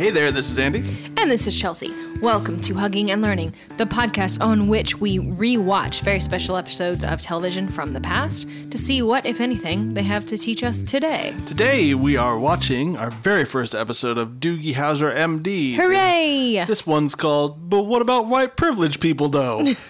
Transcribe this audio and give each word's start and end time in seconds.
Hey 0.00 0.10
there, 0.10 0.32
this 0.32 0.50
is 0.50 0.58
Andy. 0.58 1.09
And 1.20 1.30
this 1.30 1.46
is 1.46 1.54
Chelsea. 1.54 1.92
Welcome 2.22 2.62
to 2.62 2.72
Hugging 2.72 3.10
and 3.10 3.20
Learning, 3.20 3.52
the 3.76 3.84
podcast 3.84 4.42
on 4.42 4.68
which 4.68 4.96
we 5.02 5.18
re-watch 5.18 6.00
very 6.00 6.18
special 6.18 6.56
episodes 6.56 7.04
of 7.04 7.20
television 7.20 7.68
from 7.68 7.92
the 7.92 8.00
past 8.00 8.48
to 8.70 8.78
see 8.78 9.02
what, 9.02 9.26
if 9.26 9.38
anything, 9.38 9.92
they 9.92 10.02
have 10.02 10.24
to 10.28 10.38
teach 10.38 10.64
us 10.64 10.82
today. 10.82 11.34
Today 11.44 11.92
we 11.92 12.16
are 12.16 12.38
watching 12.38 12.96
our 12.96 13.10
very 13.10 13.44
first 13.44 13.74
episode 13.74 14.16
of 14.16 14.40
Doogie 14.40 14.72
Howser 14.72 15.14
MD. 15.14 15.74
Hooray! 15.74 16.64
This 16.66 16.86
one's 16.86 17.14
called 17.14 17.68
But 17.68 17.82
What 17.82 18.00
About 18.00 18.26
White 18.26 18.56
Privilege 18.56 18.98
People 18.98 19.28
Though? 19.28 19.74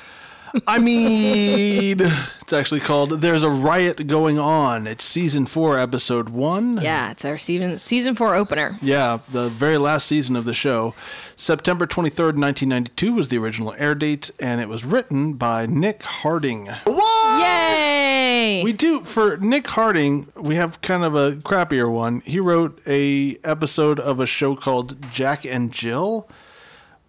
I 0.66 0.78
mean, 0.78 2.00
it's 2.00 2.52
actually 2.52 2.80
called 2.80 3.20
There's 3.20 3.42
a 3.42 3.50
Riot 3.50 4.06
Going 4.06 4.38
On. 4.38 4.86
It's 4.86 5.04
season 5.04 5.46
4, 5.46 5.78
episode 5.78 6.28
1. 6.28 6.80
Yeah, 6.82 7.10
it's 7.10 7.24
our 7.24 7.38
season 7.38 7.78
season 7.78 8.14
four 8.14 8.34
opener. 8.34 8.76
Yeah, 8.82 9.18
the 9.30 9.48
very 9.48 9.78
last 9.78 10.06
season 10.06 10.36
of 10.36 10.44
the 10.44 10.54
show. 10.54 10.94
September 11.36 11.86
23rd, 11.86 12.36
1992 12.38 13.12
was 13.12 13.28
the 13.28 13.38
original 13.38 13.74
air 13.78 13.94
date, 13.94 14.30
and 14.40 14.60
it 14.60 14.68
was 14.68 14.84
written 14.84 15.34
by 15.34 15.66
Nick 15.66 16.02
Harding. 16.02 16.66
What? 16.84 17.42
Yay! 17.42 18.62
We 18.64 18.72
do 18.72 19.00
for 19.02 19.36
Nick 19.36 19.68
Harding. 19.68 20.28
We 20.34 20.56
have 20.56 20.80
kind 20.80 21.04
of 21.04 21.14
a 21.14 21.32
crappier 21.32 21.90
one. 21.90 22.20
He 22.20 22.40
wrote 22.40 22.80
a 22.86 23.36
episode 23.44 24.00
of 24.00 24.20
a 24.20 24.26
show 24.26 24.56
called 24.56 25.00
Jack 25.10 25.44
and 25.44 25.72
Jill, 25.72 26.28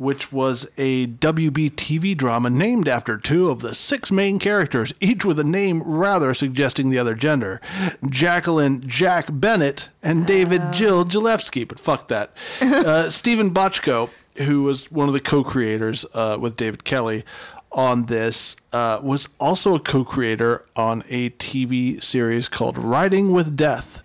which 0.01 0.33
was 0.33 0.67
a 0.79 1.05
WB 1.05 1.69
TV 1.71 2.17
drama 2.17 2.49
named 2.49 2.87
after 2.87 3.17
two 3.17 3.51
of 3.51 3.61
the 3.61 3.75
six 3.75 4.11
main 4.11 4.39
characters, 4.39 4.95
each 4.99 5.23
with 5.23 5.39
a 5.39 5.43
name 5.43 5.83
rather 5.83 6.33
suggesting 6.33 6.89
the 6.89 6.97
other 6.97 7.13
gender: 7.13 7.61
Jacqueline 8.09 8.81
Jack 8.87 9.27
Bennett 9.29 9.89
and 10.01 10.25
David 10.25 10.73
Jill 10.73 11.05
Gillespie. 11.05 11.65
But 11.65 11.79
fuck 11.79 12.07
that. 12.07 12.35
uh, 12.61 13.11
Steven 13.11 13.51
Bochco, 13.51 14.09
who 14.37 14.63
was 14.63 14.91
one 14.91 15.07
of 15.07 15.13
the 15.13 15.19
co-creators 15.19 16.03
uh, 16.15 16.37
with 16.41 16.57
David 16.57 16.83
Kelley 16.83 17.23
on 17.71 18.07
this 18.07 18.55
uh, 18.73 18.99
was 19.03 19.29
also 19.39 19.75
a 19.75 19.79
co-creator 19.79 20.65
on 20.75 21.03
a 21.09 21.29
TV 21.31 22.01
series 22.03 22.49
called 22.49 22.77
Riding 22.77 23.31
with 23.31 23.55
Death, 23.55 24.01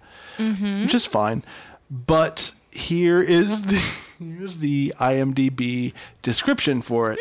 which 0.82 0.94
is 0.94 1.06
fine. 1.06 1.42
But 1.90 2.52
here 2.76 3.20
is 3.22 3.62
the 3.62 3.76
here's 4.24 4.58
the 4.58 4.92
IMDb 4.98 5.92
description 6.22 6.82
for 6.82 7.12
it. 7.12 7.18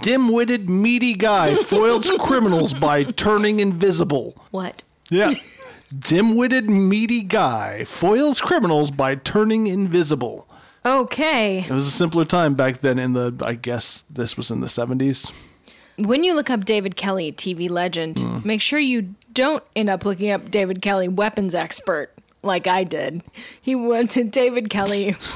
Dim-witted, 0.00 0.70
meaty 0.70 1.14
guy 1.14 1.54
foils 1.56 2.08
criminals 2.20 2.72
by 2.72 3.02
turning 3.04 3.58
invisible. 3.58 4.36
what? 4.52 4.82
Yeah. 5.10 5.34
Dim-witted, 5.98 6.70
meaty 6.70 7.22
guy 7.22 7.84
foils 7.84 8.40
criminals 8.40 8.90
by 8.90 9.16
turning 9.16 9.66
invisible. 9.66 10.46
Okay. 10.86 11.60
It 11.60 11.70
was 11.70 11.86
a 11.86 11.90
simpler 11.90 12.24
time 12.24 12.54
back 12.54 12.78
then 12.78 12.98
in 12.98 13.12
the 13.12 13.34
I 13.44 13.54
guess 13.54 14.04
this 14.08 14.36
was 14.36 14.50
in 14.50 14.60
the 14.60 14.68
70s. 14.68 15.32
When 15.98 16.24
you 16.24 16.34
look 16.34 16.48
up 16.48 16.64
David 16.64 16.96
Kelley, 16.96 17.30
TV 17.32 17.68
legend, 17.68 18.20
Hmm. 18.20 18.38
make 18.44 18.60
sure 18.62 18.78
you 18.78 19.14
don't 19.34 19.62
end 19.76 19.90
up 19.90 20.04
looking 20.04 20.30
up 20.30 20.50
David 20.50 20.80
Kelly, 20.80 21.08
weapons 21.08 21.54
expert, 21.54 22.12
like 22.42 22.66
I 22.66 22.84
did. 22.84 23.22
He 23.60 23.74
went 23.74 24.10
to 24.12 24.24
David 24.24 24.70
Kelly. 24.70 25.16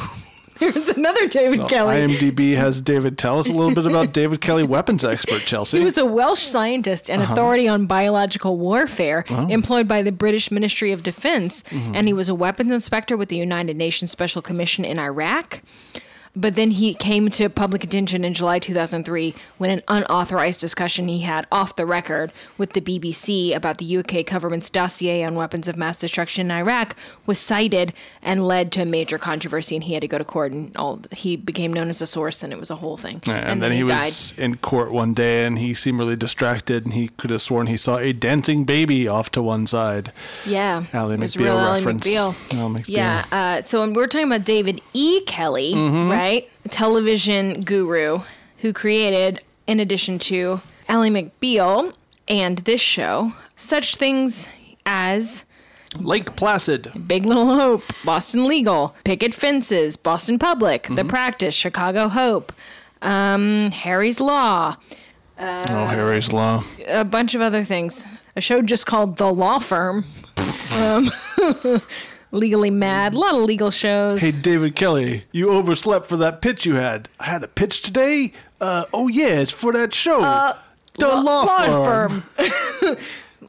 There's 0.58 0.88
another 0.90 1.28
David 1.28 1.68
Kelly. 1.68 1.96
IMDb 1.96 2.56
has 2.56 2.80
David. 2.80 3.18
Tell 3.18 3.38
us 3.38 3.48
a 3.48 3.52
little 3.52 3.74
bit 3.74 3.84
about 3.84 4.12
David 4.14 4.40
Kelly, 4.40 4.62
weapons 4.62 5.04
expert, 5.04 5.40
Chelsea. 5.40 5.78
He 5.78 5.84
was 5.84 5.98
a 5.98 6.06
Welsh 6.06 6.40
scientist 6.40 7.10
and 7.10 7.20
uh-huh. 7.20 7.32
authority 7.34 7.68
on 7.68 7.86
biological 7.86 8.56
warfare 8.56 9.24
oh. 9.30 9.48
employed 9.48 9.86
by 9.86 10.02
the 10.02 10.12
British 10.12 10.50
Ministry 10.50 10.92
of 10.92 11.02
Defense, 11.02 11.62
mm-hmm. 11.64 11.94
and 11.94 12.06
he 12.06 12.14
was 12.14 12.28
a 12.28 12.34
weapons 12.34 12.72
inspector 12.72 13.16
with 13.16 13.28
the 13.28 13.36
United 13.36 13.76
Nations 13.76 14.10
Special 14.10 14.40
Commission 14.40 14.84
in 14.84 14.98
Iraq. 14.98 15.60
But 16.36 16.54
then 16.54 16.70
he 16.72 16.92
came 16.92 17.28
to 17.30 17.48
public 17.48 17.82
attention 17.82 18.22
in 18.24 18.34
July 18.34 18.58
2003 18.58 19.34
when 19.56 19.70
an 19.70 19.82
unauthorized 19.88 20.60
discussion 20.60 21.08
he 21.08 21.20
had 21.22 21.46
off 21.50 21.76
the 21.76 21.86
record 21.86 22.30
with 22.58 22.74
the 22.74 22.82
BBC 22.82 23.56
about 23.56 23.78
the 23.78 23.96
UK 23.96 24.26
government's 24.26 24.68
dossier 24.68 25.24
on 25.24 25.34
weapons 25.34 25.66
of 25.66 25.76
mass 25.78 25.98
destruction 25.98 26.46
in 26.48 26.50
Iraq 26.56 26.94
was 27.24 27.38
cited 27.38 27.94
and 28.22 28.46
led 28.46 28.70
to 28.72 28.82
a 28.82 28.84
major 28.84 29.16
controversy, 29.16 29.76
and 29.76 29.84
he 29.84 29.94
had 29.94 30.02
to 30.02 30.08
go 30.08 30.18
to 30.18 30.24
court. 30.24 30.52
And 30.52 30.76
all 30.76 31.00
he 31.10 31.36
became 31.36 31.72
known 31.72 31.88
as 31.88 32.02
a 32.02 32.06
source, 32.06 32.42
and 32.42 32.52
it 32.52 32.58
was 32.58 32.70
a 32.70 32.76
whole 32.76 32.98
thing. 32.98 33.22
and, 33.26 33.62
then, 33.62 33.72
he, 33.72 33.82
was 33.82 34.34
in 34.36 34.56
court 34.58 34.92
one 34.92 35.14
day 35.14 35.44
and 35.46 35.58
he 35.58 35.72
seemed 35.72 35.98
really 35.98 36.16
distracted 36.16 36.84
and 36.84 36.92
he 36.92 37.08
could 37.08 37.30
have 37.30 37.40
sworn 37.40 37.66
he 37.66 37.76
saw 37.78 37.96
a 37.98 38.12
dancing 38.12 38.64
baby 38.64 39.08
off 39.08 39.30
to 39.30 39.40
one 39.42 39.66
side. 39.66 40.12
Yeah. 40.44 40.84
Ally 40.92 41.16
McBeal 41.16 41.74
reference. 41.74 42.06
McBeal. 42.06 42.32
McBeal. 42.50 42.84
Yeah. 42.88 43.24
Uh, 43.32 43.62
so 43.62 43.80
when 43.80 43.94
we're 43.94 44.06
talking 44.06 44.26
about 44.26 44.44
David 44.44 44.82
E. 44.92 45.22
Kelley, 45.22 45.72
Mm-hmm. 45.74 46.10
right? 46.10 46.25
Television 46.70 47.60
guru 47.60 48.20
who 48.58 48.72
created, 48.72 49.42
in 49.66 49.80
addition 49.80 50.18
to 50.18 50.60
Ally 50.88 51.08
McBeal 51.08 51.94
and 52.28 52.58
this 52.58 52.80
show, 52.80 53.32
such 53.56 53.96
things 53.96 54.48
as 54.84 55.44
Lake 55.98 56.36
Placid. 56.36 56.92
Big 57.06 57.24
Little 57.26 57.54
Hope, 57.54 57.82
Boston 58.04 58.46
Legal, 58.46 58.94
Picket 59.04 59.34
Fences, 59.34 59.96
Boston 59.96 60.38
Public, 60.38 60.84
Mm-hmm. 60.84 60.94
The 60.94 61.04
Practice, 61.04 61.54
Chicago 61.54 62.08
Hope, 62.08 62.52
um, 63.02 63.70
Harry's 63.72 64.20
Law, 64.20 64.76
oh, 65.38 65.86
Harry's 65.86 66.32
Law. 66.32 66.62
a 66.86 67.04
bunch 67.04 67.34
of 67.34 67.40
other 67.40 67.64
things. 67.64 68.06
A 68.36 68.40
show 68.40 68.62
just 68.62 68.86
called 68.86 69.16
The 69.16 69.32
Law 69.32 69.58
Firm. 69.58 70.04
um, 70.78 71.10
Legally 72.32 72.70
Mad, 72.70 73.14
a 73.14 73.18
lot 73.18 73.34
of 73.34 73.42
legal 73.42 73.70
shows. 73.70 74.20
Hey, 74.20 74.30
David 74.30 74.74
Kelley, 74.74 75.24
you 75.32 75.50
overslept 75.50 76.06
for 76.06 76.16
that 76.18 76.42
pitch 76.42 76.66
you 76.66 76.74
had. 76.74 77.08
I 77.20 77.24
had 77.24 77.42
a 77.44 77.48
pitch 77.48 77.82
today. 77.82 78.32
Uh, 78.60 78.84
oh, 78.92 79.08
yeah, 79.08 79.40
it's 79.40 79.52
for 79.52 79.72
that 79.72 79.94
show. 79.94 80.20
the 80.98 81.06
law, 81.08 81.84
firm. 81.84 82.22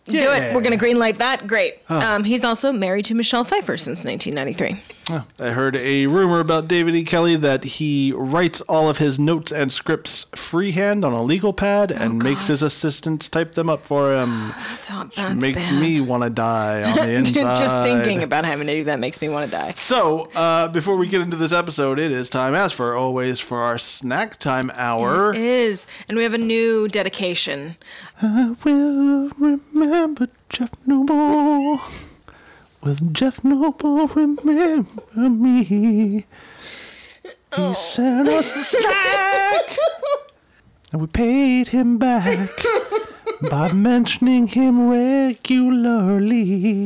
Do 0.06 0.32
it. 0.32 0.56
We're 0.56 0.62
going 0.62 0.78
to 0.78 0.84
greenlight 0.84 1.18
that. 1.18 1.48
Great. 1.48 1.80
Um, 1.90 2.24
he's 2.24 2.44
also 2.44 2.72
married 2.72 3.06
to 3.06 3.14
Michelle 3.16 3.44
Pfeiffer 3.44 3.78
since 3.78 4.04
1993. 4.04 4.97
I 5.09 5.50
heard 5.51 5.75
a 5.75 6.07
rumor 6.07 6.40
about 6.40 6.68
David 6.68 6.95
E. 6.95 7.03
Kelley 7.03 7.35
that 7.38 7.63
he 7.63 8.13
writes 8.16 8.62
all 8.62 8.90
of 8.90 8.97
his 8.97 9.18
notes 9.18 9.51
and 9.51 9.72
scripts 9.72 10.25
freehand 10.35 11.06
on 11.06 11.13
a 11.13 11.22
legal 11.22 11.53
pad 11.53 11.91
and 11.91 12.22
makes 12.22 12.47
his 12.47 12.62
assistants 12.62 13.29
type 13.29 13.53
them 13.53 13.69
up 13.69 13.85
for 13.85 14.13
him. 14.13 14.50
That's, 14.69 14.90
not, 14.90 15.13
that's 15.16 15.41
makes 15.45 15.69
bad. 15.69 15.81
me 15.81 16.01
want 16.01 16.23
to 16.23 16.29
die 16.29 16.84
on 16.84 16.95
the 16.95 17.13
inside. 17.16 17.59
Just 17.59 17.84
thinking 17.84 18.23
about 18.23 18.45
having 18.45 18.68
to 18.68 18.73
do 18.73 18.84
that 18.85 19.00
makes 19.00 19.22
me 19.22 19.29
want 19.29 19.45
to 19.45 19.51
die. 19.51 19.73
So, 19.73 20.29
uh, 20.35 20.68
before 20.68 20.97
we 20.97 21.07
get 21.07 21.22
into 21.22 21.38
this 21.38 21.53
episode, 21.53 22.00
it 22.00 22.12
is 22.12 22.29
time, 22.29 22.53
as 22.53 22.74
for 22.74 22.94
always, 22.95 23.39
for 23.39 23.59
our 23.59 23.78
snack 23.78 24.38
time 24.38 24.72
hour. 24.75 25.34
It 25.34 25.41
is. 25.41 25.88
And 26.07 26.18
we 26.18 26.24
have 26.24 26.34
a 26.34 26.38
new 26.38 26.88
dedication. 26.88 27.78
I 28.22 28.56
will 28.63 29.29
remember 29.39 30.28
Jeff 30.50 30.72
Noble. 30.85 31.79
Will 32.88 32.96
Jeff 33.12 33.44
Noble 33.44 34.08
remember 34.08 35.18
me? 35.18 35.64
He 35.66 36.25
oh. 37.52 37.74
sent 37.74 38.30
us 38.30 38.56
a 38.56 38.64
snack, 38.64 39.78
and 40.94 41.02
we 41.02 41.08
paid 41.08 41.68
him 41.68 41.98
back 41.98 42.50
by 43.50 43.74
mentioning 43.74 44.48
him 44.48 44.88
regularly. 44.89 46.86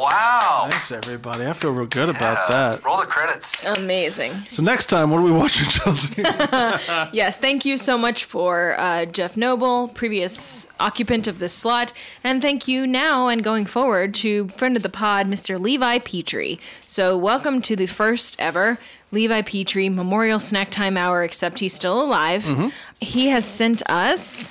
Wow. 0.00 0.66
Thanks, 0.70 0.92
everybody. 0.92 1.44
I 1.44 1.52
feel 1.52 1.72
real 1.72 1.84
good 1.86 2.08
about 2.08 2.48
that. 2.48 2.82
Roll 2.82 2.96
the 2.96 3.04
credits. 3.04 3.66
Amazing. 3.66 4.32
So 4.48 4.62
next 4.62 4.86
time, 4.86 5.10
what 5.10 5.18
are 5.18 5.24
we 5.24 5.30
watching, 5.30 5.66
Chelsea? 5.70 6.22
Yes, 7.12 7.36
thank 7.36 7.64
you 7.66 7.76
so 7.76 7.98
much 7.98 8.24
for 8.24 8.78
uh, 8.80 9.04
Jeff 9.04 9.36
Noble, 9.36 9.88
previous 9.88 10.66
occupant 10.78 11.26
of 11.26 11.38
this 11.38 11.52
slot, 11.52 11.92
and 12.24 12.40
thank 12.40 12.66
you 12.66 12.86
now 12.86 13.28
and 13.28 13.44
going 13.44 13.66
forward 13.66 14.14
to 14.16 14.48
friend 14.48 14.76
of 14.76 14.82
the 14.82 14.88
pod, 14.88 15.26
Mr. 15.26 15.60
Levi 15.60 15.98
Petrie. 15.98 16.58
So, 16.86 17.18
welcome 17.18 17.60
to 17.62 17.76
the 17.76 17.86
first 17.86 18.36
ever 18.38 18.78
Levi 19.12 19.42
Petrie 19.42 19.88
Memorial 19.88 20.40
Snack 20.40 20.70
Time 20.70 20.96
Hour, 20.96 21.24
except 21.24 21.58
he's 21.58 21.74
still 21.74 22.00
alive. 22.00 22.72
He 23.00 23.28
has 23.28 23.44
sent 23.44 23.82
us 23.90 24.48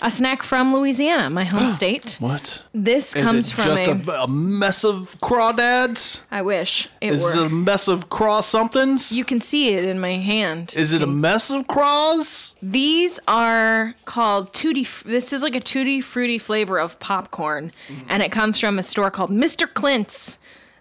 A 0.00 0.10
snack 0.10 0.42
from 0.42 0.72
Louisiana, 0.72 1.28
my 1.28 1.44
home 1.44 1.66
state. 1.80 2.16
What? 2.20 2.64
This 2.72 3.16
Is 3.16 3.22
comes 3.22 3.50
it 3.50 3.54
from 3.54 3.64
just 3.64 3.86
a. 3.86 4.12
a, 4.12 4.24
a 4.24 4.28
mess 4.28 4.84
of 4.84 5.16
crawdads? 5.20 6.24
I 6.30 6.42
wish 6.42 6.88
it 7.00 7.12
Is 7.14 7.22
were. 7.22 7.32
it 7.32 7.46
a 7.46 7.48
mess 7.48 7.88
of 7.88 8.08
craw 8.08 8.40
somethings? 8.40 9.10
you 9.12 9.24
can 9.24 9.40
see 9.40 9.74
it 9.74 9.84
in 9.84 9.98
my 10.00 10.12
hand. 10.12 10.74
Is 10.76 10.92
it 10.92 11.02
a 11.02 11.06
mess 11.06 11.50
of 11.50 11.66
craws? 11.66 12.54
These 12.62 13.18
are 13.26 13.94
called 14.04 14.54
tutti. 14.54 14.86
This 15.04 15.32
is 15.32 15.42
like 15.42 15.56
a 15.56 15.60
tutti 15.60 16.00
fruity 16.00 16.38
flavor 16.38 16.78
of 16.78 16.98
popcorn, 17.00 17.72
mm-hmm. 17.88 18.06
and 18.08 18.22
it 18.22 18.30
comes 18.30 18.60
from 18.60 18.78
a 18.78 18.82
store 18.82 19.10
called 19.10 19.30
Mr. 19.30 19.72
Clint's 19.72 20.38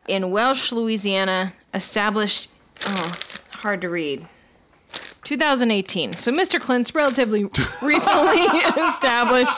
in 0.07 0.31
Welsh, 0.31 0.71
Louisiana. 0.71 1.53
Established. 1.73 2.49
Oh, 2.85 3.09
it's 3.11 3.37
hard 3.55 3.81
to 3.81 3.89
read. 3.89 4.27
2018. 5.27 6.13
So 6.13 6.31
Mr. 6.31 6.57
Clint's 6.57 6.95
relatively 6.95 7.44
recently 7.81 8.41
established. 8.88 9.51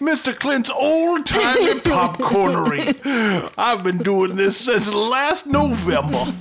Mr. 0.00 0.36
Clint's 0.36 0.70
old 0.70 1.24
timey 1.24 1.74
popcornery. 1.80 3.52
I've 3.56 3.84
been 3.84 3.98
doing 3.98 4.34
this 4.34 4.56
since 4.56 4.92
last 4.92 5.46
November. 5.46 6.34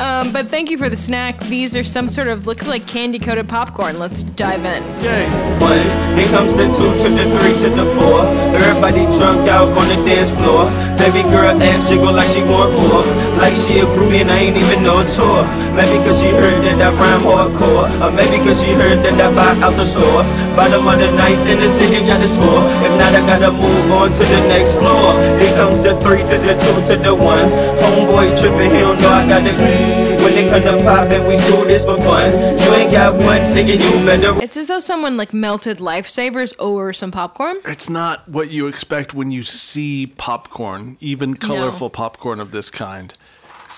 Um, 0.00 0.32
but 0.32 0.48
thank 0.48 0.68
you 0.70 0.78
for 0.78 0.88
the 0.88 0.96
snack. 0.96 1.38
These 1.44 1.76
are 1.76 1.84
some 1.84 2.08
sort 2.08 2.28
of 2.28 2.46
looks 2.46 2.66
like 2.66 2.86
candy 2.86 3.18
coated 3.18 3.48
popcorn. 3.48 3.98
Let's 3.98 4.22
dive 4.22 4.64
in. 4.64 4.82
Yay. 5.02 5.26
One, 5.60 5.78
here 6.18 6.28
comes 6.28 6.52
the 6.54 6.66
two 6.66 6.90
to 7.04 7.08
the 7.08 7.38
three 7.38 7.54
to 7.62 7.70
the 7.74 7.84
four. 7.94 8.26
Everybody 8.54 9.04
drunk 9.16 9.48
out 9.48 9.68
on 9.68 9.88
the 9.88 9.96
dance 10.04 10.30
floor. 10.30 10.66
Baby 10.98 11.22
girl 11.30 11.62
ass 11.62 11.88
jiggle 11.88 12.12
like 12.12 12.28
she 12.28 12.42
want 12.42 12.72
more. 12.72 13.04
Like 13.38 13.54
she 13.54 13.78
a 13.78 13.86
groupie 13.86 14.20
and 14.20 14.30
I 14.30 14.50
ain't 14.50 14.56
even 14.56 14.82
know 14.82 14.98
a 15.00 15.06
tour. 15.14 15.46
Maybe 15.78 16.02
cause 16.04 16.20
she 16.20 16.28
heard 16.28 16.58
that 16.66 16.82
I 16.82 16.90
rhyme 16.90 17.22
hardcore. 17.22 17.86
Or 18.02 18.10
maybe 18.10 18.42
cause 18.42 18.60
she 18.60 18.74
heard 18.74 18.98
that 19.06 19.14
I 19.14 19.30
buy 19.30 19.54
out 19.62 19.74
the 19.78 19.86
stores. 19.86 20.26
Bottom 20.58 20.86
of 20.86 20.98
the 20.98 21.10
ninth 21.14 21.46
in 21.46 21.60
the 21.60 21.68
city 21.68 22.04
got 22.06 22.20
the 22.20 22.26
score. 22.26 22.66
If 22.82 22.92
not, 22.98 23.14
I 23.14 23.22
gotta 23.24 23.52
move 23.52 23.90
on 23.92 24.12
to 24.12 24.24
the 24.26 24.40
next 24.50 24.74
floor. 24.74 25.14
Here 25.38 25.54
comes 25.54 25.78
the 25.86 25.94
three 26.02 26.26
to 26.26 26.36
the 26.36 26.54
two 26.58 26.76
to 26.90 26.94
the 26.98 27.14
one. 27.14 27.46
Homeboy 27.78 28.38
tripping, 28.38 28.70
he 28.74 28.80
don't 28.82 29.00
know 29.00 29.08
I 29.08 29.28
got 29.28 29.44
the 29.44 30.08
when 30.28 30.34
it 30.34 30.50
come 30.50 30.62
to 30.62 30.84
poppin', 30.84 31.26
we 31.26 31.36
do 31.36 31.64
this 31.64 31.84
for 31.84 31.96
fun. 31.96 32.32
You 32.60 32.74
ain't 32.74 32.90
got 32.90 33.14
one 33.14 33.44
singing, 33.44 33.80
you 33.80 33.90
better 34.04 34.42
It's 34.42 34.56
as 34.56 34.66
though 34.66 34.80
someone 34.80 35.16
like 35.16 35.32
melted 35.32 35.78
lifesavers 35.78 36.54
over 36.58 36.92
some 36.92 37.10
popcorn. 37.10 37.56
It's 37.64 37.88
not 37.88 38.28
what 38.28 38.50
you 38.50 38.66
expect 38.66 39.14
when 39.14 39.30
you 39.30 39.42
see 39.42 40.06
popcorn, 40.06 40.96
even 41.00 41.34
colorful 41.34 41.88
popcorn 41.88 42.40
of 42.40 42.50
this 42.50 42.68
kind. 42.68 43.14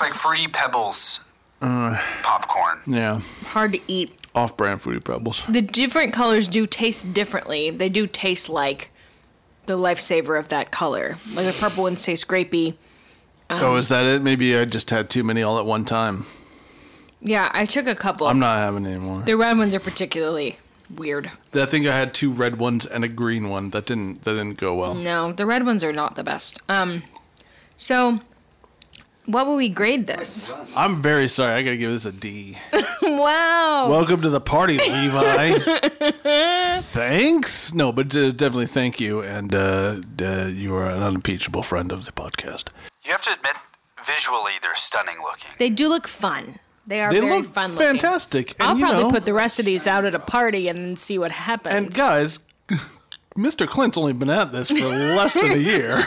It's 0.01 0.07
like 0.09 0.15
Fruity 0.15 0.47
Pebbles 0.49 1.21
Uh. 1.61 2.01
popcorn. 2.23 2.81
Yeah. 2.87 3.21
Hard 3.49 3.73
to 3.73 3.81
eat. 3.87 4.11
Off 4.35 4.57
brand 4.57 4.81
Fruity 4.81 5.01
Pebbles. 5.01 5.43
The 5.47 5.61
different 5.61 6.15
colors 6.15 6.49
do 6.49 6.65
taste 6.67 7.13
differently. 7.13 7.69
They 7.69 7.91
do 7.91 8.07
taste 8.07 8.49
like 8.49 8.89
the 9.67 9.77
lifesaver 9.77 10.39
of 10.39 10.49
that 10.49 10.71
color. 10.71 11.19
Like 11.35 11.45
the 11.45 11.53
purple 11.53 11.83
ones 11.83 12.03
taste 12.03 12.27
grapey. 12.29 12.77
oh, 13.51 13.77
is 13.77 13.89
that 13.89 14.07
it? 14.07 14.23
Maybe 14.23 14.57
I 14.57 14.65
just 14.65 14.89
had 14.89 15.11
too 15.11 15.23
many 15.23 15.43
all 15.43 15.59
at 15.59 15.67
one 15.67 15.85
time. 15.85 16.25
Yeah, 17.21 17.51
I 17.53 17.67
took 17.67 17.87
a 17.87 17.95
couple. 17.95 18.27
I'm 18.27 18.39
not 18.39 18.57
having 18.57 18.87
any 18.87 18.99
more. 18.99 19.21
the 19.21 19.37
red 19.37 19.59
ones 19.59 19.75
are 19.75 19.81
particularly 19.81 20.57
weird. 20.97 21.31
I 21.53 21.67
think 21.67 21.87
I 21.87 21.95
had 21.95 22.15
two 22.15 22.31
red 22.33 22.57
ones 22.59 22.87
and 22.87 23.05
a 23.05 23.09
green 23.09 23.51
one. 23.51 23.69
That 23.69 23.85
didn't 23.85 24.23
that 24.23 24.33
didn't 24.33 24.57
go 24.57 24.75
well. 24.77 24.95
No, 24.95 25.31
the 25.33 25.45
red 25.45 25.67
ones 25.67 25.85
are 25.85 25.93
not 25.93 26.15
the 26.15 26.25
best. 26.25 26.57
Um, 26.71 27.03
so 27.77 28.21
what 29.33 29.47
will 29.47 29.57
we 29.57 29.69
grade 29.69 30.07
this? 30.07 30.51
I'm 30.77 31.01
very 31.03 31.29
sorry. 31.29 31.53
I 31.55 31.63
gotta 31.63 31.77
give 31.77 31.91
this 31.93 32.05
a 32.07 32.13
D. 32.13 32.57
wow. 33.03 33.87
Welcome 33.89 34.23
to 34.23 34.29
the 34.31 34.41
party, 34.41 34.79
Levi. 34.79 35.59
Thanks. 36.81 37.73
No, 37.75 37.93
but 37.93 38.15
uh, 38.17 38.31
definitely 38.31 38.67
thank 38.67 39.01
you, 39.01 39.21
and 39.23 39.55
uh, 39.55 40.01
uh, 40.23 40.47
you 40.47 40.75
are 40.75 40.87
an 40.91 41.03
unimpeachable 41.03 41.63
friend 41.63 41.93
of 41.93 42.05
the 42.05 42.13
podcast. 42.13 42.69
You 43.05 43.13
have 43.13 43.23
to 43.23 43.33
admit, 43.33 43.55
visually, 44.05 44.53
they're 44.63 44.75
stunning 44.75 45.17
looking. 45.23 45.51
they 45.59 45.71
do 45.71 45.89
look 45.89 46.09
fun. 46.09 46.57
They 46.87 47.01
are 47.01 47.13
They 47.13 47.21
very 47.21 47.43
look 47.43 47.53
fun 47.53 47.73
looking. 47.73 47.87
fantastic. 47.87 48.55
And, 48.59 48.69
I'll 48.69 48.79
you 48.79 48.85
probably 48.85 49.03
know, 49.05 49.11
put 49.11 49.25
the 49.25 49.35
rest 49.35 49.59
of 49.59 49.65
these 49.65 49.87
out 49.87 50.05
at 50.05 50.15
a 50.15 50.19
party 50.19 50.69
and 50.69 50.79
then 50.79 50.97
see 50.97 51.19
what 51.19 51.31
happens. 51.31 51.75
And 51.75 51.95
guys, 51.95 52.41
Mr. 53.37 53.69
Clint's 53.69 53.97
only 53.97 54.13
been 54.13 54.31
at 54.31 54.51
this 54.53 54.71
for 54.71 54.87
less 54.89 55.35
than 55.35 55.53
a 55.53 55.57
year. 55.57 56.03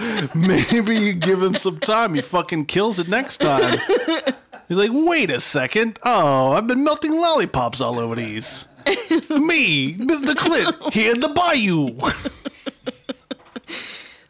Maybe 0.34 0.96
you 0.96 1.14
give 1.14 1.42
him 1.42 1.54
some 1.54 1.78
time. 1.78 2.14
He 2.14 2.20
fucking 2.20 2.66
kills 2.66 2.98
it 2.98 3.08
next 3.08 3.38
time. 3.38 3.78
He's 4.68 4.78
like, 4.78 4.90
wait 4.92 5.30
a 5.30 5.40
second. 5.40 5.98
Oh, 6.04 6.52
I've 6.52 6.66
been 6.66 6.84
melting 6.84 7.20
lollipops 7.20 7.80
all 7.80 7.98
over 7.98 8.14
these. 8.16 8.68
Me, 9.30 9.94
Mr. 9.94 10.36
Clint, 10.36 10.94
here 10.94 11.12
at 11.12 11.20
the 11.20 11.28
bayou. 11.28 11.98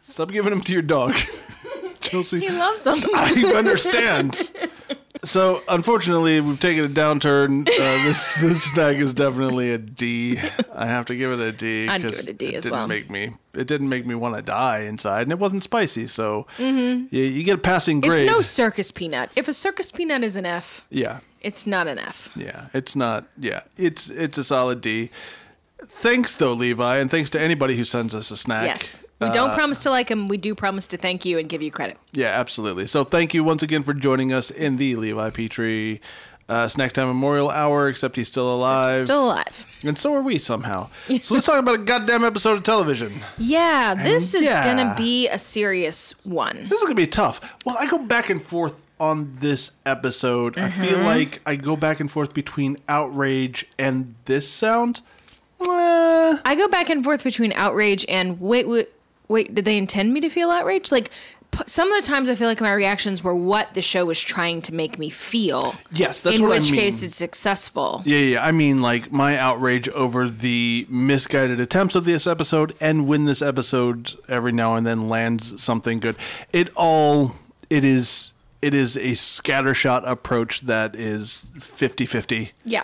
Stop 0.09 0.31
giving 0.31 0.49
them 0.49 0.61
to 0.61 0.73
your 0.73 0.81
dog. 0.81 1.13
Chelsea. 2.01 2.39
he 2.39 2.49
loves 2.49 2.83
them. 2.83 2.99
I 3.15 3.53
understand. 3.55 4.51
So, 5.23 5.61
unfortunately, 5.67 6.41
we've 6.41 6.59
taken 6.59 6.83
a 6.83 6.89
downturn. 6.89 7.61
Uh, 7.67 8.05
this 8.05 8.35
this 8.41 8.63
snack 8.63 8.95
is 8.95 9.13
definitely 9.13 9.71
a 9.71 9.77
D. 9.77 10.39
I 10.73 10.87
have 10.87 11.05
to 11.05 11.15
give 11.15 11.31
it 11.31 11.39
a 11.39 11.51
D. 11.51 11.87
I'd 11.87 12.01
give 12.01 12.13
it 12.13 12.27
a 12.27 12.33
D 12.33 12.47
it 12.47 12.55
as 12.55 12.63
didn't 12.63 12.77
well. 12.77 12.87
Make 12.87 13.09
me, 13.09 13.31
it 13.53 13.67
didn't 13.67 13.89
make 13.89 14.05
me 14.05 14.15
want 14.15 14.35
to 14.35 14.41
die 14.41 14.79
inside, 14.79 15.23
and 15.23 15.31
it 15.31 15.37
wasn't 15.39 15.61
spicy. 15.63 16.07
So, 16.07 16.47
you, 16.57 17.07
you 17.11 17.43
get 17.43 17.55
a 17.55 17.57
passing 17.59 18.01
grade. 18.01 18.13
Mm-hmm. 18.13 18.25
It's 18.25 18.35
no 18.35 18.41
circus 18.41 18.91
peanut. 18.91 19.31
If 19.35 19.47
a 19.47 19.53
circus 19.53 19.91
peanut 19.91 20.23
is 20.23 20.35
an 20.35 20.45
F, 20.47 20.85
yeah, 20.89 21.19
it's 21.41 21.67
not 21.67 21.87
an 21.87 21.99
F. 21.99 22.31
yeah. 22.35 22.69
It's 22.73 22.95
not. 22.95 23.25
Yeah, 23.37 23.61
it's 23.77 24.09
it's 24.09 24.37
a 24.39 24.43
solid 24.43 24.81
D. 24.81 25.11
Thanks 25.93 26.33
though, 26.35 26.53
Levi, 26.53 26.97
and 26.97 27.11
thanks 27.11 27.29
to 27.31 27.39
anybody 27.41 27.75
who 27.75 27.83
sends 27.83 28.15
us 28.15 28.31
a 28.31 28.37
snack. 28.37 28.65
Yes. 28.65 29.03
We 29.19 29.27
Uh, 29.27 29.33
don't 29.33 29.53
promise 29.53 29.79
to 29.79 29.89
like 29.91 30.07
them. 30.07 30.27
We 30.29 30.37
do 30.37 30.55
promise 30.55 30.87
to 30.87 30.97
thank 30.97 31.25
you 31.25 31.37
and 31.37 31.47
give 31.47 31.61
you 31.61 31.69
credit. 31.69 31.97
Yeah, 32.11 32.27
absolutely. 32.29 32.87
So 32.87 33.03
thank 33.03 33.33
you 33.33 33.43
once 33.43 33.61
again 33.61 33.83
for 33.83 33.93
joining 33.93 34.33
us 34.33 34.49
in 34.49 34.77
the 34.77 34.95
Levi 34.95 35.29
Petrie 35.29 36.01
uh, 36.49 36.67
Snack 36.67 36.93
Time 36.93 37.07
Memorial 37.07 37.49
Hour, 37.51 37.87
except 37.87 38.15
he's 38.15 38.27
still 38.27 38.51
alive. 38.53 39.03
Still 39.03 39.25
alive. 39.25 39.67
and 39.83 39.95
so 39.97 40.13
are 40.15 40.21
we 40.23 40.37
somehow. 40.39 40.89
So 41.21 41.35
let's 41.35 41.45
talk 41.45 41.59
about 41.59 41.75
a 41.75 41.83
goddamn 41.83 42.23
episode 42.23 42.57
of 42.57 42.63
television. 42.63 43.13
Yeah, 43.37 43.93
this 43.93 44.33
is 44.33 44.43
yeah. 44.45 44.65
gonna 44.65 44.95
be 44.97 45.27
a 45.27 45.37
serious 45.37 46.15
one. 46.23 46.63
This 46.63 46.79
is 46.79 46.83
going 46.83 46.95
to 46.95 47.01
be 47.01 47.05
tough. 47.07 47.55
Well, 47.65 47.75
I 47.79 47.85
go 47.85 47.99
back 47.99 48.29
and 48.31 48.41
forth 48.41 48.81
on 48.99 49.33
this 49.39 49.71
episode. 49.85 50.57
I 50.57 50.69
feel 50.71 50.97
Mm-hmm. 50.97 51.05
like 51.05 51.41
I 51.45 51.55
go 51.57 51.75
back 51.75 51.99
and 51.99 52.09
forth 52.09 52.33
between 52.33 52.77
outrage 52.87 53.65
and 53.77 54.15
this 54.25 54.49
sound. 54.49 55.01
I 55.69 56.55
go 56.57 56.67
back 56.67 56.89
and 56.89 57.03
forth 57.03 57.23
between 57.23 57.53
outrage 57.53 58.05
and 58.07 58.39
wait, 58.39 58.67
wait, 58.67 58.89
wait. 59.27 59.53
Did 59.55 59.65
they 59.65 59.77
intend 59.77 60.13
me 60.13 60.21
to 60.21 60.29
feel 60.29 60.49
outraged? 60.51 60.91
Like 60.91 61.09
p- 61.51 61.63
some 61.65 61.91
of 61.91 62.01
the 62.01 62.07
times, 62.07 62.29
I 62.29 62.35
feel 62.35 62.47
like 62.47 62.61
my 62.61 62.71
reactions 62.73 63.23
were 63.23 63.35
what 63.35 63.73
the 63.73 63.81
show 63.81 64.05
was 64.05 64.21
trying 64.21 64.61
to 64.63 64.73
make 64.73 64.97
me 64.97 65.09
feel. 65.09 65.75
Yes, 65.91 66.21
that's 66.21 66.37
in 66.39 66.43
what 66.43 66.53
I 66.53 66.55
which 66.55 66.71
case 66.71 67.03
it's 67.03 67.15
successful. 67.15 68.01
Yeah, 68.05 68.17
yeah. 68.19 68.45
I 68.45 68.51
mean, 68.51 68.81
like 68.81 69.11
my 69.11 69.37
outrage 69.37 69.87
over 69.89 70.29
the 70.29 70.85
misguided 70.89 71.59
attempts 71.59 71.95
of 71.95 72.05
this 72.05 72.25
episode, 72.27 72.73
and 72.81 73.07
when 73.07 73.25
this 73.25 73.41
episode 73.41 74.11
every 74.27 74.51
now 74.51 74.75
and 74.75 74.85
then 74.85 75.09
lands 75.09 75.61
something 75.61 75.99
good. 75.99 76.15
It 76.53 76.69
all 76.75 77.33
it 77.69 77.83
is 77.83 78.31
it 78.61 78.75
is 78.75 78.95
a 78.95 79.11
scattershot 79.11 80.03
approach 80.07 80.61
that 80.61 80.95
is 80.95 81.45
50-50. 81.57 82.51
Yeah. 82.63 82.83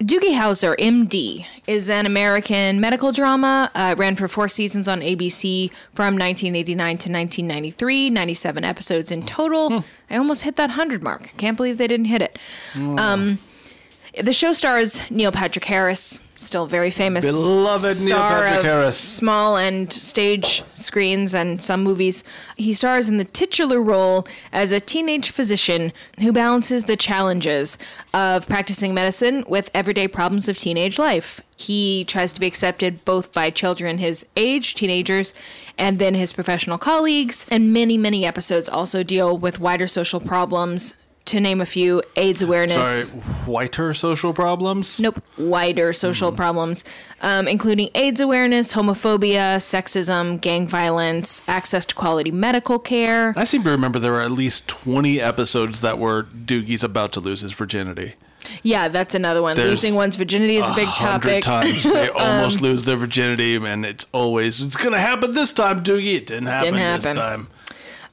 Doogie 0.00 0.36
Howser, 0.36 0.76
MD, 0.78 1.46
is 1.66 1.88
an 1.88 2.06
American 2.06 2.80
medical 2.80 3.12
drama. 3.12 3.70
Uh, 3.74 3.94
ran 3.96 4.16
for 4.16 4.26
four 4.28 4.48
seasons 4.48 4.88
on 4.88 5.00
ABC 5.00 5.70
from 5.94 6.14
1989 6.14 6.76
to 6.76 6.92
1993, 7.10 8.10
97 8.10 8.64
episodes 8.64 9.10
in 9.12 9.24
total. 9.24 9.84
I 10.10 10.16
almost 10.16 10.42
hit 10.42 10.56
that 10.56 10.70
100 10.70 11.02
mark. 11.02 11.30
Can't 11.36 11.56
believe 11.56 11.78
they 11.78 11.86
didn't 11.86 12.06
hit 12.06 12.22
it. 12.22 12.38
Um, 12.78 13.38
the 14.20 14.32
show 14.32 14.52
stars 14.52 15.08
Neil 15.10 15.32
Patrick 15.32 15.64
Harris, 15.64 16.20
still 16.44 16.66
very 16.66 16.90
famous. 16.90 17.24
Beloved 17.24 18.04
Neil 18.04 18.16
Patrick 18.16 18.64
Harris. 18.64 18.98
Small 18.98 19.56
and 19.56 19.92
stage 19.92 20.64
screens 20.66 21.34
and 21.34 21.60
some 21.60 21.82
movies. 21.82 22.24
He 22.56 22.72
stars 22.72 23.08
in 23.08 23.18
the 23.18 23.24
titular 23.24 23.80
role 23.80 24.26
as 24.52 24.72
a 24.72 24.80
teenage 24.80 25.30
physician 25.30 25.92
who 26.20 26.32
balances 26.32 26.84
the 26.84 26.96
challenges 26.96 27.78
of 28.12 28.46
practicing 28.48 28.94
medicine 28.94 29.44
with 29.48 29.70
everyday 29.74 30.08
problems 30.08 30.48
of 30.48 30.56
teenage 30.56 30.98
life. 30.98 31.40
He 31.56 32.04
tries 32.04 32.32
to 32.32 32.40
be 32.40 32.46
accepted 32.46 33.04
both 33.04 33.32
by 33.32 33.50
children 33.50 33.98
his 33.98 34.26
age, 34.36 34.74
teenagers, 34.74 35.32
and 35.78 35.98
then 35.98 36.14
his 36.14 36.32
professional 36.32 36.78
colleagues. 36.78 37.46
And 37.50 37.72
many, 37.72 37.96
many 37.96 38.26
episodes 38.26 38.68
also 38.68 39.02
deal 39.02 39.38
with 39.38 39.60
wider 39.60 39.86
social 39.86 40.20
problems. 40.20 40.96
To 41.26 41.38
name 41.40 41.60
a 41.60 41.66
few, 41.66 42.02
AIDS 42.16 42.42
awareness. 42.42 43.08
Sorry, 43.10 43.20
whiter 43.46 43.94
social 43.94 44.34
problems. 44.34 44.98
Nope. 44.98 45.22
Wider 45.38 45.92
social 45.92 46.32
problems, 46.32 46.84
um, 47.20 47.46
including 47.46 47.90
AIDS 47.94 48.20
awareness, 48.20 48.72
homophobia, 48.72 49.56
sexism, 49.58 50.40
gang 50.40 50.66
violence, 50.66 51.40
access 51.46 51.86
to 51.86 51.94
quality 51.94 52.32
medical 52.32 52.78
care. 52.80 53.34
I 53.36 53.44
seem 53.44 53.62
to 53.62 53.70
remember 53.70 54.00
there 54.00 54.10
were 54.12 54.20
at 54.20 54.32
least 54.32 54.66
20 54.68 55.20
episodes 55.20 55.80
that 55.80 55.98
were 55.98 56.24
Doogie's 56.24 56.82
about 56.82 57.12
to 57.12 57.20
lose 57.20 57.42
his 57.42 57.52
virginity. 57.52 58.14
Yeah, 58.64 58.88
that's 58.88 59.14
another 59.14 59.40
one. 59.42 59.54
There's 59.54 59.68
Losing 59.84 59.94
one's 59.94 60.16
virginity 60.16 60.56
is 60.56 60.68
a 60.68 60.74
big 60.74 60.88
topic. 60.88 61.44
times 61.44 61.84
they 61.84 62.08
almost 62.16 62.60
lose 62.60 62.84
their 62.84 62.96
virginity, 62.96 63.54
and 63.54 63.86
it's 63.86 64.06
always 64.12 64.60
it's 64.60 64.74
gonna 64.76 64.98
happen 64.98 65.30
this 65.32 65.52
time, 65.52 65.84
Doogie. 65.84 66.16
It 66.16 66.26
didn't 66.26 66.46
happen, 66.46 66.74
this 66.74 67.04
happen. 67.04 67.16
time. 67.16 67.48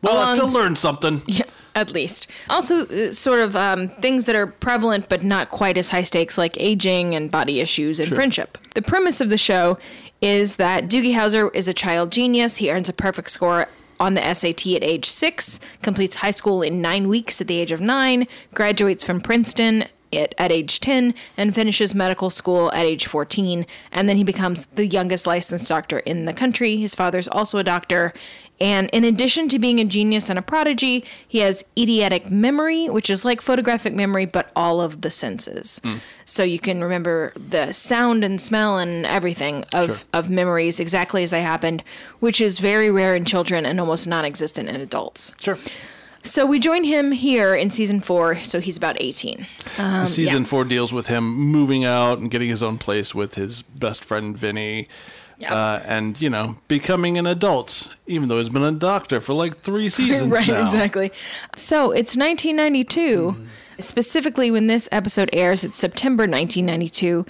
Well, 0.03 0.15
I 0.17 0.23
Along- 0.25 0.35
still 0.35 0.49
learned 0.49 0.77
something. 0.77 1.23
Yeah, 1.27 1.45
at 1.75 1.93
least. 1.93 2.27
Also, 2.49 2.85
uh, 2.87 3.11
sort 3.11 3.39
of 3.39 3.55
um, 3.55 3.87
things 3.87 4.25
that 4.25 4.35
are 4.35 4.47
prevalent 4.47 5.09
but 5.09 5.23
not 5.23 5.49
quite 5.49 5.77
as 5.77 5.89
high 5.89 6.03
stakes, 6.03 6.37
like 6.37 6.59
aging 6.59 7.15
and 7.15 7.31
body 7.31 7.59
issues 7.59 7.99
and 7.99 8.09
friendship. 8.09 8.57
The 8.75 8.81
premise 8.81 9.21
of 9.21 9.29
the 9.29 9.37
show 9.37 9.77
is 10.21 10.57
that 10.57 10.85
Doogie 10.85 11.13
Howser 11.13 11.53
is 11.53 11.67
a 11.67 11.73
child 11.73 12.11
genius. 12.11 12.57
He 12.57 12.71
earns 12.71 12.89
a 12.89 12.93
perfect 12.93 13.29
score 13.29 13.67
on 13.99 14.13
the 14.13 14.33
SAT 14.33 14.67
at 14.67 14.83
age 14.83 15.09
six, 15.09 15.59
completes 15.81 16.15
high 16.15 16.31
school 16.31 16.61
in 16.61 16.81
nine 16.81 17.07
weeks 17.07 17.41
at 17.41 17.47
the 17.47 17.59
age 17.59 17.71
of 17.71 17.81
nine, 17.81 18.27
graduates 18.53 19.03
from 19.03 19.19
Princeton 19.19 19.85
at, 20.13 20.33
at 20.37 20.51
age 20.51 20.79
10, 20.79 21.13
and 21.37 21.53
finishes 21.53 21.93
medical 21.93 22.29
school 22.29 22.71
at 22.71 22.85
age 22.85 23.05
14. 23.05 23.65
And 23.91 24.09
then 24.09 24.17
he 24.17 24.23
becomes 24.23 24.65
the 24.67 24.87
youngest 24.87 25.27
licensed 25.27 25.67
doctor 25.67 25.99
in 25.99 26.25
the 26.25 26.33
country. 26.33 26.77
His 26.77 26.95
father's 26.95 27.27
also 27.27 27.57
a 27.57 27.63
doctor. 27.63 28.13
And 28.61 28.89
in 28.91 29.03
addition 29.05 29.47
to 29.49 29.59
being 29.59 29.79
a 29.79 29.85
genius 29.85 30.29
and 30.29 30.37
a 30.37 30.41
prodigy, 30.41 31.05
he 31.27 31.37
has 31.39 31.63
eidetic 31.77 32.29
memory, 32.29 32.89
which 32.89 33.09
is 33.09 33.23
like 33.23 33.41
photographic 33.41 33.93
memory, 33.93 34.25
but 34.25 34.51
all 34.55 34.81
of 34.81 35.01
the 35.01 35.09
senses. 35.09 35.79
So 36.25 36.43
you 36.43 36.59
can 36.59 36.83
remember 36.83 37.31
the 37.35 37.71
sound 37.71 38.23
and 38.23 38.39
smell 38.41 38.77
and 38.77 39.05
everything 39.05 39.63
of, 39.73 39.85
Sure. 39.85 39.97
of 40.13 40.29
memories 40.29 40.79
exactly 40.79 41.23
as 41.23 41.31
they 41.31 41.41
happened, 41.41 41.83
which 42.19 42.41
is 42.41 42.59
very 42.59 42.91
rare 42.91 43.15
in 43.15 43.23
children 43.25 43.65
and 43.65 43.79
almost 43.79 44.07
non 44.07 44.25
existent 44.25 44.67
in 44.69 44.81
adults. 44.81 45.33
Sure. 45.39 45.57
So 46.21 46.45
we 46.45 46.59
join 46.59 46.83
him 46.83 47.13
here 47.13 47.55
in 47.55 47.69
season 47.69 48.01
four, 48.01 48.35
so 48.43 48.59
he's 48.59 48.75
about 48.75 48.97
18. 48.99 49.47
The 49.77 50.05
season 50.05 50.35
Um, 50.35 50.41
yeah. 50.43 50.47
four 50.49 50.65
deals 50.65 50.91
with 50.91 51.07
him 51.07 51.23
moving 51.33 51.85
out 51.85 52.19
and 52.19 52.29
getting 52.29 52.49
his 52.49 52.61
own 52.61 52.77
place 52.77 53.15
with 53.15 53.35
his 53.35 53.61
best 53.61 54.03
friend 54.03 54.37
Vinny. 54.37 54.89
Yeah. 55.39 55.53
Uh, 55.53 55.81
and 55.85 56.19
you 56.21 56.29
know, 56.29 56.57
becoming 56.67 57.17
an 57.17 57.25
adult, 57.25 57.93
even 58.07 58.27
though 58.27 58.37
he's 58.37 58.49
been 58.49 58.63
a 58.63 58.71
doctor 58.71 59.19
for 59.19 59.33
like 59.33 59.57
three 59.57 59.89
seasons 59.99 60.29
right, 60.29 60.47
now. 60.47 60.65
exactly. 60.65 61.11
So 61.55 61.91
it's 61.91 62.15
1992. 62.15 63.35
Specifically, 63.79 64.51
when 64.51 64.67
this 64.67 64.89
episode 64.91 65.29
airs, 65.31 65.63
it's 65.63 65.77
September 65.77 66.23
1992, 66.23 67.25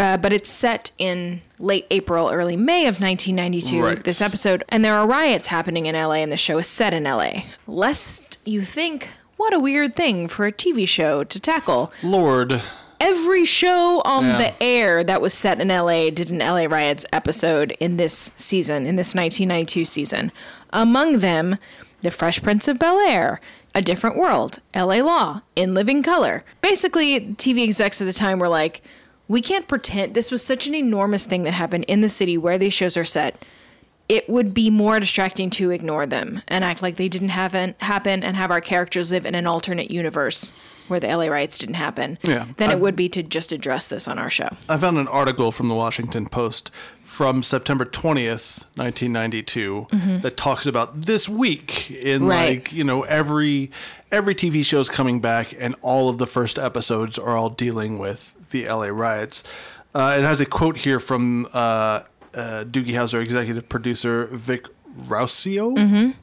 uh, 0.00 0.16
but 0.16 0.32
it's 0.32 0.48
set 0.48 0.90
in 0.98 1.40
late 1.60 1.86
April, 1.92 2.28
early 2.28 2.56
May 2.56 2.88
of 2.88 3.00
1992. 3.00 3.80
Right. 3.80 4.02
This 4.02 4.20
episode, 4.20 4.64
and 4.68 4.84
there 4.84 4.96
are 4.96 5.06
riots 5.06 5.46
happening 5.46 5.86
in 5.86 5.94
LA, 5.94 6.14
and 6.14 6.32
the 6.32 6.36
show 6.36 6.58
is 6.58 6.66
set 6.66 6.92
in 6.92 7.04
LA. 7.04 7.42
Lest 7.68 8.40
you 8.44 8.62
think, 8.62 9.10
what 9.36 9.54
a 9.54 9.60
weird 9.60 9.94
thing 9.94 10.26
for 10.26 10.44
a 10.44 10.52
TV 10.52 10.88
show 10.88 11.22
to 11.22 11.38
tackle. 11.38 11.92
Lord, 12.02 12.60
Every 13.02 13.44
show 13.44 14.00
on 14.04 14.24
Yeah. 14.26 14.38
the 14.38 14.62
air 14.62 15.02
that 15.02 15.20
was 15.20 15.34
set 15.34 15.60
in 15.60 15.72
LA 15.72 16.08
did 16.10 16.30
an 16.30 16.40
LA 16.40 16.66
Riots 16.66 17.04
episode 17.12 17.76
in 17.80 17.96
this 17.96 18.32
season, 18.36 18.86
in 18.86 18.94
this 18.94 19.12
1992 19.12 19.84
season. 19.84 20.30
Among 20.72 21.18
them, 21.18 21.58
The 22.02 22.12
Fresh 22.12 22.42
Prince 22.44 22.68
of 22.68 22.78
Bel 22.78 23.00
Air, 23.00 23.40
A 23.74 23.82
Different 23.82 24.16
World, 24.16 24.60
LA 24.72 24.98
Law, 25.02 25.40
In 25.56 25.74
Living 25.74 26.04
Color. 26.04 26.44
Basically, 26.60 27.18
TV 27.34 27.64
execs 27.64 28.00
at 28.00 28.06
the 28.06 28.12
time 28.12 28.38
were 28.38 28.48
like, 28.48 28.82
we 29.26 29.42
can't 29.42 29.66
pretend 29.66 30.14
this 30.14 30.30
was 30.30 30.44
such 30.44 30.68
an 30.68 30.74
enormous 30.74 31.26
thing 31.26 31.42
that 31.42 31.54
happened 31.54 31.84
in 31.88 32.02
the 32.02 32.08
city 32.08 32.38
where 32.38 32.56
these 32.56 32.72
shows 32.72 32.96
are 32.96 33.04
set. 33.04 33.34
It 34.08 34.28
would 34.28 34.54
be 34.54 34.70
more 34.70 35.00
distracting 35.00 35.50
to 35.50 35.70
ignore 35.70 36.06
them 36.06 36.42
and 36.46 36.62
act 36.62 36.82
like 36.82 36.96
they 36.96 37.08
didn't 37.08 37.30
happen, 37.30 37.74
happen 37.78 38.22
and 38.22 38.36
have 38.36 38.52
our 38.52 38.60
characters 38.60 39.10
live 39.10 39.26
in 39.26 39.34
an 39.34 39.46
alternate 39.46 39.90
universe 39.90 40.52
where 40.88 41.00
the 41.00 41.08
LA 41.08 41.26
riots 41.26 41.58
didn't 41.58 41.74
happen 41.76 42.18
Yeah, 42.22 42.46
than 42.56 42.70
I- 42.70 42.72
it 42.74 42.80
would 42.80 42.96
be 42.96 43.08
to 43.10 43.22
just 43.22 43.52
address 43.52 43.88
this 43.88 44.06
on 44.08 44.18
our 44.18 44.30
show. 44.30 44.48
I 44.68 44.76
found 44.76 44.98
an 44.98 45.08
article 45.08 45.52
from 45.52 45.68
the 45.68 45.74
Washington 45.74 46.26
Post 46.28 46.70
from 47.02 47.42
September 47.42 47.84
20th, 47.84 48.64
1992 48.76 49.86
that 50.22 50.36
talks 50.36 50.66
about 50.66 51.02
this 51.02 51.28
week 51.28 51.90
in 51.90 52.22
Mm-hmm. 52.22 52.26
Right. 52.26 52.48
like, 52.58 52.72
you 52.72 52.84
know, 52.84 53.02
every 53.02 53.70
every 54.10 54.34
TV 54.34 54.64
show 54.64 54.80
is 54.80 54.88
coming 54.88 55.20
back 55.20 55.54
and 55.58 55.74
all 55.82 56.08
of 56.08 56.18
the 56.18 56.26
first 56.26 56.58
episodes 56.58 57.18
are 57.18 57.36
all 57.36 57.48
dealing 57.50 57.98
with 57.98 58.34
the 58.50 58.64
LA 58.66 58.86
riots. 58.88 59.42
Uh, 59.94 60.16
it 60.18 60.22
has 60.22 60.40
a 60.40 60.46
quote 60.46 60.78
here 60.78 60.98
from 61.00 61.46
uh, 61.52 62.00
uh, 62.34 62.64
Doogie 62.64 62.92
Howser 62.92 63.22
executive 63.22 63.68
producer 63.68 64.26
Vic 64.32 64.66
Rauseo. 65.06 65.74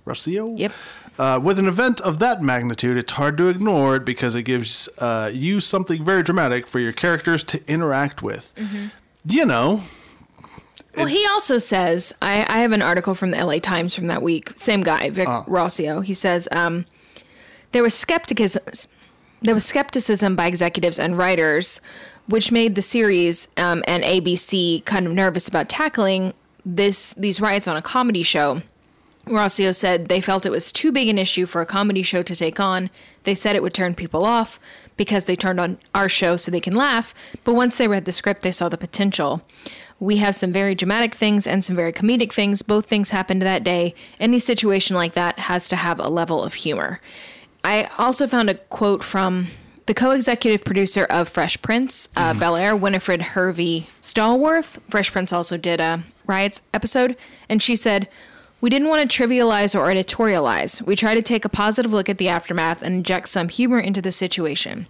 Rauseo? 0.05 0.45
Mm-hmm. 0.49 0.57
Yep. 0.57 0.71
Uh, 1.19 1.37
with 1.37 1.59
an 1.59 1.67
event 1.67 1.99
of 1.99 2.19
that 2.19 2.41
magnitude, 2.41 2.95
it's 2.95 3.11
hard 3.11 3.35
to 3.37 3.49
ignore 3.49 3.97
it 3.97 4.05
because 4.05 4.35
it 4.35 4.43
gives 4.43 4.87
uh, 4.99 5.29
you 5.33 5.59
something 5.59 6.03
very 6.05 6.23
dramatic 6.23 6.65
for 6.65 6.79
your 6.79 6.93
characters 6.93 7.43
to 7.43 7.61
interact 7.67 8.23
with. 8.23 8.55
Mm-hmm. 8.55 8.87
You 9.25 9.45
know, 9.45 9.83
Well, 10.95 11.07
he 11.07 11.25
also 11.27 11.57
says, 11.57 12.13
I, 12.21 12.45
I 12.47 12.59
have 12.59 12.71
an 12.71 12.81
article 12.81 13.15
from 13.15 13.31
the 13.31 13.45
LA 13.45 13.59
Times 13.59 13.93
from 13.93 14.07
that 14.07 14.21
week. 14.21 14.53
Same 14.55 14.81
guy, 14.81 15.09
Vic 15.09 15.27
Rauseo. 15.27 16.01
He 16.01 16.13
says, 16.13 16.47
um, 16.53 16.85
there 17.73 17.83
was 17.83 17.93
skepticism. 17.93 18.63
There 19.41 19.53
was 19.53 19.65
skepticism 19.65 20.37
by 20.37 20.47
executives 20.47 20.99
and 20.99 21.17
writers, 21.17 21.81
which 22.27 22.51
made 22.51 22.75
the 22.75 22.81
series 22.81 23.49
um, 23.57 23.83
and 23.87 24.03
ABC 24.03 24.85
kind 24.85 25.05
of 25.05 25.11
nervous 25.11 25.49
about 25.49 25.67
tackling 25.67 26.33
this 26.65 27.13
these 27.13 27.41
riots 27.41 27.67
on 27.67 27.75
a 27.75 27.81
comedy 27.81 28.23
show. 28.23 28.61
Rauseo 29.29 29.75
said 29.75 30.07
they 30.07 30.21
felt 30.21 30.45
it 30.45 30.51
was 30.51 30.71
too 30.71 30.91
big 30.91 31.07
an 31.07 31.17
issue 31.17 31.45
for 31.45 31.61
a 31.61 31.65
comedy 31.65 32.03
show 32.03 32.21
to 32.23 32.35
take 32.35 32.59
on. 32.59 32.89
They 33.23 33.35
said 33.35 33.55
it 33.55 33.63
would 33.63 33.73
turn 33.73 33.95
people 33.95 34.25
off 34.25 34.59
because 34.97 35.25
they 35.25 35.35
turned 35.35 35.59
on 35.59 35.77
our 35.95 36.09
show 36.09 36.37
so 36.37 36.51
they 36.51 36.59
can 36.59 36.75
laugh. 36.75 37.13
But 37.43 37.53
once 37.53 37.77
they 37.77 37.87
read 37.87 38.05
the 38.05 38.11
script, 38.11 38.41
they 38.41 38.51
saw 38.51 38.69
the 38.69 38.77
potential. 38.77 39.41
We 39.99 40.17
have 40.17 40.35
some 40.35 40.51
very 40.51 40.75
dramatic 40.75 41.15
things 41.15 41.45
and 41.45 41.63
some 41.63 41.75
very 41.75 41.93
comedic 41.93 42.31
things. 42.31 42.61
Both 42.61 42.85
things 42.85 43.09
happened 43.09 43.41
that 43.41 43.63
day. 43.63 43.95
Any 44.19 44.39
situation 44.39 44.95
like 44.95 45.13
that 45.13 45.39
has 45.39 45.67
to 45.69 45.75
have 45.75 45.99
a 45.99 46.09
level 46.09 46.43
of 46.43 46.53
humor. 46.53 46.99
I 47.63 47.89
also 47.97 48.27
found 48.27 48.49
a 48.49 48.55
quote 48.55 49.03
from 49.03 49.47
the 49.85 49.93
co-executive 49.93 50.63
producer 50.63 51.05
of 51.05 51.27
Fresh 51.27 51.61
Prince, 51.61 52.09
uh, 52.15 52.37
Bel 52.37 52.55
Air, 52.55 52.75
Winifred 52.75 53.21
Hervey 53.21 53.87
Stallworth. 54.01 54.79
Fresh 54.89 55.11
Prince 55.11 55.33
also 55.33 55.57
did 55.57 55.81
a 55.81 56.03
riots 56.27 56.61
episode, 56.73 57.17
and 57.49 57.61
she 57.61 57.75
said, 57.75 58.07
"We 58.61 58.69
didn't 58.69 58.89
want 58.89 59.09
to 59.09 59.23
trivialize 59.23 59.73
or 59.75 59.87
editorialize. 59.87 60.81
We 60.81 60.95
tried 60.95 61.15
to 61.15 61.21
take 61.21 61.45
a 61.45 61.49
positive 61.49 61.93
look 61.93 62.09
at 62.09 62.17
the 62.17 62.29
aftermath 62.29 62.81
and 62.81 62.95
inject 62.95 63.29
some 63.29 63.49
humor 63.49 63.79
into 63.79 64.01
the 64.01 64.11
situation." 64.11 64.87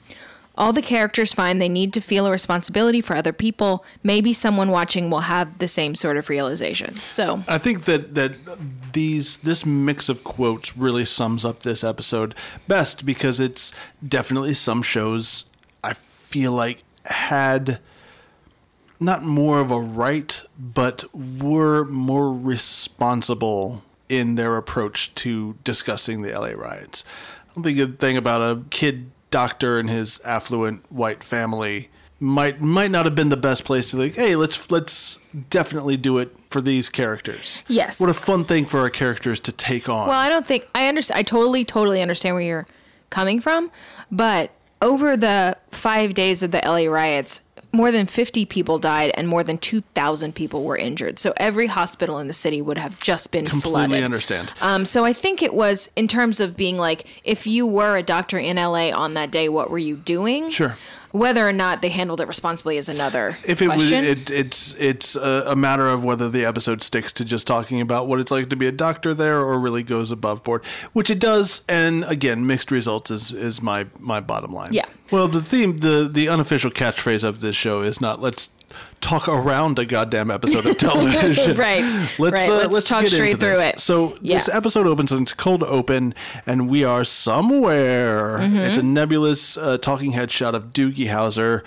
All 0.57 0.73
the 0.73 0.81
characters 0.81 1.31
find 1.31 1.61
they 1.61 1.69
need 1.69 1.93
to 1.93 2.01
feel 2.01 2.25
a 2.25 2.31
responsibility 2.31 2.99
for 2.99 3.15
other 3.15 3.31
people. 3.31 3.85
Maybe 4.03 4.33
someone 4.33 4.71
watching 4.71 5.09
will 5.09 5.21
have 5.21 5.57
the 5.59 5.69
same 5.69 5.95
sort 5.95 6.17
of 6.17 6.27
realization. 6.27 6.95
So, 6.97 7.43
I 7.47 7.57
think 7.59 7.85
that 7.85 8.15
that 8.15 8.33
these 8.91 9.37
this 9.37 9.65
mix 9.65 10.09
of 10.09 10.25
quotes 10.25 10.75
really 10.75 11.05
sums 11.05 11.45
up 11.45 11.63
this 11.63 11.81
episode 11.81 12.35
best 12.67 13.05
because 13.05 13.39
it's 13.39 13.73
definitely 14.05 14.53
some 14.53 14.81
shows 14.81 15.45
I 15.81 15.93
feel 15.93 16.51
like 16.51 16.83
had 17.05 17.79
not 18.99 19.23
more 19.23 19.59
of 19.59 19.71
a 19.71 19.79
right, 19.79 20.43
but 20.57 21.05
were 21.13 21.85
more 21.85 22.33
responsible 22.33 23.83
in 24.09 24.35
their 24.35 24.57
approach 24.57 25.13
to 25.15 25.57
discussing 25.63 26.21
the 26.21 26.31
LA 26.31 26.49
riots. 26.49 27.05
I 27.49 27.53
don't 27.53 27.63
think 27.63 27.79
a 27.79 27.87
thing 27.87 28.17
about 28.17 28.41
a 28.41 28.61
kid 28.69 29.11
doctor 29.31 29.79
and 29.79 29.89
his 29.89 30.19
affluent 30.25 30.91
white 30.91 31.23
family 31.23 31.89
might 32.19 32.59
might 32.59 32.91
not 32.91 33.05
have 33.05 33.15
been 33.15 33.29
the 33.29 33.37
best 33.37 33.63
place 33.63 33.91
to 33.91 33.97
like, 33.97 34.15
hey, 34.15 34.35
let's 34.35 34.69
let's 34.71 35.19
definitely 35.49 35.95
do 35.95 36.17
it 36.17 36.35
for 36.49 36.61
these 36.61 36.89
characters. 36.89 37.63
Yes. 37.67 37.99
What 37.99 38.09
a 38.09 38.13
fun 38.13 38.43
thing 38.43 38.65
for 38.65 38.79
our 38.81 38.89
characters 38.89 39.39
to 39.41 39.51
take 39.51 39.87
on. 39.87 40.07
Well, 40.07 40.19
I 40.19 40.27
don't 40.27 40.45
think 40.45 40.67
I 40.75 40.87
understand. 40.87 41.19
I 41.19 41.23
totally, 41.23 41.63
totally 41.63 42.01
understand 42.01 42.35
where 42.35 42.43
you're 42.43 42.67
coming 43.09 43.39
from, 43.39 43.71
but 44.11 44.51
over 44.81 45.15
the 45.15 45.57
five 45.71 46.13
days 46.13 46.43
of 46.43 46.51
the 46.51 46.61
LA 46.63 46.91
riots, 46.91 47.41
more 47.71 47.91
than 47.91 48.07
50 48.07 48.45
people 48.45 48.79
died 48.79 49.11
and 49.13 49.27
more 49.27 49.43
than 49.43 49.57
2,000 49.57 50.33
people 50.33 50.63
were 50.63 50.75
injured. 50.75 51.19
So 51.19 51.33
every 51.37 51.67
hospital 51.67 52.17
in 52.17 52.27
the 52.27 52.33
city 52.33 52.61
would 52.61 52.77
have 52.79 52.99
just 52.99 53.31
been 53.31 53.45
Completely 53.45 53.85
flooded. 53.85 54.03
understand. 54.03 54.53
Um, 54.61 54.85
so 54.85 55.05
I 55.05 55.13
think 55.13 55.43
it 55.43 55.53
was 55.53 55.89
in 55.95 56.07
terms 56.07 56.39
of 56.39 56.57
being 56.57 56.77
like, 56.77 57.05
if 57.23 57.45
you 57.45 57.67
were 57.67 57.95
a 57.95 58.03
doctor 58.03 58.39
in 58.39 58.55
LA 58.57 58.89
on 58.89 59.13
that 59.13 59.29
day, 59.29 59.49
what 59.49 59.69
were 59.69 59.77
you 59.77 59.95
doing? 59.95 60.49
Sure. 60.49 60.77
Whether 61.11 61.47
or 61.47 61.53
not 61.53 61.81
they 61.81 61.89
handled 61.89 62.21
it 62.21 62.27
responsibly 62.27 62.77
is 62.77 62.89
another 62.89 63.37
if 63.45 63.61
it 63.61 63.67
was, 63.67 63.91
it, 63.91 64.29
it's 64.29 64.75
it's 64.75 65.15
a, 65.15 65.43
a 65.47 65.55
matter 65.55 65.89
of 65.89 66.03
whether 66.03 66.29
the 66.29 66.45
episode 66.45 66.83
sticks 66.83 67.11
to 67.13 67.25
just 67.25 67.47
talking 67.47 67.81
about 67.81 68.07
what 68.07 68.19
it's 68.19 68.31
like 68.31 68.49
to 68.49 68.55
be 68.55 68.67
a 68.67 68.71
doctor 68.71 69.13
there, 69.13 69.39
or 69.39 69.59
really 69.59 69.83
goes 69.83 70.11
above 70.11 70.43
board, 70.43 70.65
which 70.93 71.09
it 71.09 71.19
does. 71.19 71.63
And 71.67 72.03
again, 72.05 72.45
mixed 72.45 72.71
results 72.71 73.09
is 73.09 73.33
is 73.33 73.61
my 73.61 73.87
my 73.97 74.19
bottom 74.19 74.53
line. 74.53 74.73
Yeah. 74.73 74.85
Well, 75.11 75.27
the 75.27 75.41
theme, 75.41 75.77
the 75.77 76.09
the 76.11 76.29
unofficial 76.29 76.71
catchphrase 76.71 77.23
of 77.23 77.39
this 77.39 77.55
show 77.55 77.81
is 77.81 77.99
not 77.99 78.19
"Let's 78.19 78.49
talk 79.01 79.27
around 79.29 79.79
a 79.79 79.85
goddamn 79.85 80.29
episode 80.31 80.65
of 80.65 80.77
television. 80.77 81.57
Right, 81.57 81.83
Let's, 82.19 82.41
right. 82.41 82.49
uh, 82.65 82.69
Let's 82.69 82.87
talk 82.87 83.01
get 83.01 83.11
straight 83.11 83.39
through 83.39 83.55
this. 83.55 83.73
it. 83.75 83.79
So 83.79 84.17
Yeah. 84.21 84.35
this 84.35 84.49
episode 84.49 84.87
opens 84.87 85.11
and 85.11 85.21
it's 85.23 85.33
cold 85.33 85.63
open, 85.63 86.13
and 86.45 86.69
we 86.69 86.83
are 86.83 87.03
somewhere. 87.03 88.39
Mm-hmm. 88.39 88.57
It's 88.57 88.77
a 88.77 88.83
nebulous 88.83 89.57
uh, 89.57 89.77
talking 89.77 90.11
head 90.11 90.31
shot 90.31 90.55
of 90.55 90.73
Doogie 90.73 91.07
Howser, 91.07 91.63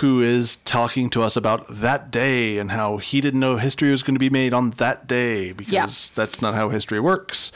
who 0.00 0.20
is 0.20 0.56
talking 0.56 1.10
to 1.10 1.22
us 1.22 1.36
about 1.36 1.66
that 1.68 2.10
day 2.10 2.58
and 2.58 2.70
how 2.70 2.98
he 2.98 3.20
didn't 3.20 3.40
know 3.40 3.56
history 3.56 3.90
was 3.90 4.02
going 4.02 4.14
to 4.14 4.18
be 4.20 4.30
made 4.30 4.52
on 4.54 4.70
that 4.72 5.06
day 5.06 5.52
because 5.52 6.10
that's 6.10 6.40
not 6.40 6.54
how 6.54 6.68
history 6.68 7.00
works. 7.00 7.52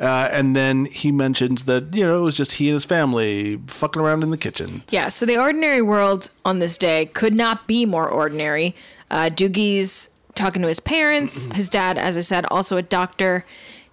Uh, 0.00 0.28
and 0.32 0.56
then 0.56 0.86
he 0.86 1.12
mentions 1.12 1.64
that 1.64 1.94
you 1.94 2.02
know 2.04 2.18
it 2.18 2.22
was 2.22 2.34
just 2.34 2.52
he 2.52 2.68
and 2.68 2.74
his 2.74 2.84
family 2.84 3.60
fucking 3.68 4.02
around 4.02 4.22
in 4.22 4.30
the 4.30 4.38
kitchen. 4.38 4.82
Yeah, 4.90 5.08
so 5.08 5.26
the 5.26 5.38
ordinary 5.38 5.82
world 5.82 6.30
on 6.44 6.58
this 6.58 6.76
day 6.76 7.06
could 7.06 7.34
not 7.34 7.66
be 7.66 7.86
more 7.86 8.08
ordinary. 8.08 8.74
Uh, 9.10 9.30
Doogie's 9.32 10.10
talking 10.34 10.62
to 10.62 10.68
his 10.68 10.80
parents. 10.80 11.46
His 11.54 11.68
dad, 11.68 11.98
as 11.98 12.16
I 12.16 12.22
said, 12.22 12.46
also 12.50 12.76
a 12.76 12.82
doctor. 12.82 13.44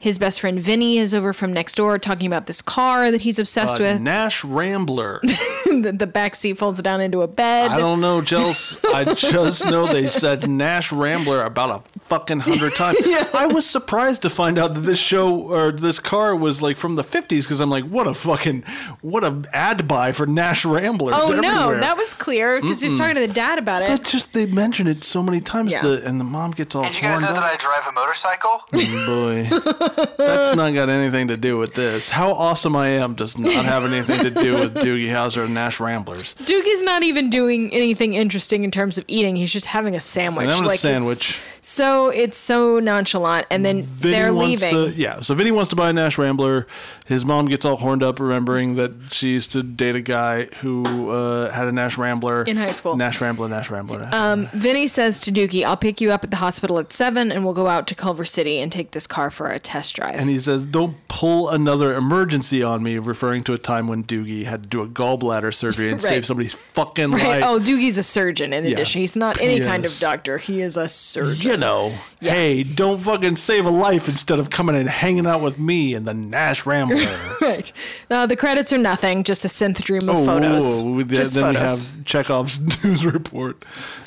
His 0.01 0.17
best 0.17 0.39
friend 0.39 0.59
Vinny 0.59 0.97
is 0.97 1.13
over 1.13 1.33
from 1.33 1.51
next 1.51 1.75
door 1.75 1.99
talking 1.99 2.25
about 2.25 2.47
this 2.47 2.61
car 2.61 3.11
that 3.11 3.21
he's 3.21 3.37
obsessed 3.37 3.79
A 3.79 3.83
with. 3.83 4.01
Nash 4.01 4.45
Rambler. 4.45 5.19
the, 5.23 5.93
the 5.93 6.07
back 6.07 6.35
seat 6.35 6.53
folds 6.57 6.81
down 6.81 7.01
into 7.01 7.21
a 7.21 7.27
bed. 7.27 7.69
I 7.69 7.77
don't 7.77 7.99
know, 7.99 8.21
Jels. 8.21 8.79
I 8.93 9.13
just 9.13 9.65
know 9.65 9.91
they 9.91 10.07
said 10.07 10.49
Nash 10.49 10.93
Rambler 10.93 11.43
about 11.43 11.69
a 11.69 11.99
fucking 11.99 12.39
hundred 12.39 12.75
times. 12.75 12.99
yeah. 13.05 13.27
I 13.33 13.47
was 13.47 13.69
surprised 13.69 14.21
to 14.21 14.29
find 14.29 14.57
out 14.57 14.73
that 14.75 14.81
this 14.81 14.99
show 14.99 15.41
or 15.51 15.71
this 15.73 15.99
car 15.99 16.35
was 16.35 16.61
like 16.61 16.77
from 16.77 16.95
the 16.95 17.03
fifties 17.03 17.45
because 17.45 17.59
I'm 17.59 17.69
like, 17.69 17.83
what 17.83 18.07
a 18.07 18.13
fucking 18.13 18.63
what 19.01 19.23
a 19.25 19.43
ad 19.53 19.87
buy 19.87 20.13
for 20.13 20.25
Nash 20.25 20.63
Ramblers. 20.65 21.15
oh 21.17 21.39
no, 21.39 21.77
that 21.77 21.97
was 21.97 22.13
clear 22.13 22.59
because 22.61 22.81
he 22.81 22.87
was 22.87 22.97
talking 22.97 23.15
to 23.15 23.27
the 23.27 23.33
dad 23.33 23.59
about 23.59 23.81
That 23.81 23.99
it. 23.99 24.05
just 24.05 24.33
they 24.33 24.45
mention 24.45 24.87
it 24.87 25.03
so 25.03 25.21
many 25.21 25.41
times. 25.41 25.73
Yeah. 25.73 25.81
The, 25.81 26.05
and 26.05 26.19
the 26.19 26.23
mom 26.25 26.51
gets 26.51 26.73
all 26.73 26.83
Did 26.83 26.95
you 26.95 27.01
guys 27.01 27.19
horned 27.19 27.35
know 27.35 27.41
that. 27.41 27.43
I 27.43 27.57
drive 27.57 27.85
a 27.87 27.91
motorcycle? 27.91 28.63
Boy, 28.71 29.88
that's 30.17 30.55
not 30.55 30.73
got 30.73 30.89
anything 30.89 31.27
to 31.29 31.37
do 31.37 31.57
with 31.57 31.73
this. 31.73 32.09
How 32.09 32.31
awesome 32.31 32.75
I 32.75 32.87
am 32.89 33.13
does 33.15 33.37
not 33.37 33.65
have 33.65 33.83
anything 33.85 34.21
to 34.23 34.29
do 34.29 34.53
with 34.59 34.75
Doogie 34.75 35.07
Howser 35.09 35.45
and 35.45 35.53
Nash 35.53 35.79
Ramblers. 35.79 36.35
Doogie's 36.35 36.83
not 36.83 37.03
even 37.03 37.29
doing 37.29 37.71
anything 37.73 38.13
interesting 38.13 38.63
in 38.63 38.71
terms 38.71 38.97
of 38.97 39.05
eating. 39.07 39.35
He's 39.35 39.51
just 39.53 39.65
having 39.67 39.95
a 39.95 39.99
sandwich. 40.01 40.43
And 40.43 40.51
having 40.51 40.65
a 40.65 40.67
Like, 40.67 40.75
it's- 40.75 40.81
sandwich. 40.81 41.39
So 41.61 42.07
it's 42.07 42.37
so 42.37 42.79
nonchalant, 42.79 43.45
and 43.49 43.65
then 43.65 43.83
Vinny 43.83 44.11
they're 44.13 44.33
wants 44.33 44.63
leaving. 44.63 44.93
to 44.93 44.97
yeah. 44.97 45.19
So 45.19 45.35
Vinny 45.35 45.51
wants 45.51 45.69
to 45.71 45.75
buy 45.75 45.89
a 45.89 45.93
Nash 45.93 46.17
Rambler. 46.17 46.65
His 47.05 47.25
mom 47.25 47.47
gets 47.47 47.65
all 47.65 47.75
horned 47.75 48.01
up, 48.01 48.19
remembering 48.21 48.75
that 48.75 48.93
she 49.11 49.29
used 49.31 49.51
to 49.51 49.61
date 49.61 49.95
a 49.95 50.01
guy 50.01 50.45
who 50.61 51.09
uh, 51.09 51.51
had 51.51 51.67
a 51.67 51.71
Nash 51.73 51.97
Rambler 51.97 52.43
In 52.43 52.55
high 52.55 52.71
school. 52.71 52.95
Nash 52.95 53.19
Rambler, 53.19 53.49
Nash 53.49 53.69
Rambler. 53.69 53.99
Nash 53.99 54.13
Um, 54.13 54.47
Vinny 54.53 54.87
says 54.87 55.19
to 55.21 55.31
Doogie, 55.33 55.65
I'll 55.65 55.75
pick 55.77 55.99
you 55.99 56.11
up 56.13 56.23
at 56.23 56.31
the 56.31 56.37
hospital 56.37 56.79
at 56.79 56.93
7 56.93 57.29
and 57.29 57.43
we'll 57.43 57.53
go 57.53 57.67
out 57.67 57.87
to 57.87 57.95
Culver 57.95 58.23
City 58.25 58.59
and 58.59 58.71
take 58.71 58.91
this 58.91 59.05
car 59.05 59.29
for 59.29 59.51
a 59.51 59.59
test 59.59 59.78
drive. 59.91 60.15
and 60.15 60.29
he 60.29 60.39
says, 60.39 60.65
"Don't 60.65 60.95
pull 61.07 61.49
another 61.49 61.93
emergency 61.95 62.61
on 62.63 62.83
me," 62.83 62.97
referring 62.97 63.43
to 63.43 63.53
a 63.53 63.57
time 63.57 63.87
when 63.87 64.03
Doogie 64.03 64.45
had 64.45 64.63
to 64.63 64.69
do 64.69 64.81
a 64.81 64.87
gallbladder 64.87 65.53
surgery 65.53 65.87
and 65.89 65.93
Right. 66.03 66.09
save 66.09 66.25
somebody's 66.25 66.53
fucking 66.53 67.11
right? 67.11 67.41
life. 67.41 67.43
Oh, 67.45 67.59
Doogie's 67.59 67.97
a 67.97 68.03
surgeon 68.03 68.53
in 68.53 68.65
addition. 68.65 69.01
He's 69.01 69.15
not 69.15 69.39
any 69.41 69.59
kind 69.61 69.85
of 69.85 69.97
doctor. 69.99 70.37
He 70.37 70.61
is 70.61 70.77
a 70.77 70.89
surgeon. 70.89 71.51
you 71.51 71.57
know, 71.57 71.93
Yeah. 72.21 72.31
hey, 72.33 72.63
don't 72.63 72.99
fucking 72.99 73.35
save 73.37 73.65
a 73.65 73.69
life 73.71 74.07
instead 74.09 74.39
of 74.39 74.49
coming 74.49 74.75
and 74.75 74.89
hanging 74.89 75.25
out 75.27 75.41
with 75.41 75.57
me 75.59 75.93
and 75.93 76.07
the 76.07 76.13
Nash 76.13 76.65
Rambler. 76.65 77.17
Right. 77.41 77.71
Uh, 78.11 78.25
the 78.25 78.35
credits 78.35 78.71
are 78.73 78.77
nothing, 78.77 79.23
just 79.23 79.43
a 79.45 79.47
synth 79.47 79.81
dream 79.81 80.07
of 80.09 80.25
photos. 80.25 80.79
whoa, 80.81 81.01
just 81.03 81.33
then 81.35 81.55
photos. 81.55 81.81
we 81.83 81.87
have 81.97 82.05
Chekhov's 82.05 82.59
news 82.83 83.05
report. 83.05 83.63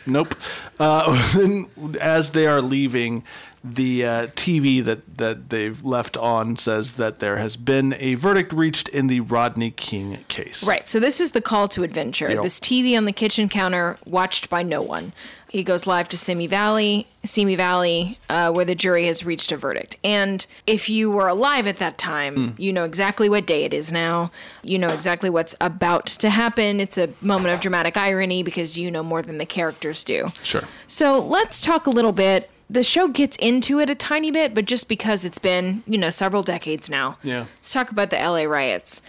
Nope. 0.06 0.34
Uh, 0.78 1.16
then 1.36 1.68
as 2.00 2.30
they 2.30 2.46
are 2.46 2.60
leaving, 2.60 3.24
the 3.64 4.04
uh, 4.04 4.26
TV 4.28 4.82
that, 4.84 5.18
that 5.18 5.50
they've 5.50 5.82
left 5.84 6.16
on 6.16 6.56
says 6.56 6.92
that 6.92 7.20
there 7.20 7.36
has 7.36 7.56
been 7.56 7.94
a 7.98 8.14
verdict 8.14 8.52
reached 8.52 8.88
in 8.88 9.06
the 9.06 9.20
Rodney 9.20 9.70
King 9.70 10.24
case. 10.28 10.66
Right. 10.66 10.88
So 10.88 10.98
this 10.98 11.20
is 11.20 11.30
the 11.30 11.40
call 11.40 11.68
to 11.68 11.82
adventure. 11.84 12.28
Yep. 12.30 12.42
This 12.42 12.58
TV 12.58 12.96
on 12.96 13.04
the 13.04 13.12
kitchen 13.12 13.48
counter, 13.48 13.98
watched 14.04 14.50
by 14.50 14.62
no 14.62 14.82
one. 14.82 15.12
He 15.48 15.62
goes 15.62 15.86
live 15.86 16.08
to 16.08 16.16
Simi 16.16 16.46
Valley, 16.46 17.06
Simi 17.24 17.56
Valley, 17.56 18.18
uh, 18.30 18.50
where 18.50 18.64
the 18.64 18.74
jury 18.74 19.06
has 19.06 19.22
reached 19.24 19.52
a 19.52 19.56
verdict. 19.58 19.98
And 20.02 20.44
if 20.66 20.88
you 20.88 21.10
were 21.10 21.28
alive 21.28 21.66
at 21.66 21.76
that 21.76 21.98
time, 21.98 22.34
Hmm. 22.34 22.48
you 22.56 22.72
know 22.72 22.84
exactly 22.84 23.28
what 23.28 23.46
day 23.46 23.64
it 23.64 23.74
is 23.74 23.92
now. 23.92 24.32
You 24.62 24.78
know 24.78 24.88
exactly 24.88 25.28
what's 25.28 25.54
about 25.60 26.06
to 26.06 26.30
happen. 26.30 26.80
It's 26.80 26.96
a 26.96 27.10
moment 27.20 27.54
of 27.54 27.60
dramatic 27.60 27.98
irony 27.98 28.42
because 28.42 28.78
you 28.78 28.90
know 28.90 29.02
more 29.02 29.20
than 29.20 29.36
the 29.36 29.44
characters 29.46 30.02
do. 30.02 30.28
Sure. 30.42 30.62
So 30.86 31.20
let's 31.20 31.62
talk 31.62 31.86
a 31.86 31.90
little 31.90 32.12
bit. 32.12 32.50
The 32.72 32.82
show 32.82 33.08
gets 33.08 33.36
into 33.36 33.80
it 33.80 33.90
a 33.90 33.94
tiny 33.94 34.30
bit, 34.30 34.54
but 34.54 34.64
just 34.64 34.88
because 34.88 35.24
it's 35.26 35.38
been, 35.38 35.82
you 35.86 35.98
know, 35.98 36.08
several 36.08 36.42
decades 36.42 36.88
now. 36.88 37.18
Yeah. 37.22 37.40
Let's 37.40 37.72
talk 37.72 37.90
about 37.90 38.08
the 38.08 38.16
LA 38.16 38.44
riots. 38.44 39.02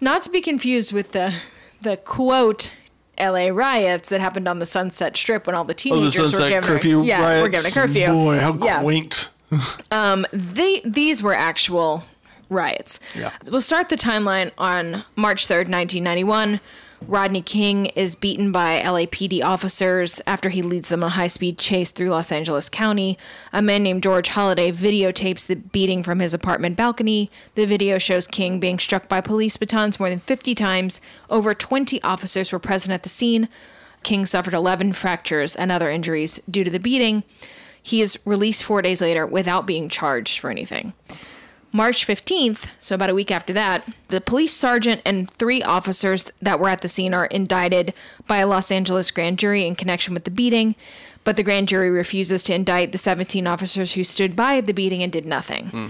Not 0.00 0.22
to 0.22 0.30
be 0.30 0.40
confused 0.40 0.92
with 0.92 1.10
the 1.12 1.34
the 1.80 1.96
quote 1.96 2.72
LA 3.18 3.48
riots 3.48 4.08
that 4.10 4.20
happened 4.20 4.46
on 4.46 4.60
the 4.60 4.66
Sunset 4.66 5.16
Strip 5.16 5.46
when 5.48 5.56
all 5.56 5.64
the 5.64 5.72
Oh, 5.72 5.74
the 5.74 6.10
teenagers 6.10 6.32
were 6.40 6.48
given 6.48 6.62
curfew 6.62 7.00
a, 7.02 7.04
yeah, 7.04 7.20
riots. 7.22 7.42
we're 7.42 7.48
given 7.48 7.66
a 7.66 7.74
curfew. 7.74 8.06
Boy, 8.06 8.38
how 8.38 8.54
Yeah. 8.62 8.80
quaint. 8.80 9.30
Um, 9.90 10.24
they 10.32 10.80
these 10.84 11.22
were 11.22 11.34
actual 11.34 12.04
riots. 12.48 13.00
Yeah. 13.18 13.30
We'll 13.50 13.60
start 13.60 13.88
the 13.88 13.96
timeline 13.96 14.50
on 14.58 15.04
March 15.16 15.46
3rd, 15.48 15.68
1991. 15.68 16.60
Rodney 17.08 17.42
King 17.42 17.86
is 17.86 18.14
beaten 18.14 18.52
by 18.52 18.80
LAPD 18.80 19.42
officers 19.42 20.20
after 20.26 20.48
he 20.48 20.62
leads 20.62 20.88
them 20.88 21.02
a 21.02 21.08
high 21.08 21.26
speed 21.26 21.58
chase 21.58 21.90
through 21.90 22.10
Los 22.10 22.30
Angeles 22.30 22.68
County. 22.68 23.18
A 23.52 23.60
man 23.60 23.82
named 23.82 24.02
George 24.02 24.28
Holliday 24.28 24.72
videotapes 24.72 25.46
the 25.46 25.56
beating 25.56 26.02
from 26.02 26.20
his 26.20 26.32
apartment 26.32 26.76
balcony. 26.76 27.30
The 27.54 27.66
video 27.66 27.98
shows 27.98 28.26
King 28.26 28.60
being 28.60 28.78
struck 28.78 29.08
by 29.08 29.20
police 29.20 29.56
batons 29.56 29.98
more 29.98 30.10
than 30.10 30.20
50 30.20 30.54
times. 30.54 31.00
Over 31.28 31.54
20 31.54 32.02
officers 32.02 32.52
were 32.52 32.58
present 32.58 32.92
at 32.92 33.02
the 33.02 33.08
scene. 33.08 33.48
King 34.02 34.26
suffered 34.26 34.54
11 34.54 34.94
fractures 34.94 35.56
and 35.56 35.70
other 35.70 35.90
injuries 35.90 36.40
due 36.50 36.64
to 36.64 36.70
the 36.70 36.80
beating. 36.80 37.24
He 37.82 38.00
is 38.00 38.18
released 38.24 38.64
four 38.64 38.80
days 38.80 39.00
later 39.00 39.26
without 39.26 39.66
being 39.66 39.88
charged 39.88 40.38
for 40.38 40.50
anything. 40.50 40.92
March 41.74 42.06
15th, 42.06 42.68
so 42.78 42.94
about 42.94 43.08
a 43.08 43.14
week 43.14 43.30
after 43.30 43.52
that, 43.54 43.82
the 44.08 44.20
police 44.20 44.52
sergeant 44.52 45.00
and 45.06 45.30
three 45.30 45.62
officers 45.62 46.30
that 46.40 46.60
were 46.60 46.68
at 46.68 46.82
the 46.82 46.88
scene 46.88 47.14
are 47.14 47.26
indicted 47.26 47.94
by 48.26 48.38
a 48.38 48.46
Los 48.46 48.70
Angeles 48.70 49.10
grand 49.10 49.38
jury 49.38 49.66
in 49.66 49.74
connection 49.74 50.12
with 50.12 50.24
the 50.24 50.30
beating, 50.30 50.74
but 51.24 51.36
the 51.36 51.42
grand 51.42 51.68
jury 51.68 51.88
refuses 51.88 52.42
to 52.42 52.54
indict 52.54 52.92
the 52.92 52.98
17 52.98 53.46
officers 53.46 53.94
who 53.94 54.04
stood 54.04 54.36
by 54.36 54.58
at 54.58 54.66
the 54.66 54.74
beating 54.74 55.02
and 55.02 55.10
did 55.10 55.24
nothing. 55.24 55.68
Hmm. 55.68 55.88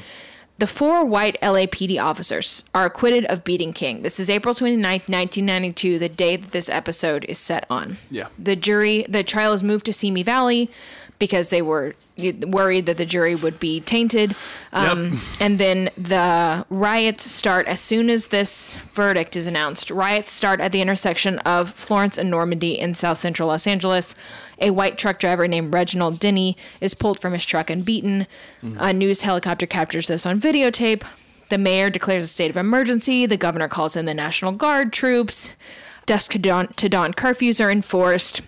The 0.59 0.67
four 0.69 1.05
white 1.05 1.37
LAPD 1.43 2.01
officers 2.01 2.63
are 2.73 2.85
acquitted 2.85 3.25
of 3.25 3.43
beating 3.43 3.73
King. 3.73 4.03
This 4.03 4.21
is 4.21 4.31
April 4.31 4.55
29th, 4.55 5.09
1992, 5.09 5.99
the 5.99 6.09
day 6.09 6.37
that 6.37 6.53
this 6.53 6.69
episode 6.69 7.25
is 7.25 7.39
set 7.39 7.67
on. 7.69 7.97
Yeah. 8.11 8.29
The 8.39 8.55
jury, 8.55 9.05
the 9.09 9.25
trial 9.25 9.55
is 9.55 9.65
moved 9.65 9.87
to 9.87 9.93
Simi 9.93 10.23
Valley 10.23 10.71
because 11.23 11.51
they 11.51 11.63
were 11.63 11.95
worried 12.49 12.85
that 12.87 12.97
the 12.97 13.07
jury 13.07 13.37
would 13.37 13.61
be 13.61 13.79
tainted. 13.79 14.35
Um, 14.73 15.13
Yep. 15.13 15.21
And 15.39 15.59
then 15.61 15.89
the 15.97 16.67
riots 16.69 17.23
start 17.23 17.69
as 17.69 17.81
soon 17.81 18.11
as 18.11 18.27
this 18.27 18.75
verdict 18.93 19.37
is 19.37 19.47
announced. 19.47 19.93
Riots 19.93 20.33
start 20.33 20.61
at 20.61 20.73
the 20.73 20.81
intersection 20.81 21.39
of 21.41 21.75
Florence 21.75 22.19
and 22.19 22.29
Normandy 22.29 22.77
in 22.77 22.97
south 22.97 23.19
central 23.19 23.47
Los 23.47 23.69
Angeles. 23.69 24.17
A 24.59 24.71
white 24.71 24.99
truck 24.99 25.21
driver 25.21 25.47
named 25.47 25.73
Reginald 25.73 26.19
Denny 26.19 26.57
is 26.81 26.93
pulled 26.93 27.21
from 27.21 27.35
his 27.35 27.45
truck 27.45 27.71
and 27.71 27.85
beaten. 27.85 28.27
A 28.81 28.93
news 28.93 29.23
helicopter 29.23 29.67
captures 29.67 30.09
this 30.09 30.27
on 30.27 30.41
videotape. 30.41 31.05
The 31.51 31.59
mayor 31.59 31.89
declares 31.89 32.25
a 32.25 32.27
state 32.27 32.51
of 32.51 32.57
emergency. 32.57 33.27
The 33.27 33.37
governor 33.37 33.69
calls 33.69 33.95
in 33.95 34.07
the 34.07 34.15
National 34.15 34.51
Guard 34.51 34.93
troops. 34.93 35.55
Dusk 36.05 36.33
to 36.33 36.39
dawn, 36.41 36.67
to 36.75 36.89
dawn 36.89 37.15
curfews 37.15 37.65
are 37.65 37.71
enforced 37.71 38.41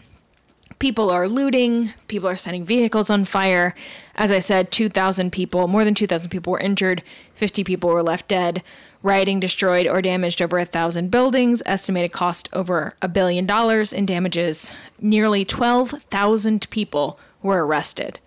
people 0.78 1.10
are 1.10 1.28
looting, 1.28 1.90
people 2.08 2.28
are 2.28 2.36
setting 2.36 2.64
vehicles 2.64 3.10
on 3.10 3.24
fire. 3.24 3.74
As 4.14 4.30
I 4.30 4.38
said, 4.38 4.70
2,000 4.70 5.32
people, 5.32 5.66
more 5.68 5.84
than 5.84 5.94
2,000 5.94 6.28
people 6.30 6.52
were 6.52 6.60
injured, 6.60 7.02
50 7.34 7.64
people 7.64 7.90
were 7.90 8.02
left 8.02 8.28
dead. 8.28 8.62
Rioting 9.02 9.38
destroyed 9.40 9.86
or 9.86 10.00
damaged 10.00 10.40
over 10.40 10.58
a 10.58 10.64
thousand 10.64 11.10
buildings, 11.10 11.62
estimated 11.66 12.12
cost 12.12 12.48
over 12.54 12.94
a 13.02 13.08
billion 13.08 13.44
dollars 13.44 13.92
in 13.92 14.06
damages. 14.06 14.72
Nearly 15.00 15.44
12,000 15.44 16.70
people 16.70 17.18
were 17.42 17.66
arrested 17.66 18.18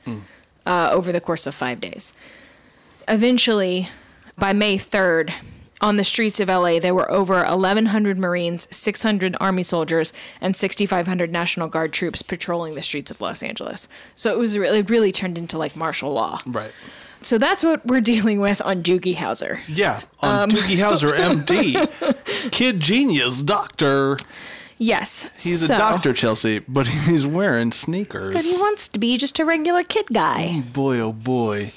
uh, 0.68 0.90
over 0.92 1.12
the 1.12 1.22
course 1.22 1.48
of 1.48 1.56
five 1.56 1.82
days. 1.82 2.14
Eventually, 3.08 3.90
by 4.38 4.54
May 4.54 4.78
3rd, 4.78 5.34
on 5.82 5.98
the 5.98 6.04
streets 6.04 6.40
of 6.40 6.48
LA, 6.50 6.80
there 6.80 6.96
were 6.96 7.10
over 7.12 7.44
1,100 7.44 8.18
Marines, 8.18 8.68
600 8.76 9.36
Army 9.40 9.64
soldiers, 9.64 10.12
and 10.42 10.56
6,500 10.56 11.32
National 11.32 11.68
Guard 11.68 11.94
troops 11.94 12.22
patrolling 12.22 12.76
the 12.76 12.82
streets 12.82 13.12
of 13.12 13.22
Los 13.22 13.44
Angeles. 13.44 13.88
So 14.16 14.32
it 14.32 14.38
was 14.38 14.58
really, 14.58 14.82
really 14.82 15.12
turned 15.12 15.38
into 15.38 15.58
like 15.58 15.76
martial 15.76 16.12
law. 16.12 16.40
Right. 16.48 16.72
So 17.22 17.38
that's 17.38 17.64
what 17.64 17.86
we're 17.86 18.02
dealing 18.16 18.40
with 18.40 18.62
on 18.62 18.82
Doogie 18.84 19.16
Howser. 19.16 19.60
Yeah. 19.68 20.02
On 20.22 20.44
Um, 20.44 20.50
Doogie 20.50 20.78
Howser, 20.78 21.16
MD. 21.46 22.52
Kid 22.52 22.80
genius, 22.80 23.44
doctor. 23.44 24.18
Yes. 24.80 25.30
He's 25.34 25.66
so- 25.66 25.74
a 25.74 25.78
doctor, 25.78 26.14
Chelsea, 26.14 26.60
but 26.60 26.88
he's 26.88 27.26
wearing 27.26 27.72
sneakers. 27.72 28.34
But 28.34 28.44
he 28.44 28.54
wants 28.58 28.88
to 28.90 29.00
be 29.00 29.18
just 29.18 29.40
a 29.40 29.46
regular 29.46 29.84
kid 29.84 30.06
guy. 30.14 30.62
boy, 30.74 31.00
oh 31.00 31.14
boy. 31.14 31.72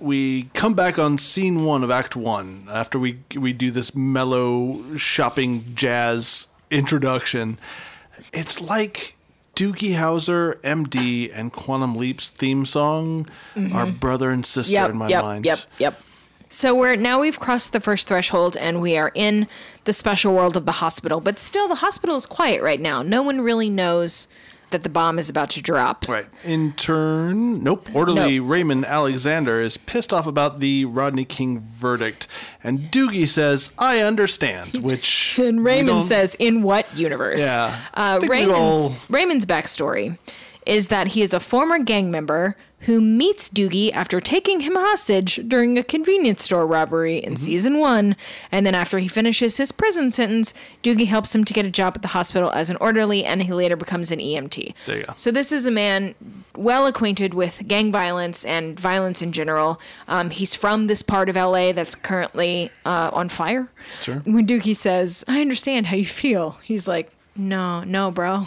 We 0.00 0.44
come 0.54 0.74
back 0.74 0.98
on 0.98 1.18
scene 1.18 1.64
one 1.64 1.82
of 1.82 1.90
Act 1.90 2.16
One 2.16 2.66
after 2.70 2.98
we 2.98 3.18
we 3.36 3.52
do 3.52 3.70
this 3.70 3.94
mellow 3.94 4.96
shopping 4.96 5.64
jazz 5.74 6.48
introduction. 6.70 7.58
It's 8.32 8.60
like 8.60 9.16
Doogie 9.54 9.94
Howser, 9.94 10.56
MD, 10.60 11.30
and 11.34 11.52
Quantum 11.52 11.96
Leap's 11.96 12.28
theme 12.28 12.64
song 12.66 13.26
are 13.54 13.60
mm-hmm. 13.60 13.96
brother 13.98 14.30
and 14.30 14.44
sister 14.44 14.74
Yep, 14.74 14.90
in 14.90 14.96
my 14.96 15.08
yep, 15.08 15.22
mind. 15.22 15.46
yep, 15.46 15.58
yep. 15.78 16.00
So 16.48 16.74
we're 16.74 16.96
now 16.96 17.20
we've 17.20 17.40
crossed 17.40 17.72
the 17.72 17.80
first 17.80 18.06
threshold 18.06 18.56
and 18.56 18.80
we 18.80 18.96
are 18.96 19.10
in 19.14 19.48
the 19.84 19.92
special 19.92 20.34
world 20.34 20.56
of 20.56 20.64
the 20.64 20.72
hospital. 20.72 21.20
But 21.20 21.38
still, 21.38 21.68
the 21.68 21.76
hospital 21.76 22.16
is 22.16 22.26
quiet 22.26 22.62
right 22.62 22.80
now. 22.80 23.02
No 23.02 23.22
one 23.22 23.40
really 23.40 23.70
knows 23.70 24.28
that 24.70 24.82
the 24.82 24.88
bomb 24.88 25.18
is 25.18 25.30
about 25.30 25.50
to 25.50 25.62
drop. 25.62 26.08
Right. 26.08 26.26
In 26.44 26.72
turn, 26.72 27.62
nope. 27.62 27.88
Orderly 27.94 28.38
Nope. 28.38 28.50
Raymond 28.50 28.84
Alexander 28.84 29.60
is 29.60 29.76
pissed 29.76 30.12
off 30.12 30.26
about 30.26 30.60
the 30.60 30.84
Rodney 30.84 31.24
King 31.24 31.60
verdict, 31.74 32.26
and 32.64 32.90
Doogie 32.90 33.28
says, 33.28 33.70
"I 33.78 34.00
understand." 34.00 34.76
Which 34.82 35.38
And 35.38 35.64
Raymond 35.64 36.04
says, 36.04 36.34
"In 36.38 36.62
what 36.62 36.86
universe?" 36.96 37.40
Yeah. 37.42 37.76
Uh, 37.94 38.20
Raymond's 38.26 38.54
all- 38.88 38.94
Raymond's 39.08 39.46
backstory 39.46 40.18
is 40.66 40.88
that 40.88 41.08
he 41.08 41.22
is 41.22 41.32
a 41.32 41.38
former 41.40 41.78
gang 41.78 42.10
member 42.10 42.56
who 42.80 43.00
meets 43.00 43.48
Doogie 43.48 43.90
after 43.92 44.20
taking 44.20 44.60
him 44.60 44.74
hostage 44.74 45.40
during 45.48 45.78
a 45.78 45.82
convenience 45.82 46.42
store 46.44 46.66
robbery 46.66 47.16
Mm-hmm. 47.16 47.26
in 47.28 47.36
season 47.36 47.78
one, 47.78 48.16
and 48.52 48.66
then 48.66 48.74
after 48.74 48.98
he 48.98 49.08
finishes 49.08 49.56
his 49.56 49.72
prison 49.72 50.10
sentence, 50.10 50.52
Doogie 50.82 51.06
helps 51.06 51.34
him 51.34 51.44
to 51.44 51.54
get 51.54 51.64
a 51.64 51.70
job 51.70 51.94
at 51.96 52.02
the 52.02 52.08
hospital 52.08 52.50
as 52.50 52.68
an 52.70 52.76
orderly, 52.80 53.24
and 53.24 53.42
he 53.42 53.52
later 53.52 53.76
becomes 53.76 54.10
an 54.10 54.18
EMT. 54.18 54.74
There 54.84 54.98
you 54.98 55.04
go. 55.04 55.14
So 55.16 55.30
this 55.30 55.52
is 55.52 55.66
a 55.66 55.70
man 55.70 56.14
well 56.54 56.86
acquainted 56.86 57.32
with 57.34 57.66
gang 57.66 57.90
violence 57.90 58.44
and 58.44 58.78
violence 58.78 59.22
in 59.22 59.32
general. 59.32 59.80
Um, 60.06 60.30
he's 60.30 60.54
from 60.54 60.86
this 60.86 61.02
part 61.02 61.28
of 61.28 61.36
LA 61.36 61.72
that's 61.72 61.94
currently 61.94 62.70
uh, 62.84 63.10
on 63.12 63.28
fire. 63.30 63.68
Sure. 64.00 64.16
When 64.24 64.46
Doogie 64.46 64.76
says, 64.76 65.24
"I 65.26 65.40
understand 65.40 65.86
how 65.86 65.96
you 65.96 66.04
feel," 66.04 66.58
he's 66.62 66.86
like, 66.86 67.10
"No, 67.34 67.84
no, 67.84 68.10
bro, 68.10 68.46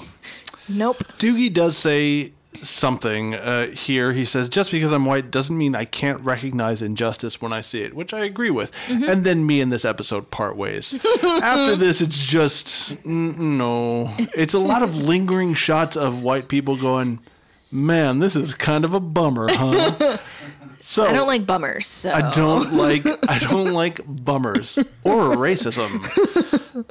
nope." 0.70 0.98
Doogie 1.18 1.52
does 1.54 1.78
say 1.78 2.32
something 2.62 3.36
uh, 3.36 3.68
here. 3.68 4.12
He 4.12 4.26
says, 4.26 4.50
"Just 4.50 4.72
because 4.72 4.92
I'm 4.92 5.06
white 5.06 5.32
doesn't 5.32 5.58
mean 5.58 5.76
I 5.76 5.86
can't 5.86 6.20
recognize 6.22 6.82
injustice 6.82 7.42
when 7.42 7.54
I 7.54 7.62
see 7.62 7.82
it," 7.82 7.94
which 7.94 8.14
I 8.14 8.20
agree 8.20 8.50
with. 8.50 8.72
Mm-hmm. 8.88 9.04
And 9.04 9.24
then 9.24 9.46
me 9.46 9.62
and 9.62 9.72
this 9.72 9.86
episode 9.86 10.32
part 10.32 10.58
ways. 10.58 10.94
After 11.24 11.76
this, 11.76 12.02
it's 12.02 12.24
just 12.24 13.04
no. 13.06 14.14
It's 14.36 14.54
a 14.54 14.60
lot 14.60 14.84
of 14.84 14.98
lingering 15.04 15.54
shots 15.54 15.96
of 15.96 16.24
white 16.24 16.48
people 16.48 16.76
going, 16.76 17.20
"Man, 17.72 18.20
this 18.20 18.36
is 18.36 18.54
kind 18.54 18.84
of 18.86 18.94
a 18.94 19.00
bummer, 19.00 19.48
huh?" 19.50 20.18
So 20.82 21.06
I 21.06 21.12
don't 21.12 21.28
like 21.28 21.46
bummers. 21.46 21.86
So. 21.86 22.10
I 22.10 22.32
don't 22.32 22.72
like 22.74 23.06
I 23.30 23.38
don't 23.40 23.74
like 23.74 24.00
bummers 24.08 24.78
or 25.04 25.36
racism. 25.36 26.00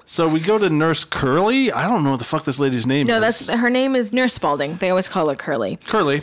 So 0.05 0.29
we 0.29 0.41
go 0.41 0.59
to 0.59 0.69
Nurse 0.69 1.05
Curly. 1.05 1.73
I 1.73 1.89
don't 1.89 2.05
know 2.05 2.11
what 2.11 2.19
the 2.19 2.27
fuck 2.27 2.45
this 2.45 2.59
lady's 2.59 2.87
name 2.87 3.07
No, 3.07 3.15
is. 3.15 3.17
No, 3.17 3.21
that's 3.21 3.61
her 3.63 3.71
name 3.71 3.97
is 3.97 4.13
Nurse 4.13 4.35
Spalding. 4.35 4.77
They 4.77 4.91
always 4.91 5.09
call 5.09 5.31
her 5.31 5.35
Curly. 5.35 5.79
Curly 5.87 6.21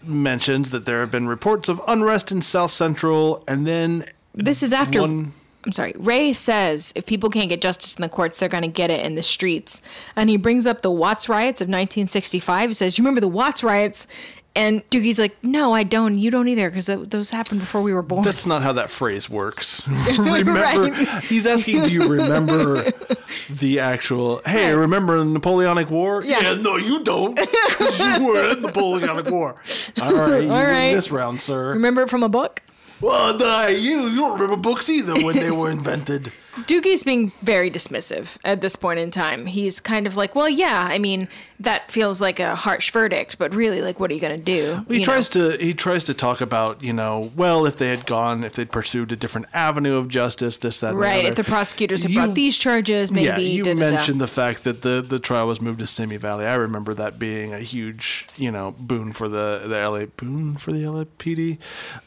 mentions 0.00 0.70
that 0.70 0.84
there 0.84 1.00
have 1.00 1.10
been 1.10 1.26
reports 1.26 1.68
of 1.68 1.80
unrest 1.88 2.30
in 2.30 2.40
South 2.40 2.70
Central, 2.70 3.42
and 3.48 3.66
then 3.66 4.04
This 4.34 4.62
is 4.62 4.72
after. 4.72 5.00
one. 5.00 5.32
I'm 5.64 5.72
sorry. 5.72 5.92
Ray 5.98 6.32
says 6.32 6.92
if 6.94 7.04
people 7.04 7.30
can't 7.30 7.48
get 7.48 7.60
justice 7.60 7.96
in 7.96 8.02
the 8.02 8.08
courts, 8.08 8.38
they're 8.38 8.48
going 8.48 8.62
to 8.62 8.68
get 8.68 8.90
it 8.90 9.04
in 9.04 9.16
the 9.16 9.22
streets. 9.22 9.82
And 10.16 10.30
he 10.30 10.36
brings 10.36 10.66
up 10.66 10.80
the 10.82 10.90
Watts 10.90 11.28
riots 11.28 11.60
of 11.60 11.66
1965. 11.66 12.70
He 12.70 12.74
says, 12.74 12.96
"You 12.96 13.02
remember 13.02 13.20
the 13.20 13.28
Watts 13.28 13.62
riots?" 13.62 14.06
And 14.54 14.88
Doogie's 14.90 15.18
like, 15.20 15.36
"No, 15.44 15.72
I 15.74 15.82
don't. 15.84 16.18
You 16.18 16.30
don't 16.30 16.48
either, 16.48 16.70
because 16.70 16.86
those 16.86 17.30
happened 17.30 17.60
before 17.60 17.82
we 17.82 17.92
were 17.92 18.02
born." 18.02 18.22
That's 18.22 18.46
not 18.46 18.62
how 18.62 18.72
that 18.74 18.88
phrase 18.88 19.28
works. 19.28 19.86
remember, 20.18 20.52
Right. 20.52 20.94
he's 21.24 21.46
asking, 21.46 21.84
do 21.84 21.90
you 21.92 22.08
remember 22.08 22.90
the 23.50 23.78
actual? 23.80 24.40
Hey, 24.46 24.72
remember 24.72 25.18
the 25.18 25.24
Napoleonic 25.26 25.90
War? 25.90 26.24
Yeah. 26.24 26.54
no, 26.54 26.76
you 26.76 27.04
don't, 27.04 27.34
because 27.36 28.00
you 28.00 28.26
were 28.26 28.50
in 28.50 28.62
the 28.62 28.68
Napoleonic 28.68 29.26
War. 29.30 29.56
All 30.00 30.14
right, 30.14 30.48
All 30.48 30.64
win 30.64 30.94
this 30.94 31.10
round, 31.10 31.40
sir. 31.40 31.70
remember 31.70 32.02
it 32.02 32.10
from 32.10 32.22
a 32.22 32.28
book? 32.28 32.62
Well, 33.00 33.36
nah, 33.38 33.66
you 33.66 34.08
you 34.08 34.16
don't 34.16 34.40
remember 34.40 34.56
books 34.56 34.88
either 34.88 35.14
when 35.14 35.36
they 35.36 35.50
were 35.50 35.70
invented. 35.70 36.32
Doogie's 36.66 37.04
being 37.04 37.30
very 37.42 37.70
dismissive 37.70 38.36
at 38.44 38.60
this 38.60 38.74
point 38.74 38.98
in 38.98 39.12
time. 39.12 39.46
He's 39.46 39.78
kind 39.78 40.06
of 40.08 40.16
like, 40.16 40.34
well, 40.34 40.48
yeah, 40.48 40.88
I 40.90 40.98
mean, 40.98 41.28
that 41.60 41.90
feels 41.90 42.20
like 42.20 42.38
a 42.38 42.54
harsh 42.54 42.92
verdict, 42.92 43.36
but 43.38 43.52
really, 43.54 43.82
like, 43.82 43.98
what 43.98 44.10
are 44.10 44.14
you 44.14 44.20
going 44.20 44.36
to 44.36 44.42
do? 44.44 44.84
He 44.88 44.98
You 44.98 45.04
tries 45.04 45.34
know? 45.34 45.50
to 45.50 45.56
he 45.64 45.74
tries 45.74 46.04
to 46.04 46.14
talk 46.14 46.40
about 46.40 46.82
you 46.82 46.92
know 46.92 47.32
well 47.36 47.66
if 47.66 47.76
they 47.78 47.88
had 47.88 48.06
gone 48.06 48.44
if 48.44 48.54
they'd 48.54 48.70
pursued 48.70 49.10
a 49.12 49.16
different 49.16 49.46
avenue 49.52 49.96
of 49.96 50.08
justice 50.08 50.56
this 50.58 50.80
that 50.80 50.94
Right, 50.94 51.22
the 51.24 51.28
if 51.30 51.34
the 51.34 51.44
prosecutors 51.44 52.02
had 52.02 52.12
You- 52.12 52.18
brought 52.20 52.34
these 52.36 52.56
charges, 52.56 53.10
maybe. 53.10 53.26
yeah 53.26 53.38
you 53.38 53.64
da-da-da. 53.64 53.90
mentioned 53.90 54.20
the 54.20 54.28
fact 54.28 54.62
that 54.64 54.82
the 54.82 55.02
the 55.02 55.18
trial 55.18 55.48
was 55.48 55.60
moved 55.60 55.80
to 55.80 55.86
Simi 55.86 56.16
Valley 56.16 56.46
I 56.46 56.54
remember 56.54 56.94
that 56.94 57.18
being 57.18 57.52
a 57.52 57.58
huge 57.60 58.26
you 58.36 58.50
know 58.52 58.74
boon 58.78 59.12
for 59.12 59.28
the 59.28 59.62
the 59.66 59.76
LA 59.88 60.06
boon 60.06 60.56
for 60.56 60.70
the 60.72 60.84
LAPD 60.84 61.58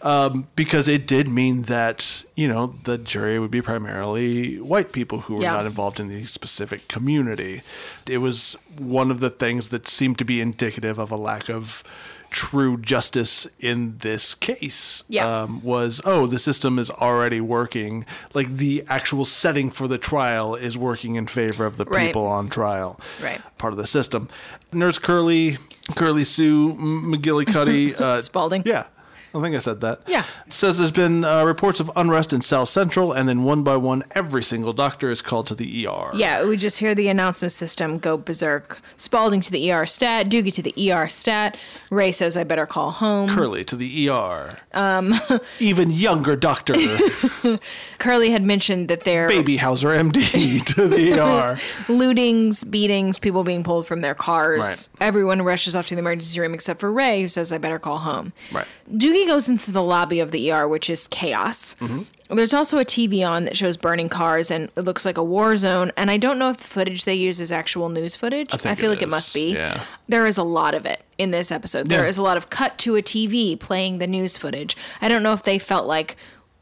um, 0.01 0.47
because 0.55 0.87
it 0.87 1.05
did 1.05 1.27
mean 1.27 1.63
that 1.63 2.23
you 2.35 2.47
know 2.47 2.75
the 2.85 2.97
jury 2.97 3.37
would 3.39 3.51
be 3.51 3.61
primarily 3.61 4.59
white 4.59 4.91
people 4.91 5.19
who 5.21 5.35
were 5.35 5.41
Yeah. 5.41 5.53
not 5.53 5.65
involved 5.65 5.99
in 5.99 6.07
the 6.07 6.23
specific 6.25 6.87
community 6.87 7.61
it 8.07 8.19
was 8.19 8.55
one 8.77 9.11
of 9.11 9.19
the 9.19 9.29
things 9.29 9.69
that 9.69 9.87
seemed 9.87 10.17
to 10.19 10.25
be 10.25 10.39
indicative 10.41 10.97
of 10.99 11.11
a 11.11 11.15
lack 11.17 11.49
of 11.49 11.83
true 12.29 12.77
justice 12.77 13.45
in 13.59 13.97
this 13.97 14.33
case 14.35 15.03
Yeah. 15.09 15.41
um, 15.41 15.61
was 15.63 15.99
oh 16.05 16.27
the 16.27 16.39
system 16.39 16.79
is 16.79 16.89
already 16.89 17.41
working 17.41 18.05
like 18.33 18.47
the 18.55 18.85
actual 18.87 19.25
setting 19.25 19.69
for 19.69 19.85
the 19.89 19.97
trial 19.97 20.55
is 20.55 20.77
working 20.77 21.15
in 21.15 21.27
favor 21.27 21.65
of 21.65 21.75
the 21.75 21.83
Right. 21.83 22.05
people 22.07 22.25
on 22.27 22.47
trial 22.49 22.97
Right. 23.21 23.41
part 23.57 23.73
of 23.73 23.77
the 23.77 23.85
system 23.85 24.29
nurse 24.71 24.97
curly 24.97 25.57
curly 25.95 26.23
sue 26.23 26.73
mcgillicuddy 26.75 27.93
uh, 27.99 28.21
Spalding. 28.21 28.63
yeah 28.65 28.85
I 29.33 29.41
think 29.41 29.55
I 29.55 29.59
said 29.59 29.79
that. 29.81 30.01
Yeah. 30.07 30.25
Says 30.49 30.77
there's 30.77 30.91
been 30.91 31.23
uh, 31.23 31.45
reports 31.45 31.79
of 31.79 31.89
unrest 31.95 32.33
in 32.33 32.41
South 32.41 32.67
Central, 32.67 33.13
and 33.13 33.29
then 33.29 33.43
one 33.43 33.63
by 33.63 33.77
one, 33.77 34.03
every 34.11 34.43
single 34.43 34.73
doctor 34.73 35.09
is 35.09 35.21
called 35.21 35.47
to 35.47 35.55
the 35.55 35.87
ER. 35.87 36.11
Yeah, 36.13 36.43
we 36.45 36.57
just 36.57 36.79
hear 36.79 36.93
the 36.93 37.07
announcement 37.07 37.53
system 37.53 37.97
go 37.97 38.17
berserk. 38.17 38.81
Spalding 38.97 39.39
to 39.41 39.51
the 39.51 39.71
ER 39.71 39.85
stat, 39.85 40.27
Doogie 40.27 40.53
to 40.53 40.61
the 40.61 40.91
ER 40.91 41.07
stat. 41.07 41.55
Ray 41.89 42.11
says, 42.11 42.35
I 42.35 42.43
better 42.43 42.65
call 42.65 42.91
home. 42.91 43.29
Curly 43.29 43.63
to 43.65 43.75
the 43.77 44.09
ER. 44.09 44.57
Um, 44.73 45.13
even 45.59 45.91
younger 45.91 46.35
doctor, 46.35 46.75
Curly 47.99 48.31
had 48.31 48.43
mentioned 48.43 48.89
that 48.89 49.05
there 49.05 49.27
baby 49.27 49.57
Howser 49.57 50.11
MD 50.11 50.65
to 50.75 50.87
the 50.87 51.13
ER. 51.13 51.55
lootings, 51.87 52.69
beatings, 52.69 53.17
people 53.17 53.43
being 53.43 53.63
pulled 53.63 53.87
from 53.87 54.01
their 54.01 54.15
cars. 54.15 54.89
Right. 54.99 55.07
Everyone 55.07 55.41
rushes 55.41 55.75
off 55.75 55.87
to 55.87 55.95
the 55.95 55.99
emergency 55.99 56.39
room 56.39 56.53
except 56.53 56.79
for 56.81 56.91
Ray, 56.91 57.21
who 57.21 57.29
says, 57.29 57.51
I 57.51 57.57
better 57.57 57.79
call 57.79 57.99
home. 57.99 58.33
Right. 58.51 58.67
Doogie 58.91 59.20
goes 59.25 59.49
into 59.49 59.71
the 59.71 59.83
lobby 59.83 60.19
of 60.19 60.31
the 60.31 60.51
ER, 60.51 60.67
which 60.67 60.89
is 60.89 61.07
chaos. 61.07 61.75
Mm-hmm. 61.79 62.03
There's 62.35 62.53
also 62.53 62.79
a 62.79 62.85
TV 62.85 63.27
on 63.27 63.43
that 63.43 63.57
shows 63.57 63.75
burning 63.75 64.07
cars, 64.07 64.49
and 64.51 64.71
it 64.77 64.81
looks 64.81 65.05
like 65.05 65.17
a 65.17 65.23
war 65.23 65.57
zone. 65.57 65.91
And 65.97 66.09
I 66.09 66.15
don't 66.17 66.39
know 66.39 66.49
if 66.49 66.57
the 66.57 66.63
footage 66.67 67.03
they 67.03 67.13
use 67.15 67.41
is 67.41 67.51
actual 67.51 67.89
news 67.89 68.15
footage. 68.15 68.53
I, 68.53 68.57
think 68.57 68.79
feel 68.79 68.91
it 68.91 68.95
like 68.95 69.01
it 69.03 69.09
must 69.09 69.33
be. 69.33 69.51
yeah. 69.53 69.81
There 70.07 70.25
is 70.25 70.37
a 70.37 70.43
lot 70.43 70.73
of 70.73 70.85
it 70.85 71.03
in 71.17 71.31
this 71.31 71.51
episode. 71.51 71.89
There 71.89 72.03
Yeah. 72.03 72.07
is 72.09 72.17
a 72.17 72.21
lot 72.21 72.37
of 72.37 72.49
cut 72.49 72.77
to 72.79 72.95
a 72.95 73.01
TV 73.01 73.59
playing 73.59 73.97
the 73.99 74.07
news 74.07 74.37
footage. 74.37 74.77
I 75.01 75.09
don't 75.09 75.23
know 75.23 75.33
if 75.33 75.43
they 75.43 75.59
felt 75.59 75.87
like, 75.87 76.15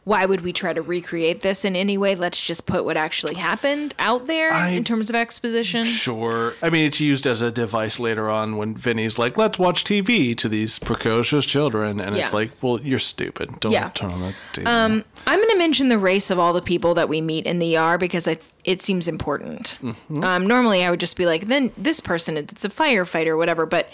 why 0.09 0.25
would 0.25 0.41
we 0.41 0.51
try 0.51 0.73
to 0.73 0.81
recreate 0.81 1.41
this 1.41 1.63
in 1.63 1.75
any 1.75 1.95
way? 1.95 2.15
Let's 2.15 2.41
just 2.43 2.65
put 2.65 2.83
what 2.83 2.97
actually 2.97 3.35
happened 3.35 3.93
out 3.99 4.25
there 4.25 4.51
I- 4.51 4.69
in 4.69 4.83
terms 4.83 5.07
of 5.11 5.15
exposition. 5.15 5.83
Sure. 5.83 6.55
I 6.63 6.71
mean, 6.71 6.85
it's 6.87 6.99
used 6.99 7.27
as 7.27 7.43
a 7.43 7.51
device 7.51 7.99
later 7.99 8.27
on 8.27 8.57
when 8.57 8.73
Vinny's 8.73 9.19
like, 9.19 9.37
let's 9.37 9.59
watch 9.59 9.83
TV 9.83 10.35
to 10.37 10.49
these 10.49 10.79
precocious 10.79 11.45
children. 11.45 11.99
And 11.99 12.17
it's 12.17 12.33
like, 12.33 12.49
well, 12.63 12.79
you're 12.81 12.97
stupid. 12.97 13.59
Don't 13.59 13.71
Yeah. 13.71 13.89
turn 13.89 14.09
on 14.09 14.21
that 14.21 14.33
TV. 14.51 14.65
I'm 14.65 15.03
going 15.39 15.49
to 15.51 15.57
mention 15.59 15.89
the 15.89 15.99
race 15.99 16.31
of 16.31 16.39
all 16.39 16.53
the 16.53 16.61
people 16.63 16.95
that 16.95 17.07
we 17.07 17.21
meet 17.21 17.45
in 17.45 17.59
the 17.59 17.77
ER 17.77 17.99
because 17.99 18.27
I, 18.27 18.39
it 18.65 18.81
seems 18.81 19.07
important. 19.07 19.77
Mm-hmm. 19.83 20.23
Um, 20.23 20.47
normally, 20.47 20.83
I 20.83 20.89
would 20.89 20.99
just 20.99 21.17
be 21.17 21.27
like, 21.27 21.45
then 21.45 21.71
this 21.77 21.99
person, 21.99 22.35
it's 22.35 22.65
a 22.65 22.69
firefighter 22.69 23.37
whatever. 23.37 23.67
But 23.67 23.87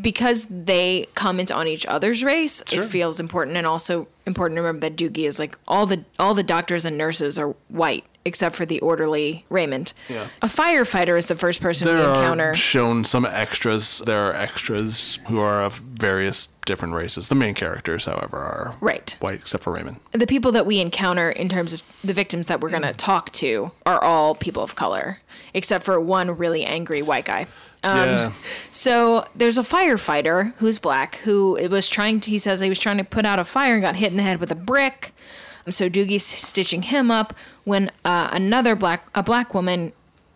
because 0.00 0.46
they 0.50 1.06
comment 1.14 1.50
on 1.50 1.66
each 1.66 1.86
other's 1.86 2.22
race, 2.22 2.62
Sure. 2.68 2.84
it 2.84 2.88
feels 2.88 3.18
important, 3.20 3.56
and 3.56 3.66
also 3.66 4.06
important 4.26 4.56
to 4.56 4.62
remember 4.62 4.88
that 4.88 4.96
Doogie 4.96 5.26
is 5.26 5.38
like 5.38 5.58
all 5.66 5.86
the 5.86 6.04
all 6.18 6.34
the 6.34 6.42
doctors 6.42 6.84
and 6.84 6.96
nurses 6.98 7.38
are 7.38 7.54
white 7.68 8.04
except 8.26 8.54
for 8.54 8.66
the 8.66 8.78
orderly 8.80 9.46
Raymond. 9.48 9.94
Yeah. 10.08 10.26
A 10.42 10.46
firefighter 10.46 11.16
is 11.16 11.26
the 11.26 11.34
first 11.34 11.62
person 11.62 11.86
there 11.86 11.96
we 11.96 12.02
are 12.02 12.14
encounter. 12.14 12.52
shown 12.54 13.04
some 13.06 13.24
extras. 13.24 14.02
There 14.04 14.20
are 14.28 14.34
extras 14.34 15.18
who 15.28 15.38
are 15.40 15.62
of 15.62 15.76
various 15.76 16.48
different 16.66 16.94
races. 16.94 17.28
The 17.28 17.34
main 17.34 17.54
characters, 17.54 18.04
however, 18.04 18.36
are 18.36 18.74
Right. 18.82 19.16
white, 19.20 19.36
except 19.40 19.64
for 19.64 19.72
Raymond. 19.72 20.00
the 20.12 20.26
people 20.26 20.52
that 20.52 20.66
we 20.66 20.80
encounter 20.80 21.30
in 21.30 21.48
terms 21.48 21.72
of 21.72 21.82
the 22.04 22.12
victims 22.12 22.46
that 22.46 22.60
we're 22.60 22.68
going 22.68 22.82
to 22.82 22.88
mm. 22.88 22.96
talk 22.96 23.30
to 23.32 23.72
are 23.86 24.00
all 24.04 24.34
people 24.34 24.62
of 24.62 24.76
color, 24.76 25.20
except 25.54 25.84
for 25.84 25.98
one 25.98 26.36
really 26.36 26.64
angry 26.64 27.00
white 27.00 27.24
guy. 27.24 27.46
Yeah. 27.82 28.32
So 28.70 29.26
there's 29.34 29.58
a 29.58 29.62
firefighter 29.62 30.54
who's 30.56 30.78
black 30.78 31.16
who 31.16 31.58
was 31.70 31.88
trying 31.88 32.20
to, 32.20 32.30
he 32.30 32.38
says 32.38 32.60
he 32.60 32.68
was 32.68 32.78
trying 32.78 32.98
to 32.98 33.04
put 33.04 33.24
out 33.24 33.38
a 33.38 33.44
fire 33.44 33.74
and 33.74 33.82
got 33.82 33.96
hit 33.96 34.10
in 34.10 34.16
the 34.16 34.22
head 34.22 34.40
with 34.40 34.50
a 34.50 34.56
brick. 34.56 35.14
So 35.68 35.88
Doogie's 35.88 36.24
stitching 36.24 36.82
him 36.82 37.10
up 37.10 37.34
when 37.64 37.90
uh, 38.04 38.28
another 38.32 38.74
black 38.74 39.08
a 39.14 39.22
black 39.22 39.54
woman 39.54 39.92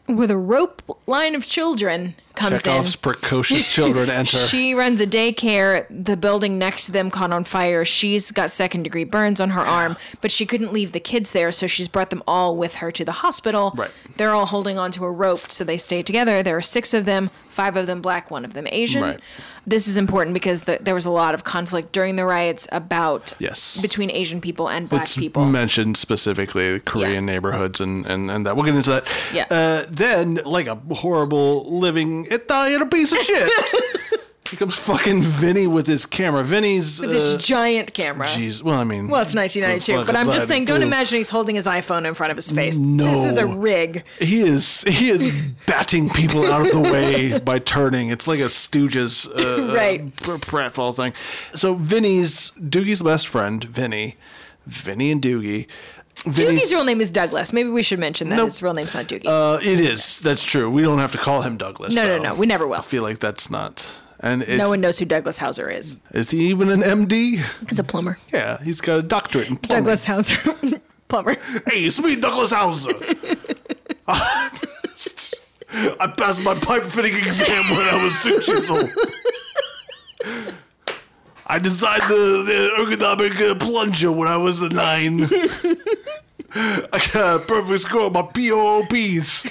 with 0.06 0.30
a 0.30 0.36
rope 0.36 0.82
line 1.06 1.34
of 1.34 1.46
children 1.46 2.14
comes 2.34 2.62
Chekhov's 2.62 2.94
in. 2.94 3.00
precocious 3.00 3.72
children 3.72 4.10
enter. 4.20 4.36
She 4.38 4.74
runs 4.74 5.00
a 5.00 5.06
daycare. 5.06 5.86
The 5.88 6.16
building 6.16 6.58
next 6.58 6.86
to 6.86 6.92
them 6.92 7.10
caught 7.10 7.32
on 7.32 7.44
fire. 7.44 7.84
She's 7.84 8.30
got 8.32 8.50
second 8.50 8.82
degree 8.82 9.04
burns 9.04 9.40
on 9.40 9.50
her 9.50 9.60
arm, 9.60 9.96
but 10.20 10.30
she 10.30 10.44
couldn't 10.46 10.72
leave 10.72 10.92
the 10.92 11.00
kids 11.00 11.32
there, 11.32 11.52
so 11.52 11.66
she's 11.66 11.88
brought 11.88 12.10
them 12.10 12.22
all 12.26 12.56
with 12.56 12.76
her 12.76 12.90
to 12.92 13.04
the 13.04 13.12
hospital. 13.12 13.72
Right. 13.76 13.90
They're 14.16 14.32
all 14.32 14.46
holding 14.46 14.78
onto 14.78 15.04
a 15.04 15.10
rope, 15.10 15.38
so 15.38 15.64
they 15.64 15.76
stay 15.76 16.02
together. 16.02 16.42
There 16.42 16.56
are 16.56 16.62
six 16.62 16.92
of 16.94 17.04
them, 17.04 17.30
five 17.48 17.76
of 17.76 17.86
them 17.86 18.00
black, 18.02 18.30
one 18.30 18.44
of 18.44 18.54
them 18.54 18.66
Asian. 18.70 19.02
Right. 19.02 19.20
This 19.66 19.88
is 19.88 19.96
important 19.96 20.34
because 20.34 20.64
the, 20.64 20.78
there 20.80 20.94
was 20.94 21.06
a 21.06 21.10
lot 21.10 21.34
of 21.34 21.44
conflict 21.44 21.92
during 21.92 22.16
the 22.16 22.26
riots 22.26 22.68
about 22.70 23.32
Yes. 23.38 23.80
between 23.80 24.10
Asian 24.10 24.42
people 24.42 24.68
and 24.68 24.88
black 24.90 25.02
it's 25.04 25.16
people. 25.16 25.46
mentioned 25.46 25.96
specifically 25.96 26.80
Korean 26.80 27.12
Yeah. 27.12 27.20
neighborhoods 27.20 27.80
and, 27.80 28.04
and, 28.04 28.30
and 28.30 28.44
that. 28.44 28.56
We'll 28.56 28.66
get 28.66 28.74
into 28.74 28.90
that. 28.90 29.08
Yeah. 29.32 29.46
Uh, 29.50 29.86
then, 29.88 30.40
like 30.44 30.66
a 30.66 30.74
horrible 30.96 31.64
living 31.78 32.23
Italian 32.30 32.88
piece 32.88 33.12
of 33.12 33.18
shit, 33.18 33.50
here 34.50 34.58
comes 34.58 34.76
fucking 34.76 35.22
Vinny 35.22 35.66
with 35.66 35.86
his 35.86 36.06
camera. 36.06 36.44
Vinny's. 36.44 37.00
with 37.00 37.10
this 37.10 37.34
uh, 37.34 37.38
giant 37.38 37.92
camera. 37.94 38.26
Jeez. 38.26 38.62
Well, 38.62 38.76
I 38.78 38.84
mean. 38.84 39.08
Well, 39.08 39.22
it's 39.22 39.34
1992, 39.34 40.06
but 40.06 40.14
I'm 40.16 40.26
just 40.32 40.46
saying, 40.48 40.66
don't 40.66 40.82
imagine 40.82 41.16
he's 41.18 41.30
holding 41.30 41.56
his 41.56 41.66
iPhone 41.66 42.06
in 42.06 42.14
front 42.14 42.30
of 42.30 42.36
his 42.36 42.50
face. 42.52 42.76
No. 42.78 43.04
This 43.04 43.32
is 43.32 43.38
a 43.38 43.46
rig. 43.46 44.04
He 44.18 44.40
is 44.40 44.82
he 44.82 45.10
is 45.10 45.32
batting 45.66 46.10
people 46.10 46.44
out 46.46 46.66
of 46.66 46.72
the 46.72 46.80
way 46.80 47.38
by 47.40 47.58
turning. 47.58 48.10
It's 48.10 48.26
like 48.28 48.40
a 48.40 48.44
Stooges 48.44 49.26
uh, 49.28 49.74
Right. 49.76 50.14
pr- 50.16 50.32
pratfall 50.34 50.94
thing. 50.94 51.14
So 51.54 51.74
Vinny's 51.74 52.50
Doogie's 52.52 53.02
best 53.02 53.26
friend, 53.26 53.64
Vinny, 53.64 54.16
Vinny 54.66 55.10
and 55.10 55.20
Doogie. 55.22 55.66
Vinny's, 56.26 56.62
Doogie's 56.64 56.72
real 56.72 56.84
name 56.84 57.00
is 57.00 57.10
Douglas. 57.10 57.52
Maybe 57.52 57.68
we 57.68 57.82
should 57.82 57.98
mention 57.98 58.28
that 58.30 58.36
Nope. 58.36 58.46
his 58.48 58.62
real 58.62 58.72
name's 58.74 58.94
not 58.94 59.06
Doogie. 59.06 59.26
Uh, 59.26 59.58
it 59.62 59.80
is. 59.80 60.20
That's 60.20 60.42
true. 60.44 60.70
We 60.70 60.82
don't 60.82 60.98
have 60.98 61.12
to 61.12 61.18
call 61.18 61.42
him 61.42 61.56
Douglas. 61.56 61.94
no, 61.94 62.06
no, 62.06 62.16
though. 62.16 62.22
no. 62.22 62.34
We 62.34 62.46
never 62.46 62.66
will. 62.66 62.76
I 62.76 62.80
feel 62.82 63.02
like 63.02 63.18
that's 63.18 63.50
not. 63.50 63.90
And 64.20 64.42
it's, 64.42 64.56
No 64.56 64.70
one 64.70 64.80
knows 64.80 64.98
who 64.98 65.04
Douglas 65.04 65.38
Howser 65.38 65.70
is. 65.74 66.00
is 66.12 66.30
he 66.30 66.46
even 66.48 66.70
an 66.70 66.80
MD? 66.80 67.44
He's 67.68 67.78
a 67.78 67.84
plumber. 67.84 68.16
Yeah, 68.32 68.62
he's 68.62 68.80
got 68.80 68.98
a 68.98 69.02
doctorate 69.02 69.50
in 69.50 69.56
plumbing. 69.56 69.84
Douglas 69.84 70.06
Howser, 70.06 70.80
plumber. 71.08 71.34
Hey, 71.66 71.80
it's 71.84 72.00
me, 72.00 72.16
Douglas 72.16 72.52
Howser. 72.54 72.94
I 76.00 76.06
passed 76.16 76.42
my 76.42 76.54
pipe 76.54 76.84
fitting 76.84 77.16
exam 77.16 77.48
when 77.76 77.86
I 77.94 78.02
was 78.04 78.14
six 78.18 78.46
years 78.48 78.70
old. 78.70 78.88
I 81.46 81.58
designed 81.58 82.02
the, 82.02 82.44
the 82.46 82.70
ergonomic 82.82 83.50
uh, 83.50 83.54
plunger 83.56 84.10
when 84.10 84.28
I 84.28 84.36
was 84.36 84.62
a 84.62 84.68
nine. 84.70 85.24
I 86.54 87.00
got 87.12 87.36
a 87.36 87.38
perfect 87.40 87.80
score 87.80 88.06
on 88.06 88.12
my 88.12 88.22
POPs. 88.22 89.44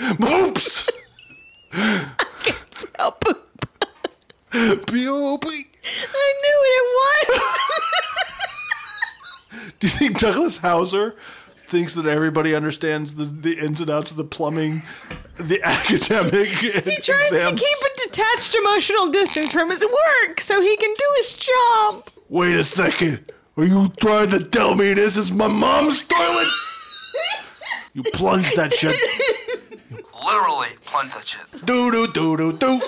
POOPs. 0.00 0.90
Oops! 1.72 2.86
Help. 2.96 3.24
POOP. 4.50 5.44
I 5.44 6.32
knew 6.42 6.56
what 6.58 6.72
it 6.78 6.86
was. 6.98 7.58
Do 9.80 9.86
you 9.86 9.92
think 9.92 10.18
Douglas 10.18 10.58
Howser 10.60 11.14
thinks 11.66 11.94
that 11.94 12.06
everybody 12.06 12.54
understands 12.54 13.14
the, 13.14 13.24
the 13.24 13.58
ins 13.58 13.80
and 13.80 13.90
outs 13.90 14.10
of 14.10 14.16
the 14.16 14.24
plumbing, 14.24 14.82
the 15.36 15.60
academic. 15.62 16.48
he 16.48 16.96
tries 16.96 17.32
exams. 17.32 17.60
to 17.60 17.66
keep 17.66 17.78
a 17.86 18.08
detached 18.08 18.54
emotional 18.54 19.08
distance 19.08 19.52
from 19.52 19.70
his 19.70 19.84
work 19.84 20.40
so 20.40 20.60
he 20.60 20.76
can 20.76 20.92
do 20.92 21.04
his 21.16 21.32
job. 21.32 22.08
Wait 22.28 22.54
a 22.54 22.64
second. 22.64 23.32
Are 23.56 23.64
you 23.64 23.88
trying 24.00 24.30
to 24.30 24.44
tell 24.44 24.74
me 24.74 24.94
this 24.94 25.16
is 25.16 25.32
my 25.32 25.48
mom's 25.48 26.02
toilet? 26.02 26.48
you 27.94 28.02
plunged 28.14 28.56
that 28.56 28.72
shit. 28.72 28.98
Literally 30.24 30.68
plunged 30.84 31.14
that 31.14 31.26
shit. 31.26 31.66
Do 31.66 31.90
do 31.90 32.06
do 32.12 32.36
do 32.36 32.52
do. 32.52 32.80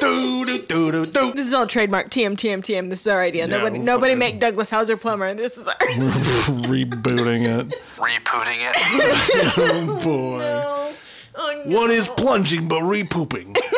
Do, 0.00 0.44
do, 0.44 0.58
do, 0.66 1.06
do. 1.06 1.32
This 1.32 1.46
is 1.46 1.54
all 1.54 1.66
trademark. 1.66 2.10
TM, 2.10 2.32
TM, 2.32 2.58
TM. 2.58 2.90
This 2.90 3.02
is 3.02 3.06
our 3.06 3.20
idea. 3.20 3.46
Yeah, 3.46 3.56
nobody, 3.56 3.78
nobody 3.78 4.14
make 4.16 4.40
Douglas 4.40 4.68
Howser 4.68 5.00
plumber. 5.00 5.32
This 5.32 5.56
is 5.56 5.68
ours. 5.68 5.78
Rebooting 6.66 7.46
it. 7.46 7.68
Rebooting 7.96 8.58
it. 8.58 9.52
oh 9.58 10.00
boy. 10.02 10.38
No 10.38 10.92
oh, 11.34 11.62
no. 11.66 11.76
What 11.76 11.90
is 11.90 12.08
plunging 12.08 12.68
but 12.68 12.82
repooping? 12.82 13.56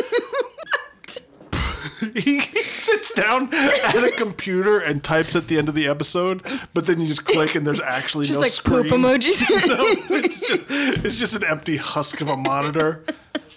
he 2.14 2.40
sits 2.40 3.12
down 3.12 3.52
at 3.52 3.96
a 3.96 4.10
computer 4.16 4.78
and 4.78 5.02
types 5.02 5.36
at 5.36 5.48
the 5.48 5.58
end 5.58 5.68
of 5.68 5.74
the 5.74 5.86
episode, 5.88 6.42
but 6.72 6.86
then 6.86 7.00
you 7.00 7.06
just 7.06 7.24
click 7.24 7.54
and 7.54 7.66
there's 7.66 7.80
actually 7.80 8.26
Just 8.26 8.38
no 8.38 8.42
like 8.42 8.50
screen. 8.50 8.84
poop 8.84 8.92
emojis. 8.92 9.42
it's, 9.48 10.40
just, 10.40 10.70
it's 11.04 11.16
just 11.16 11.36
an 11.36 11.44
empty 11.44 11.76
husk 11.76 12.20
of 12.20 12.28
a 12.28 12.36
monitor. 12.36 13.04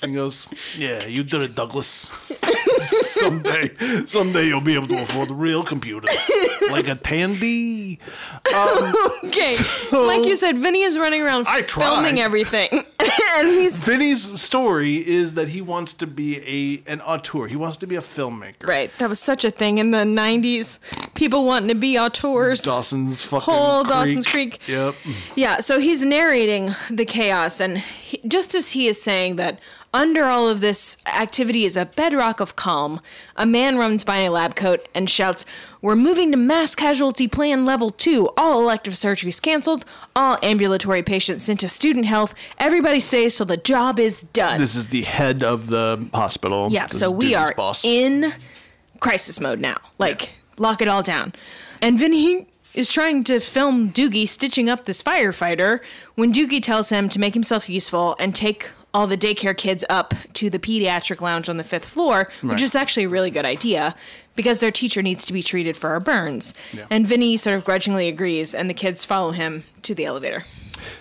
And 0.02 0.12
he 0.12 0.16
goes, 0.18 0.48
"Yeah, 0.76 1.06
you 1.06 1.24
did 1.24 1.42
it, 1.42 1.56
Douglas. 1.56 1.88
someday, 3.02 3.72
someday 4.06 4.46
you'll 4.48 4.62
be 4.62 4.76
able 4.76 4.88
to 4.88 5.02
afford 5.02 5.30
the 5.30 5.34
real 5.34 5.64
computers, 5.64 6.32
like 6.70 6.88
a 6.88 6.96
Tandy." 6.96 8.00
Um, 8.56 8.94
okay. 9.26 9.56
like 9.92 10.26
you 10.26 10.36
said, 10.36 10.58
Vinny 10.58 10.84
is 10.84 10.98
running 10.98 11.22
around 11.22 11.46
I 11.48 11.62
filming 11.64 12.16
tried. 12.16 12.20
everything. 12.20 12.70
and 13.38 13.48
he's 13.48 13.82
Vinny's 13.84 14.40
story 14.40 14.96
is 14.98 15.34
that 15.34 15.50
he 15.50 15.62
wants 15.62 15.94
to 15.96 16.08
be 16.08 16.38
a 16.86 16.92
an 16.92 17.02
auteur. 17.02 17.48
He 17.48 17.56
wants 17.56 17.78
to 17.78 17.88
be 17.88 17.96
a 17.96 18.02
filmmaker. 18.02 18.68
Right. 18.68 18.92
That 18.98 19.10
was 19.10 19.20
such 19.20 19.46
a 19.46 19.52
thing 19.52 19.78
in 19.78 19.92
the 19.92 20.00
90s. 20.00 20.80
People 21.14 21.46
wanting 21.46 21.70
to 21.70 21.76
be 21.76 21.98
auteurs. 21.98 22.62
Dawson's 22.62 23.22
fucking 23.22 23.54
Whole 23.54 23.84
Creek. 23.84 23.94
Dawson's 23.94 24.26
Creek. 24.28 24.68
Yep. 24.68 24.96
Yeah, 25.36 25.58
so 25.58 25.80
he's 25.80 26.04
narrating 26.04 26.76
the 26.90 27.06
chaos, 27.06 27.60
and 27.60 27.78
he, 28.08 28.22
just 28.28 28.56
as 28.56 28.72
he 28.72 28.88
is 28.88 29.02
saying 29.02 29.36
that 29.36 29.60
under 29.94 30.26
all 30.26 30.48
of 30.48 30.62
this 30.62 30.98
activity 31.06 31.66
is 31.66 31.76
a 31.76 31.86
bedrock 31.86 32.40
of 32.40 32.56
calm, 32.56 33.02
a 33.36 33.46
man 33.46 33.78
runs 33.78 34.04
by 34.06 34.18
in 34.18 34.28
a 34.30 34.32
lab 34.32 34.56
coat 34.56 34.88
and 34.96 35.10
shouts, 35.10 35.44
We're 35.82 35.98
moving 35.98 36.32
to 36.32 36.38
mass 36.38 36.74
casualty 36.74 37.28
plan 37.28 37.66
level 37.66 37.90
two. 37.90 38.30
All 38.38 38.62
elective 38.62 38.94
surgeries 38.94 39.42
canceled, 39.42 39.84
all 40.16 40.38
ambulatory 40.42 41.04
patients 41.04 41.44
sent 41.44 41.60
to 41.60 41.68
student 41.70 42.06
health. 42.06 42.34
Everybody 42.60 43.02
stays 43.02 43.36
till 43.36 43.46
the 43.46 43.58
job 43.58 44.00
is 44.00 44.22
done. 44.22 44.58
This 44.60 44.76
is 44.76 44.88
the 44.88 45.02
head 45.02 45.44
of 45.44 45.68
the 45.68 46.08
hospital. 46.14 46.70
Yeah, 46.72 46.88
This 46.88 47.00
so 47.00 47.12
we 47.12 47.36
are 47.36 47.54
boss. 47.56 47.84
in 47.84 48.32
crisis 49.02 49.40
mode 49.42 49.60
now. 49.60 49.78
Like, 49.98 50.32
lock 50.58 50.82
it 50.82 50.88
all 50.88 51.04
down. 51.04 51.34
And 51.82 52.00
Vinny 52.00 52.48
is 52.74 52.92
trying 52.92 53.24
to 53.26 53.40
film 53.40 53.92
Doogie 53.92 54.28
stitching 54.28 54.70
up 54.70 54.86
this 54.86 55.02
firefighter 55.02 55.82
when 56.16 56.34
Doogie 56.34 56.62
tells 56.62 56.90
him 56.90 57.10
to 57.10 57.20
make 57.20 57.34
himself 57.34 57.70
useful 57.70 58.16
and 58.20 58.36
take 58.36 58.70
all 58.94 59.08
the 59.08 59.18
daycare 59.18 59.56
kids 59.56 59.84
up 59.90 60.14
to 60.34 60.50
the 60.50 60.60
pediatric 60.60 61.22
lounge 61.22 61.50
on 61.50 61.58
the 61.58 61.64
fifth 61.64 61.86
floor, 61.86 62.30
which 62.42 62.62
is 62.62 62.76
actually 62.76 63.04
a 63.04 63.10
really 63.10 63.30
good 63.30 63.46
idea 63.46 63.96
because 64.36 64.60
their 64.60 64.72
teacher 64.72 65.02
needs 65.02 65.26
to 65.26 65.34
be 65.34 65.44
treated 65.44 65.76
for 65.76 65.90
her 65.90 66.00
burns. 66.00 66.54
And 66.90 67.06
Vinny 67.06 67.38
sort 67.38 67.58
of 67.58 67.66
grudgingly 67.66 68.08
agrees, 68.08 68.56
and 68.56 68.70
the 68.70 68.74
kids 68.74 69.04
follow 69.04 69.32
him 69.32 69.64
to 69.84 69.94
the 69.94 70.06
elevator. 70.06 70.46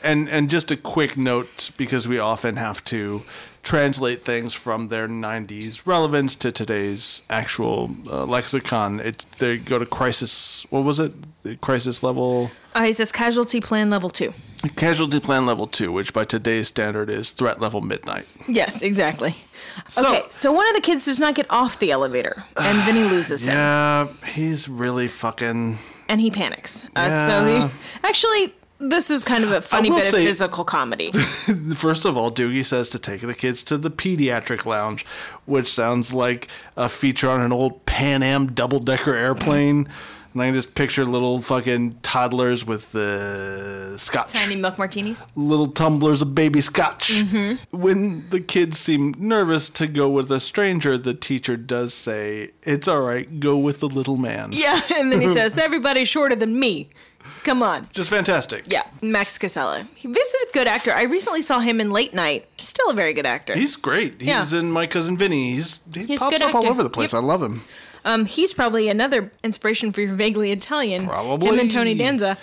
And 0.02 0.28
and 0.28 0.48
just 0.50 0.70
a 0.70 0.76
quick 0.76 1.16
note 1.16 1.70
because 1.76 2.08
we 2.08 2.18
often 2.18 2.56
have 2.56 2.82
to 2.84 3.22
translate 3.62 4.22
things 4.22 4.54
from 4.54 4.88
their 4.88 5.08
90s 5.08 5.86
relevance 5.86 6.36
to 6.36 6.52
today's 6.52 7.22
actual 7.28 7.90
uh, 8.10 8.24
lexicon. 8.24 9.00
It's 9.00 9.24
they 9.24 9.58
go 9.58 9.78
to 9.78 9.86
crisis. 9.86 10.64
What 10.70 10.84
was 10.84 11.00
it? 11.00 11.12
The 11.46 11.56
crisis 11.56 12.02
level. 12.02 12.50
Uh, 12.74 12.82
he 12.82 12.92
says 12.92 13.12
casualty 13.12 13.60
plan 13.60 13.88
level 13.88 14.10
two. 14.10 14.32
Casualty 14.74 15.20
plan 15.20 15.46
level 15.46 15.66
two, 15.68 15.92
which 15.92 16.12
by 16.12 16.24
today's 16.24 16.66
standard 16.66 17.08
is 17.08 17.30
threat 17.30 17.60
level 17.60 17.80
midnight. 17.80 18.26
Yes, 18.48 18.82
exactly. 18.82 19.36
So- 19.88 20.08
okay, 20.08 20.22
so 20.28 20.52
one 20.52 20.66
of 20.68 20.74
the 20.74 20.80
kids 20.80 21.04
does 21.04 21.20
not 21.20 21.34
get 21.36 21.46
off 21.50 21.78
the 21.78 21.92
elevator, 21.92 22.42
and 22.56 22.78
Vinny 22.82 23.04
loses 23.14 23.46
him, 23.46 23.54
Yeah, 23.54 24.08
he's 24.26 24.68
really 24.68 25.06
fucking. 25.06 25.78
and 26.08 26.20
he 26.20 26.30
panics. 26.32 26.88
Uh, 26.96 27.26
So 27.28 27.44
he 27.68 27.74
actually, 28.02 28.52
this 28.80 29.10
is 29.10 29.22
kind 29.22 29.44
of 29.44 29.52
a 29.52 29.60
funny 29.60 29.88
bit 29.90 30.02
say- 30.04 30.22
of 30.22 30.28
physical 30.28 30.64
comedy. 30.64 31.12
First 31.76 32.04
of 32.04 32.16
all, 32.16 32.32
Doogie 32.32 32.64
says 32.64 32.90
to 32.90 32.98
take 32.98 33.20
the 33.20 33.34
kids 33.34 33.62
to 33.64 33.78
the 33.78 33.90
pediatric 33.90 34.64
lounge, 34.66 35.06
which 35.44 35.68
sounds 35.68 36.12
like 36.12 36.48
a 36.76 36.88
feature 36.88 37.30
on 37.30 37.40
an 37.40 37.52
old 37.52 37.86
Pan 37.86 38.22
Am 38.24 38.48
double 38.52 38.80
decker 38.80 39.14
airplane 39.14 39.88
And 40.36 40.42
I 40.42 40.48
can 40.48 40.54
just 40.54 40.74
picture 40.74 41.06
little 41.06 41.40
fucking 41.40 42.00
toddlers 42.02 42.66
with 42.66 42.92
the 42.92 43.94
scotch. 43.96 44.34
Tiny 44.34 44.54
milk 44.54 44.76
martinis. 44.76 45.26
little 45.34 45.64
tumblers 45.64 46.20
of 46.20 46.34
baby 46.34 46.60
scotch. 46.60 47.10
Mm-hmm. 47.24 47.74
When 47.80 48.28
the 48.28 48.40
kids 48.40 48.78
seem 48.78 49.14
nervous 49.16 49.70
to 49.70 49.86
go 49.86 50.10
with 50.10 50.30
a 50.30 50.38
stranger, 50.38 50.98
the 50.98 51.14
teacher 51.14 51.56
does 51.56 51.94
say, 51.94 52.50
It's 52.64 52.86
all 52.86 53.00
right, 53.00 53.40
go 53.40 53.56
with 53.56 53.80
the 53.80 53.88
little 53.88 54.18
man. 54.18 54.50
Yeah, 54.52 54.78
and 54.94 55.10
then 55.10 55.22
he 55.22 55.28
says, 55.28 55.56
"Everybody's 55.68 56.08
shorter 56.08 56.36
than 56.36 56.60
me." 56.60 56.90
Come 57.42 57.62
on. 57.62 57.88
Just 57.94 58.10
fantastic. 58.10 58.64
Yeah, 58.66 58.82
Max 59.00 59.38
Casella. 59.38 59.88
He, 59.94 60.06
this 60.06 60.34
is 60.34 60.48
a 60.48 60.52
good 60.52 60.66
actor. 60.66 60.92
I 60.92 61.04
recently 61.04 61.40
saw 61.42 61.60
him 61.60 61.80
in 61.80 61.90
Late 61.90 62.12
Night. 62.12 62.46
Still 62.60 62.90
a 62.90 62.94
very 62.94 63.14
good 63.14 63.24
actor. 63.26 63.54
He's 63.54 63.74
great. 63.74 64.20
He 64.20 64.28
Yeah. 64.28 64.40
was 64.40 64.52
in 64.52 64.70
My 64.70 64.86
Cousin 64.86 65.16
Vinny. 65.16 65.52
He's, 65.52 65.80
he 65.94 66.04
He's 66.04 66.20
pops 66.20 66.40
up 66.42 66.54
all 66.54 66.68
over 66.68 66.82
the 66.82 66.90
place. 66.90 67.12
Yep. 67.14 67.22
I 67.22 67.24
love 67.26 67.42
him. 67.42 67.62
Um, 68.06 68.24
he's 68.24 68.52
probably 68.52 68.88
another 68.88 69.30
inspiration 69.42 69.92
for 69.92 70.00
your 70.00 70.14
vaguely 70.14 70.52
Italian. 70.52 71.06
Probably. 71.06 71.48
Him 71.48 71.58
and 71.58 71.70
Tony 71.70 71.94
Danza. 71.94 72.38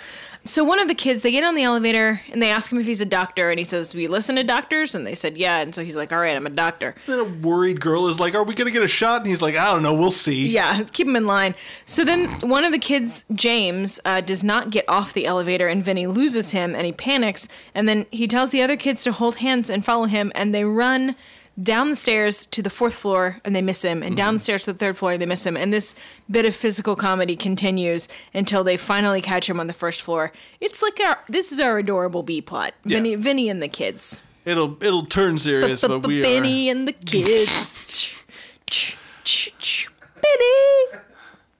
So 0.46 0.62
one 0.62 0.78
of 0.78 0.88
the 0.88 0.94
kids, 0.94 1.22
they 1.22 1.30
get 1.30 1.42
on 1.42 1.54
the 1.54 1.62
elevator 1.62 2.20
and 2.30 2.42
they 2.42 2.50
ask 2.50 2.70
him 2.70 2.78
if 2.78 2.86
he's 2.86 3.00
a 3.00 3.06
doctor, 3.06 3.48
and 3.48 3.58
he 3.58 3.64
says, 3.64 3.94
"We 3.94 4.08
listen 4.08 4.36
to 4.36 4.44
doctors," 4.44 4.94
and 4.94 5.06
they 5.06 5.14
said, 5.14 5.38
"Yeah." 5.38 5.60
And 5.60 5.74
so 5.74 5.82
he's 5.82 5.96
like, 5.96 6.12
"All 6.12 6.20
right, 6.20 6.36
I'm 6.36 6.46
a 6.46 6.50
doctor." 6.50 6.94
Then 7.06 7.18
a 7.18 7.24
worried 7.24 7.80
girl 7.80 8.08
is 8.08 8.20
like, 8.20 8.34
Are 8.34 8.44
we 8.44 8.54
going 8.54 8.66
to 8.66 8.72
get 8.72 8.82
a 8.82 8.88
shot? 8.88 9.22
And 9.22 9.26
he's 9.26 9.40
like, 9.40 9.56
I 9.56 9.72
don't 9.72 9.82
know. 9.82 9.94
We'll 9.94 10.10
see. 10.10 10.48
Yeah, 10.50 10.82
keep 10.92 11.06
him 11.06 11.16
in 11.16 11.26
line. 11.26 11.54
So 11.86 12.04
then 12.04 12.28
one 12.40 12.64
of 12.64 12.72
the 12.72 12.78
kids, 12.78 13.24
James, 13.34 14.00
uh, 14.04 14.20
does 14.20 14.44
not 14.44 14.68
get 14.68 14.86
off 14.86 15.14
the 15.14 15.24
elevator, 15.24 15.66
and 15.66 15.82
Vinny 15.82 16.06
loses 16.06 16.50
him, 16.50 16.74
and 16.74 16.84
he 16.84 16.92
panics. 16.92 17.48
And 17.74 17.88
then 17.88 18.04
he 18.10 18.28
tells 18.28 18.50
the 18.50 18.60
other 18.60 18.76
kids 18.76 19.02
to 19.04 19.12
hold 19.12 19.36
hands 19.36 19.70
and 19.70 19.82
follow 19.82 20.04
him, 20.04 20.30
and 20.34 20.54
they 20.54 20.64
run 20.64 21.16
down 21.62 21.90
the 21.90 21.96
stairs 21.96 22.46
to 22.46 22.62
the 22.62 22.70
fourth 22.70 22.94
floor, 22.94 23.38
and 23.44 23.54
they 23.54 23.62
miss 23.62 23.82
him, 23.82 24.02
and 24.02 24.16
down 24.16 24.34
the 24.34 24.38
mm-hmm. 24.38 24.42
stairs 24.42 24.64
to 24.64 24.72
the 24.72 24.78
third 24.78 24.96
floor, 24.96 25.12
and 25.12 25.22
they 25.22 25.26
miss 25.26 25.46
him. 25.46 25.56
And 25.56 25.72
this 25.72 25.94
bit 26.30 26.44
of 26.44 26.54
physical 26.54 26.96
comedy 26.96 27.36
continues 27.36 28.08
until 28.32 28.64
they 28.64 28.76
finally 28.76 29.20
catch 29.20 29.48
him 29.48 29.60
on 29.60 29.66
the 29.66 29.72
first 29.72 30.02
floor. 30.02 30.32
It's 30.60 30.82
like 30.82 30.98
our 31.00 31.18
this 31.28 31.52
is 31.52 31.60
our 31.60 31.78
adorable 31.78 32.22
B 32.22 32.40
plot. 32.40 32.74
Yeah. 32.84 32.96
Vinny, 32.96 33.14
Vinny 33.14 33.48
and 33.48 33.62
the 33.62 33.68
kids. 33.68 34.20
It'll 34.44 34.82
it'll 34.82 35.06
turn 35.06 35.38
serious, 35.38 35.80
but 35.80 36.06
we 36.06 36.20
are. 36.20 36.22
Benny 36.22 36.68
and 36.68 36.88
the 36.88 36.92
kids. 36.92 38.24
Benny, 40.14 40.86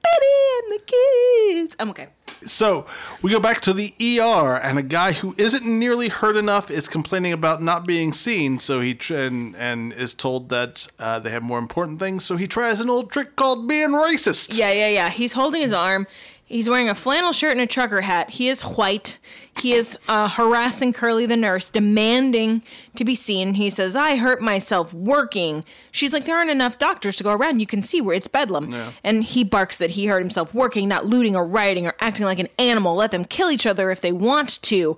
Benny 0.03 0.37
and 0.59 0.73
the 0.73 0.83
kids. 0.87 1.77
I'm 1.79 1.91
okay. 1.91 2.09
So 2.47 2.87
we 3.23 3.31
go 3.31 3.41
back 3.41 3.61
to 3.63 3.73
the 3.73 3.95
ER, 4.01 4.57
and 4.57 4.79
a 4.79 4.83
guy 4.83 5.13
who 5.13 5.35
isn't 5.39 5.65
nearly 5.65 6.09
hurt 6.09 6.37
enough 6.37 6.71
is 6.71 6.89
complaining 6.89 7.33
about 7.33 7.63
not 7.63 7.87
being 7.87 8.13
seen. 8.13 8.59
So 8.59 8.81
he 8.81 8.95
tr- 8.95 9.15
and, 9.17 9.57
and 9.57 9.93
is 9.93 10.15
told 10.15 10.49
that 10.51 10.87
uh, 10.99 11.19
they 11.19 11.31
have 11.31 11.43
more 11.43 11.59
important 11.59 11.99
things. 11.99 12.25
So 12.25 12.37
he 12.37 12.47
tries 12.47 12.81
an 12.81 12.91
old 12.91 13.11
trick 13.11 13.37
called 13.37 13.69
being 13.69 13.91
racist. 13.91 14.57
Yeah, 14.57 14.73
yeah, 14.73 14.89
yeah. 14.89 15.11
He's 15.11 15.33
holding 15.33 15.63
his 15.63 15.73
arm. 15.73 16.07
He's 16.45 16.69
wearing 16.69 16.89
a 16.89 16.95
flannel 16.95 17.33
shirt 17.33 17.53
and 17.53 17.61
a 17.61 17.67
trucker 17.67 18.03
hat. 18.03 18.31
He 18.31 18.49
is 18.49 18.63
white. 18.63 19.19
He 19.61 19.73
is 19.73 19.99
uh, 20.09 20.29
harassing 20.29 20.93
Curly 20.93 21.27
the 21.27 21.37
nurse, 21.37 21.71
demanding 21.71 22.63
to 22.97 23.05
be 23.05 23.15
seen. 23.15 23.55
He 23.55 23.71
says, 23.71 23.97
I 23.97 24.17
hurt 24.17 24.43
myself 24.43 24.93
working. 24.93 25.65
She's 25.91 26.13
like, 26.13 26.25
There 26.25 26.37
aren't 26.37 26.51
enough 26.51 26.79
doctors 26.79 27.17
to 27.17 27.25
go 27.25 27.33
around. 27.33 27.61
You 27.61 27.67
can 27.67 27.83
see 27.83 28.01
where 28.01 28.15
it's 28.15 28.29
bedlam. 28.29 28.75
And 29.03 29.25
he 29.25 29.45
barks 29.45 29.79
that 29.79 29.91
he 29.91 30.07
hurt 30.07 30.21
himself 30.21 30.53
working, 30.55 30.89
not 30.89 31.07
looting 31.07 31.37
or 31.37 31.47
rioting 31.47 31.87
or 31.87 31.95
acting 32.01 32.27
like 32.27 32.39
an 32.39 32.49
animal. 32.59 32.95
Let 32.97 33.11
them 33.11 33.25
kill 33.25 33.51
each 33.51 33.67
other 33.67 33.91
if 33.91 34.01
they 34.01 34.13
want 34.13 34.61
to. 34.63 34.97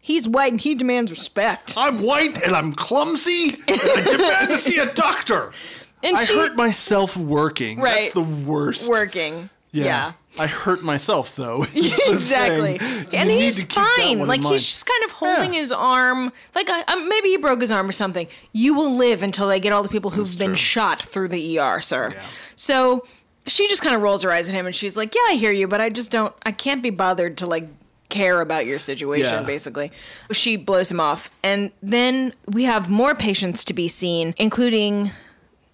He's 0.00 0.28
white 0.28 0.52
and 0.52 0.60
he 0.60 0.76
demands 0.76 1.10
respect. 1.10 1.74
I'm 1.76 2.00
white 2.00 2.40
and 2.42 2.54
I'm 2.54 2.72
clumsy. 2.72 3.56
And 3.66 3.80
I 3.82 4.02
demand 4.02 4.50
to 4.50 4.58
see 4.58 4.78
a 4.78 4.92
doctor. 4.92 5.50
And 6.04 6.16
I 6.16 6.22
she 6.24 6.36
hurt 6.36 6.56
myself 6.56 7.16
working. 7.16 7.80
Right. 7.80 8.04
That's 8.04 8.14
the 8.14 8.22
worst. 8.22 8.88
working. 8.88 9.50
Yeah. 9.84 10.12
I 10.38 10.46
hurt 10.46 10.82
myself 10.82 11.34
though. 11.36 11.62
exactly. 11.74 12.78
And 13.12 13.30
You 13.30 13.38
he's 13.38 13.56
to 13.56 13.62
keep 13.66 13.74
that 13.76 13.96
fine. 13.98 14.26
Like 14.26 14.42
he's 14.42 14.64
just 14.64 14.86
kind 14.86 15.04
of 15.04 15.10
holding 15.12 15.54
Yeah. 15.54 15.60
his 15.60 15.72
arm. 15.72 16.32
Like 16.54 16.68
uh, 16.68 16.82
maybe 17.08 17.28
he 17.30 17.36
broke 17.36 17.60
his 17.60 17.70
arm 17.70 17.88
or 17.88 17.92
something. 17.92 18.26
You 18.52 18.74
will 18.74 18.96
live 18.96 19.22
until 19.22 19.48
they 19.48 19.60
get 19.60 19.72
all 19.72 19.82
the 19.82 19.88
people 19.88 20.10
who've 20.10 20.26
That's 20.26 20.36
been 20.36 20.50
true. 20.50 20.56
shot 20.56 21.00
through 21.00 21.28
the 21.28 21.58
ER, 21.58 21.80
sir. 21.80 22.12
Yeah. 22.14 22.22
So 22.56 23.06
she 23.46 23.68
just 23.68 23.80
kind 23.82 23.94
of 23.96 24.02
rolls 24.02 24.22
her 24.24 24.32
eyes 24.32 24.48
at 24.48 24.54
him 24.54 24.66
and 24.66 24.74
she's 24.74 24.96
like, 24.96 25.14
"Yeah, 25.14 25.22
I 25.28 25.34
hear 25.34 25.52
you, 25.52 25.68
but 25.68 25.80
I 25.80 25.88
just 25.90 26.10
don't. 26.10 26.34
I 26.44 26.52
can't 26.52 26.82
be 26.82 26.90
bothered 26.90 27.38
to 27.38 27.46
like." 27.46 27.68
care 28.08 28.40
about 28.40 28.66
your 28.66 28.78
situation 28.78 29.34
Yeah. 29.34 29.42
basically 29.42 29.90
she 30.30 30.54
blows 30.54 30.92
him 30.92 31.00
off 31.00 31.28
and 31.42 31.72
then 31.82 32.34
we 32.46 32.62
have 32.62 32.88
more 32.88 33.16
patients 33.16 33.64
to 33.64 33.74
be 33.74 33.88
seen 33.88 34.32
including 34.38 35.10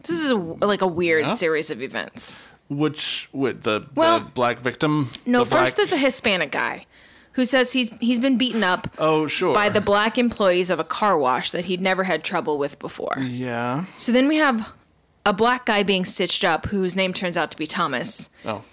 this 0.02 0.18
is 0.18 0.30
a, 0.30 0.36
like 0.36 0.80
a 0.80 0.86
weird 0.86 1.26
Yeah. 1.26 1.34
series 1.34 1.70
of 1.70 1.82
events 1.82 2.38
Which 2.78 3.28
with 3.32 3.62
the, 3.62 3.86
Well, 3.94 4.20
the 4.20 4.24
black 4.26 4.58
victim? 4.60 5.08
no 5.26 5.40
The 5.44 5.50
first 5.50 5.76
black- 5.76 5.88
there's 5.88 5.92
a 6.00 6.04
hispanic 6.04 6.50
guy 6.50 6.86
who 7.32 7.44
says 7.44 7.72
he's 7.72 7.90
he's 8.00 8.20
been 8.20 8.36
beaten 8.36 8.62
up 8.62 8.88
Oh 8.98 9.26
sure. 9.26 9.54
by 9.54 9.68
the 9.70 9.80
black 9.80 10.18
employees 10.18 10.68
of 10.70 10.78
a 10.80 10.84
car 10.84 11.16
wash 11.18 11.50
that 11.52 11.64
he'd 11.66 11.80
never 11.80 12.04
had 12.04 12.24
trouble 12.24 12.58
with 12.58 12.78
before. 12.78 13.14
yeah. 13.18 13.84
So 13.96 14.12
then 14.12 14.28
we 14.28 14.36
have 14.36 14.68
a 15.24 15.32
black 15.32 15.66
guy 15.66 15.82
being 15.82 16.04
stitched 16.04 16.44
up 16.44 16.66
whose 16.66 16.94
name 16.96 17.12
turns 17.12 17.36
out 17.36 17.50
to 17.52 17.56
be 17.56 17.66
Thomas. 17.66 18.28
Oh. 18.44 18.64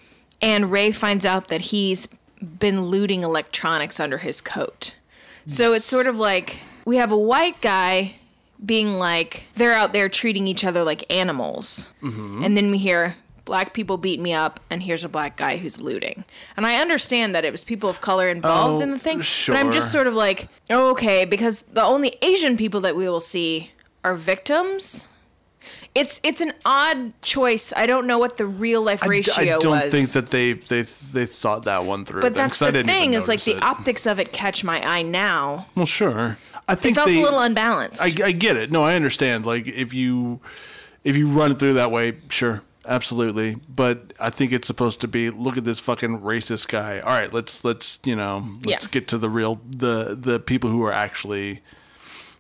And 0.42 0.72
Ray 0.72 0.92
finds 0.92 1.26
out 1.26 1.48
that 1.50 1.62
he's 1.62 2.08
been 2.60 2.82
looting 2.84 3.24
electronics 3.24 4.00
under 4.00 4.18
his 4.18 4.42
coat. 4.42 4.96
So 5.48 5.74
it's 5.74 5.86
sort 5.86 6.08
of 6.08 6.18
like 6.18 6.60
we 6.86 6.98
have 6.98 7.12
a 7.12 7.18
white 7.18 7.60
guy 7.62 8.16
being 8.66 8.96
like, 8.96 9.46
they're 9.56 9.74
out 9.74 9.94
there 9.94 10.10
treating 10.10 10.48
each 10.48 10.64
other 10.66 10.84
like 10.84 11.04
animals. 11.14 11.90
Mm-hmm. 12.02 12.44
And 12.44 12.58
then 12.58 12.72
we 12.72 12.78
hear, 12.78 13.16
black 13.50 13.74
people 13.74 13.98
beat 13.98 14.20
me 14.20 14.32
up, 14.32 14.60
and 14.70 14.84
here's 14.84 15.04
a 15.04 15.10
black 15.10 15.36
guy 15.36 15.58
who's 15.58 15.82
looting. 15.82 16.24
And 16.56 16.66
I 16.68 16.76
understand 16.78 17.34
that 17.34 17.44
it 17.44 17.52
was 17.52 17.64
people 17.64 17.90
of 17.90 18.00
color 18.00 18.30
involved 18.30 18.80
Oh, 18.80 18.84
in 18.84 18.90
the 18.92 18.96
oh, 18.96 19.00
thing, 19.00 19.22
sure. 19.22 19.56
but 19.56 19.60
I'm 19.60 19.72
just 19.72 19.92
sort 19.92 20.06
of 20.08 20.14
like, 20.14 20.48
oh, 20.70 20.92
okay, 20.92 21.26
because 21.26 21.62
the 21.62 21.84
only 21.84 22.16
Asian 22.22 22.56
people 22.58 22.80
that 22.82 22.96
we 22.96 23.10
will 23.10 23.20
see 23.20 23.72
are 24.04 24.16
victims. 24.16 25.08
It's 25.96 26.22
it's 26.24 26.40
an 26.42 26.54
odd 26.66 27.20
choice. 27.24 27.74
I 27.76 27.88
don't 27.88 28.06
know 28.06 28.20
what 28.20 28.38
the 28.38 28.46
real 28.46 28.82
life 28.84 29.02
ratio 29.06 29.34
ratio 29.38 29.56
I 29.58 29.60
don't 29.60 29.72
was. 29.72 29.92
think 29.92 30.10
that 30.12 30.30
they 30.30 30.54
they 30.54 30.84
they 30.84 31.26
thought 31.26 31.66
that 31.66 31.84
one 31.86 32.06
through. 32.06 32.22
but 32.22 32.36
that's 32.36 32.62
I 32.62 32.70
the 32.72 32.84
thing 32.84 33.16
is 33.16 33.28
like 33.28 33.40
notice 33.40 33.46
the 33.46 33.66
optics 33.66 34.06
of 34.06 34.20
it 34.20 34.32
catch 34.32 34.64
my 34.64 34.80
eye 34.88 35.02
now. 35.02 35.66
Well, 35.76 35.88
sure. 35.88 36.38
I 36.68 36.76
think 36.76 36.92
It 36.94 36.96
felt 36.96 37.08
they, 37.10 37.20
a 37.20 37.24
little 37.24 37.40
unbalanced. 37.40 38.00
I, 38.02 38.28
I 38.28 38.32
get 38.32 38.56
it. 38.56 38.72
No, 38.72 38.84
I 38.84 38.94
understand. 38.96 39.48
Like 39.48 39.68
if 39.68 39.92
you 39.96 40.40
if 41.04 41.18
you 41.18 41.28
run 41.28 41.52
it 41.52 41.60
through 41.60 41.74
that 41.74 41.90
way, 41.92 42.18
sure, 42.30 42.62
absolutely. 42.90 43.56
But 43.74 44.14
I 44.20 44.30
think 44.30 44.52
it's 44.52 44.68
supposed 44.68 45.00
to 45.02 45.08
be 45.08 45.30
look 45.30 45.58
at 45.58 45.64
this 45.64 45.80
fucking 45.80 46.20
racist 46.20 46.68
guy. 46.68 47.00
All 47.00 47.12
right, 47.14 47.32
let's 47.32 47.64
let's 47.64 48.00
you 48.04 48.16
know 48.16 48.46
let's 48.66 48.86
Yeah. 48.86 48.92
get 48.92 49.08
to 49.10 49.18
the 49.18 49.30
real 49.30 49.62
the 49.70 50.18
the 50.20 50.40
people 50.40 50.70
who 50.70 50.84
are 50.84 50.92
actually 50.94 51.62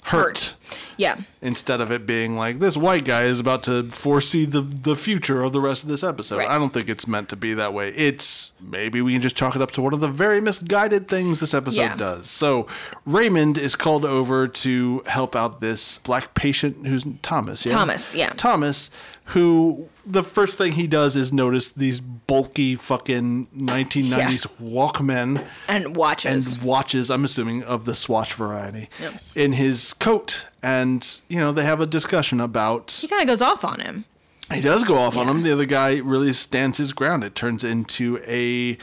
hurt. 0.06 0.56
yeah. 0.98 1.18
Instead 1.42 1.82
of 1.82 1.92
it 1.92 2.06
being 2.08 2.36
like 2.36 2.58
this 2.60 2.76
white 2.78 3.06
guy 3.06 3.24
is 3.24 3.40
about 3.40 3.64
to 3.64 3.84
foresee 3.90 4.46
the 4.46 4.62
the 4.62 4.96
future 4.96 5.44
of 5.44 5.54
the 5.54 5.60
rest 5.60 5.84
of 5.84 5.90
this 5.90 6.04
episode. 6.04 6.38
Right. 6.38 6.50
I 6.50 6.58
don't 6.58 6.74
think 6.74 6.90
it's 6.90 7.06
meant 7.06 7.30
to 7.30 7.36
be 7.36 7.54
that 7.54 7.74
way. 7.74 7.90
It's 7.90 8.52
maybe 8.60 9.02
we 9.02 9.12
can 9.14 9.22
just 9.22 9.36
chalk 9.36 9.56
it 9.56 9.62
up 9.62 9.72
to 9.72 9.82
one 9.82 9.94
of 9.94 10.00
the 10.00 10.08
very 10.08 10.42
misguided 10.42 11.08
things 11.10 11.40
this 11.42 11.54
episode 11.54 11.82
Yeah. 11.82 11.96
does. 11.96 12.30
So 12.30 12.66
Raymond 13.06 13.58
is 13.58 13.76
called 13.76 14.04
over 14.06 14.48
to 14.48 15.04
help 15.06 15.36
out 15.36 15.60
this 15.60 16.00
black 16.00 16.34
patient 16.34 16.88
who's 16.88 17.06
Thomas. 17.22 17.66
Yeah? 17.66 17.74
Thomas, 17.74 18.16
yeah. 18.16 18.30
Thomas, 18.36 18.90
who 19.30 19.88
the 20.06 20.24
first 20.24 20.58
thing 20.58 20.74
he 20.74 20.88
does 20.88 21.16
is 21.16 21.32
notice 21.32 21.70
these 21.70 22.00
bulky 22.00 22.76
fucking 22.76 23.48
1990s 23.56 24.48
Walkmen 24.60 25.46
And 25.68 25.96
watches. 25.96 26.54
and 26.56 26.64
watches, 26.64 27.12
I'm 27.12 27.24
assuming, 27.26 27.64
of 27.64 27.86
the 27.86 27.94
Swatch 27.96 28.34
variety 28.34 28.90
in 29.36 29.54
his 29.54 29.94
coat. 29.94 30.48
And, 30.64 31.08
you 31.28 31.38
know, 31.40 31.52
they 31.52 31.64
have 31.64 31.80
a 31.82 31.86
discussion 31.86 32.40
about. 32.40 32.92
he 32.92 33.08
kind 33.08 33.22
of 33.22 33.28
goes 33.28 33.42
off 33.42 33.64
on 33.64 33.80
him. 33.80 34.06
He 34.52 34.62
does 34.62 34.84
go 34.84 34.96
off 34.96 35.16
on 35.16 35.28
him. 35.30 35.44
The 35.44 35.52
other 35.54 35.66
guy 35.66 35.98
really 36.00 36.34
stands 36.34 36.80
his 36.80 36.92
ground. 36.92 37.24
It 37.24 37.36
turns 37.36 37.64
into 37.64 38.20
a. 38.26 38.80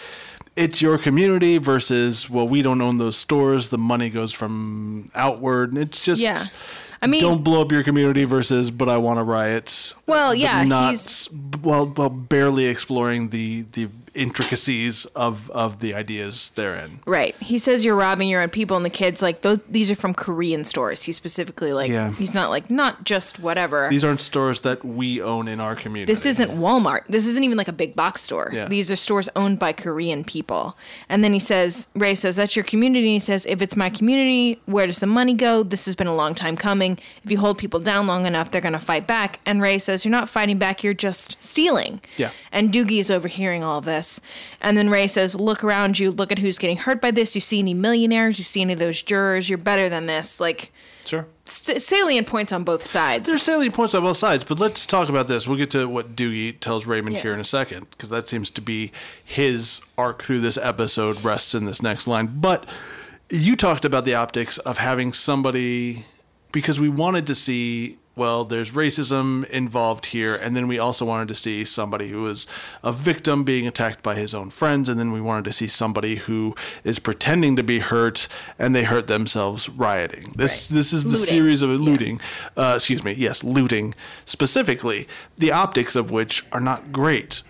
It's 0.55 0.81
your 0.81 0.97
community 0.97 1.59
versus, 1.59 2.31
well, 2.31 2.47
we 2.49 2.63
don't 2.63 2.81
own 2.81 2.99
those 2.99 3.17
stores. 3.17 3.69
The 3.71 3.77
money 3.79 4.09
goes 4.09 4.33
from 4.33 5.11
outward. 5.15 5.73
And 5.73 5.83
it's 5.83 6.01
just. 6.05 6.23
Yeah. 6.23 6.39
I 7.03 7.07
mean- 7.07 7.21
don't 7.21 7.43
blow 7.45 7.61
up 7.63 7.71
your 7.73 7.83
community 7.83 8.25
versus, 8.25 8.71
but 8.71 8.89
I 8.89 8.97
want 8.97 9.19
to 9.19 9.25
riot. 9.25 9.95
Well, 10.07 10.35
yeah, 10.35 10.63
not 10.65 10.91
he's- 10.91 11.29
well, 11.63 11.87
well, 11.97 12.09
barely 12.11 12.67
exploring 12.67 13.29
the 13.31 13.65
the 13.73 13.89
intricacies 14.17 15.05
of 15.07 15.51
of 15.51 15.81
the 15.81 15.95
ideas 15.95 16.51
therein. 16.51 17.01
Right. 17.07 17.37
He 17.37 17.59
says 17.59 17.85
you're 17.85 17.97
robbing 17.97 18.29
your 18.29 18.43
own 18.43 18.51
people, 18.51 18.77
and 18.77 18.85
the 18.85 18.91
kids 18.91 19.23
like 19.23 19.43
those. 19.43 19.61
These 19.69 19.91
are 19.91 19.97
from 19.97 20.15
Korean 20.15 20.65
stores. 20.65 21.03
He 21.05 21.13
specifically 21.13 21.73
like. 21.73 21.91
Yeah. 21.91 22.13
He's 22.13 22.35
not 22.35 22.51
like 22.51 22.71
not 22.71 23.05
just 23.05 23.39
whatever. 23.39 23.89
These 23.91 24.05
aren't 24.05 24.21
stores 24.21 24.61
that 24.61 24.85
we 24.85 25.23
own 25.23 25.49
in 25.49 25.61
our 25.61 25.77
community. 25.77 26.13
this 26.13 26.27
isn't 26.27 26.51
Walmart. 26.59 27.03
This 27.09 27.27
isn't 27.27 27.45
even 27.45 27.59
like 27.59 27.69
a 27.69 27.73
big 27.73 27.95
box 27.95 28.23
store. 28.23 28.51
Yeah. 28.53 28.69
These 28.69 28.91
are 28.91 28.97
stores 28.97 29.29
owned 29.37 29.59
by 29.59 29.73
Korean 29.73 30.25
people. 30.25 30.77
And 31.09 31.23
then 31.23 31.33
he 31.33 31.39
says, 31.39 31.89
Ray 31.95 32.15
says, 32.15 32.37
that's 32.37 32.57
your 32.57 32.65
community. 32.65 33.07
And 33.07 33.15
he 33.15 33.19
says, 33.21 33.47
if 33.47 33.63
it's 33.63 33.77
my 33.77 33.91
community, 33.91 34.61
where 34.67 34.87
does 34.87 34.99
the 34.99 35.07
money 35.07 35.35
go? 35.35 35.63
This 35.63 35.87
has 35.87 35.97
been 35.97 36.07
a 36.07 36.15
long 36.15 36.35
time 36.35 36.57
coming. 36.57 36.99
If 37.25 37.31
you 37.31 37.39
hold 37.39 37.59
people 37.59 37.81
down 37.81 38.07
long 38.07 38.27
enough, 38.27 38.51
they're 38.51 38.61
going 38.61 38.73
to 38.73 38.79
fight 38.79 39.07
back. 39.07 39.41
And 39.47 39.63
Ray 39.63 39.79
says, 39.79 40.05
you're 40.05 40.13
not 40.13 40.29
fighting 40.29 40.59
back. 40.59 40.83
You're 40.83 40.95
just 40.95 41.43
stealing. 41.43 42.01
Yeah. 42.17 42.31
And 42.53 42.73
Doogie 42.73 43.01
is 43.01 43.11
overhearing 43.11 43.63
all 43.63 43.79
of 43.79 43.85
this. 43.85 44.06
And 44.61 44.77
then 44.77 44.91
Ray 44.91 45.07
says, 45.07 45.35
Look 45.35 45.63
around 45.65 45.99
you, 45.99 46.11
look 46.11 46.31
at 46.33 46.39
who's 46.39 46.59
getting 46.59 46.77
hurt 46.79 47.01
by 47.01 47.11
this. 47.11 47.35
You 47.35 47.41
see 47.41 47.59
any 47.59 47.75
millionaires? 47.75 48.39
You 48.39 48.45
see 48.45 48.61
any 48.63 48.73
of 48.75 48.79
those 48.79 49.03
jurors? 49.03 49.49
You're 49.49 49.59
better 49.59 49.89
than 49.89 50.07
this. 50.07 50.41
Like, 50.41 50.73
Sure. 51.05 51.27
st- 51.45 51.81
salient 51.81 52.27
points 52.27 52.53
on 52.53 52.65
both 52.65 52.83
sides. 52.83 53.29
There's 53.29 53.43
salient 53.43 53.75
points 53.75 53.95
on 53.95 54.03
both 54.03 54.17
sides, 54.17 54.45
but 54.45 54.59
let's 54.59 54.85
talk 54.87 55.09
about 55.09 55.29
this. 55.29 55.47
We'll 55.47 55.57
get 55.59 55.71
to 55.71 55.89
what 55.89 56.17
Doogie 56.17 56.59
tells 56.59 56.87
Raymond 56.87 57.15
Yeah. 57.17 57.23
here 57.23 57.33
in 57.33 57.41
a 57.41 57.45
second, 57.45 57.87
because 57.91 58.09
that 58.11 58.29
seems 58.29 58.51
to 58.51 58.61
be 58.61 58.91
his 59.25 59.81
arc 59.97 60.23
through 60.25 60.41
this 60.41 60.59
episode 60.59 61.23
rests 61.25 61.55
in 61.55 61.65
this 61.65 61.81
next 61.83 62.07
line. 62.09 62.29
But 62.41 62.65
you 63.31 63.55
talked 63.57 63.85
about 63.85 64.05
the 64.05 64.15
optics 64.15 64.59
of 64.59 64.79
having 64.79 65.13
somebody, 65.13 66.05
because 66.53 66.81
we 66.81 66.89
wanted 66.89 67.27
to 67.29 67.35
see, 67.37 67.99
well, 68.17 68.47
there's 68.47 68.73
racism 68.73 69.45
involved 69.51 70.07
here, 70.07 70.35
and 70.35 70.57
then 70.57 70.67
we 70.67 70.79
also 70.79 71.05
wanted 71.05 71.29
to 71.29 71.35
see 71.35 71.65
somebody 71.65 72.09
who 72.09 72.27
is 72.27 72.47
a 72.83 72.91
victim 72.91 73.45
being 73.45 73.67
attacked 73.67 74.03
by 74.03 74.15
his 74.15 74.35
own 74.35 74.49
friends, 74.49 74.89
and 74.89 74.99
then 74.99 75.13
we 75.13 75.21
wanted 75.21 75.45
to 75.45 75.53
see 75.53 75.67
somebody 75.67 76.17
who 76.17 76.55
is 76.83 76.99
pretending 76.99 77.57
to 77.57 77.63
be 77.63 77.79
hurt 77.81 78.27
and 78.59 78.75
they 78.75 78.85
hurt 78.85 79.07
themselves 79.07 79.69
rioting. 79.69 80.33
This 80.35 80.71
Right. 80.71 80.77
this 80.79 80.93
is 80.95 81.05
the 81.05 81.19
series 81.19 81.61
of 81.61 81.69
Yeah. 81.71 81.77
looting 81.77 82.21
uh, 82.57 82.73
excuse 82.77 83.05
me, 83.05 83.13
yes, 83.13 83.45
looting 83.45 83.95
specifically, 84.25 85.07
the 85.37 85.53
optics 85.53 85.95
of 85.95 86.11
which 86.11 86.43
are 86.53 86.61
not 86.61 86.93
great. 86.93 87.43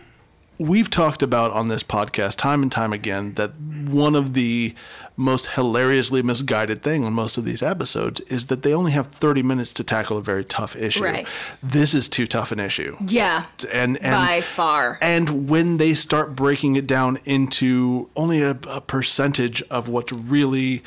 We've 0.59 0.89
talked 0.89 1.23
about 1.23 1.51
on 1.53 1.69
this 1.69 1.83
podcast 1.83 2.37
time 2.39 2.63
and 2.63 2.73
time 2.73 2.93
again 2.93 3.35
that 3.35 3.53
one 3.61 4.15
of 4.15 4.33
the 4.35 4.75
most 5.17 5.49
hilariously 5.53 6.23
misguided 6.23 6.83
thing 6.83 7.05
on 7.05 7.13
most 7.13 7.37
of 7.39 7.45
these 7.45 7.63
episodes 7.63 8.21
is 8.23 8.47
that 8.47 8.63
they 8.63 8.73
only 8.73 8.93
have 8.93 9.09
30 9.09 9.43
minutes 9.43 9.73
to 9.75 9.85
tackle 9.85 10.17
a 10.19 10.23
very 10.23 10.45
tough 10.45 10.75
issue. 10.77 11.05
Right. 11.05 11.27
This 11.63 11.95
is 11.95 12.09
too 12.09 12.27
tough 12.27 12.53
an 12.53 12.61
issue. 12.61 12.97
yeah. 13.07 13.47
And, 13.73 13.97
and 14.03 14.13
by 14.13 14.41
far. 14.41 14.99
and 15.03 15.49
when 15.49 15.77
they 15.77 15.95
start 15.95 16.35
breaking 16.35 16.77
it 16.77 16.87
down 16.87 17.19
into 17.25 18.09
only 18.17 18.43
a, 18.43 18.59
a 18.69 18.81
percentage 18.81 19.63
of 19.71 19.89
what's 19.89 20.13
really 20.13 20.83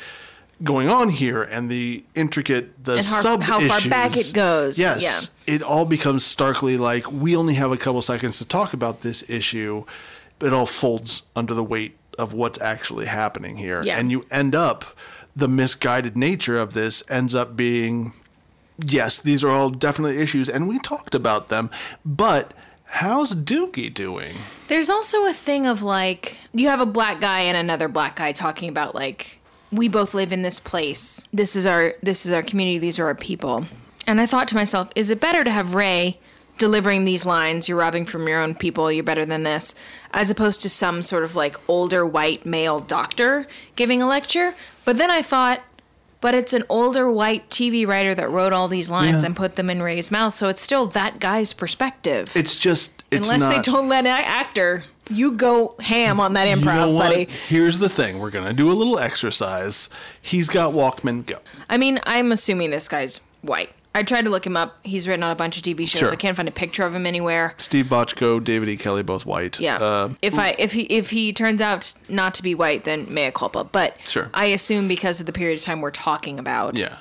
going 0.62 0.88
on 0.88 1.08
here 1.08 1.42
and 1.42 1.70
the 1.70 2.04
intricate 2.14 2.84
the 2.84 2.96
And 2.98 3.06
how- 3.06 3.20
sub 3.22 3.42
how 3.42 3.60
far 3.60 3.78
issues, 3.78 3.90
back 3.90 4.16
it 4.16 4.32
goes, 4.34 4.78
Yes, 4.78 5.02
yeah. 5.46 5.54
it 5.54 5.62
all 5.62 5.84
becomes 5.86 6.24
starkly 6.24 6.76
like 6.76 7.10
we 7.10 7.34
only 7.36 7.54
have 7.54 7.72
a 7.72 7.76
couple 7.76 8.02
seconds 8.02 8.38
to 8.38 8.44
talk 8.46 8.72
about 8.74 9.00
this 9.00 9.28
issue. 9.30 9.84
It 10.40 10.52
all 10.52 10.66
folds 10.66 11.22
under 11.34 11.54
the 11.54 11.64
weight 11.64 11.96
of 12.18 12.34
what's 12.34 12.60
actually 12.60 13.06
happening 13.06 13.56
here, 13.56 13.82
Yeah. 13.82 13.98
and 13.98 14.10
you 14.10 14.26
end 14.30 14.54
up 14.54 14.84
the 15.34 15.48
misguided 15.48 16.16
nature 16.16 16.58
of 16.58 16.74
this 16.74 17.02
ends 17.08 17.34
up 17.34 17.56
being 17.56 18.12
yes, 18.84 19.18
these 19.18 19.44
are 19.44 19.50
all 19.50 19.70
definitely 19.70 20.18
issues, 20.18 20.48
and 20.48 20.66
we 20.68 20.78
talked 20.78 21.14
about 21.14 21.48
them. 21.50 21.68
But 22.04 22.52
how's 22.86 23.34
Doogie 23.34 23.92
doing? 23.92 24.36
There's 24.68 24.88
also 24.90 25.26
a 25.26 25.32
thing 25.34 25.66
of 25.66 25.82
like 25.82 26.36
you 26.54 26.68
have 26.68 26.80
a 26.80 26.86
black 26.86 27.20
guy 27.20 27.40
and 27.40 27.56
another 27.56 27.88
black 27.88 28.16
guy 28.16 28.32
talking 28.32 28.68
about 28.68 28.94
like 28.94 29.39
we 29.72 29.88
both 29.88 30.14
live 30.14 30.32
in 30.32 30.42
this 30.42 30.58
place. 30.60 31.26
This 31.32 31.54
is 31.56 31.66
our 31.66 31.94
this 32.02 32.26
is 32.26 32.32
our 32.32 32.42
community. 32.42 32.78
These 32.78 32.98
are 32.98 33.06
our 33.06 33.14
people. 33.14 33.66
And 34.06 34.20
I 34.20 34.26
thought 34.26 34.48
to 34.48 34.54
myself, 34.54 34.90
is 34.96 35.10
it 35.10 35.20
better 35.20 35.44
to 35.44 35.50
have 35.50 35.74
Ray 35.74 36.18
delivering 36.58 37.04
these 37.04 37.24
lines, 37.24 37.68
you're 37.68 37.78
robbing 37.78 38.04
from 38.04 38.26
your 38.28 38.40
own 38.40 38.54
people, 38.54 38.90
you're 38.92 39.04
better 39.04 39.24
than 39.24 39.44
this, 39.44 39.74
as 40.12 40.30
opposed 40.30 40.60
to 40.62 40.68
some 40.68 41.02
sort 41.02 41.24
of 41.24 41.34
like 41.36 41.56
older 41.68 42.04
white 42.04 42.44
male 42.44 42.80
doctor 42.80 43.46
giving 43.76 44.02
a 44.02 44.06
lecture? 44.08 44.54
But 44.84 44.98
then 44.98 45.10
I 45.10 45.22
thought, 45.22 45.60
but 46.20 46.34
it's 46.34 46.52
an 46.52 46.64
older 46.68 47.10
white 47.10 47.48
TV 47.48 47.86
writer 47.86 48.14
that 48.14 48.28
wrote 48.30 48.52
all 48.52 48.68
these 48.68 48.90
lines 48.90 49.22
Yeah. 49.22 49.26
and 49.28 49.36
put 49.36 49.56
them 49.56 49.70
in 49.70 49.80
Ray's 49.80 50.10
mouth, 50.10 50.34
so 50.34 50.48
it's 50.48 50.60
still 50.60 50.86
that 50.88 51.18
guy's 51.20 51.52
perspective. 51.54 52.26
It's 52.34 52.56
just 52.56 53.04
it's 53.10 53.28
Unless 53.28 53.40
not. 53.40 53.50
they 53.64 53.72
don't 53.72 53.88
let 53.88 54.04
an 54.04 54.22
actor, 54.24 54.84
you 55.10 55.32
go 55.32 55.74
ham 55.80 56.20
on 56.20 56.32
that 56.34 56.46
improv, 56.46 56.86
you 56.86 56.92
know 56.92 56.98
buddy. 56.98 57.28
Here's 57.48 57.78
the 57.78 57.88
thing: 57.88 58.18
we're 58.18 58.30
gonna 58.30 58.52
do 58.52 58.70
a 58.70 58.74
little 58.74 58.98
exercise. 58.98 59.90
He's 60.22 60.48
got 60.48 60.72
Walkman. 60.72 61.26
Go. 61.26 61.36
I 61.68 61.76
mean, 61.76 62.00
I'm 62.04 62.32
assuming 62.32 62.70
this 62.70 62.88
guy's 62.88 63.20
white. 63.42 63.70
I 63.92 64.04
tried 64.04 64.22
to 64.22 64.30
look 64.30 64.46
him 64.46 64.56
up. 64.56 64.78
He's 64.84 65.08
written 65.08 65.24
on 65.24 65.32
a 65.32 65.34
bunch 65.34 65.56
of 65.56 65.64
TV 65.64 65.80
shows. 65.80 65.98
Sure. 65.98 66.12
I 66.12 66.16
can't 66.16 66.36
find 66.36 66.46
a 66.48 66.52
picture 66.52 66.84
of 66.84 66.94
him 66.94 67.06
anywhere. 67.06 67.54
Steve 67.56 67.86
Bochco, 67.86 68.42
David 68.42 68.68
E. 68.68 68.76
Kelley, 68.76 69.02
both 69.02 69.26
white. 69.26 69.58
Yeah. 69.58 69.78
Uh, 69.78 70.10
if 70.22 70.38
I 70.38 70.54
if 70.58 70.72
he 70.72 70.82
if 70.82 71.10
he 71.10 71.32
turns 71.32 71.60
out 71.60 71.92
not 72.08 72.34
to 72.34 72.42
be 72.44 72.54
white, 72.54 72.84
then 72.84 73.12
mea 73.12 73.32
culpa. 73.32 73.64
But 73.64 73.96
Sure. 74.06 74.30
I 74.32 74.46
assume 74.46 74.86
because 74.86 75.18
of 75.18 75.26
the 75.26 75.32
period 75.32 75.58
of 75.58 75.64
time 75.64 75.80
we're 75.80 75.90
talking 75.90 76.38
about, 76.38 76.78
yeah. 76.78 76.98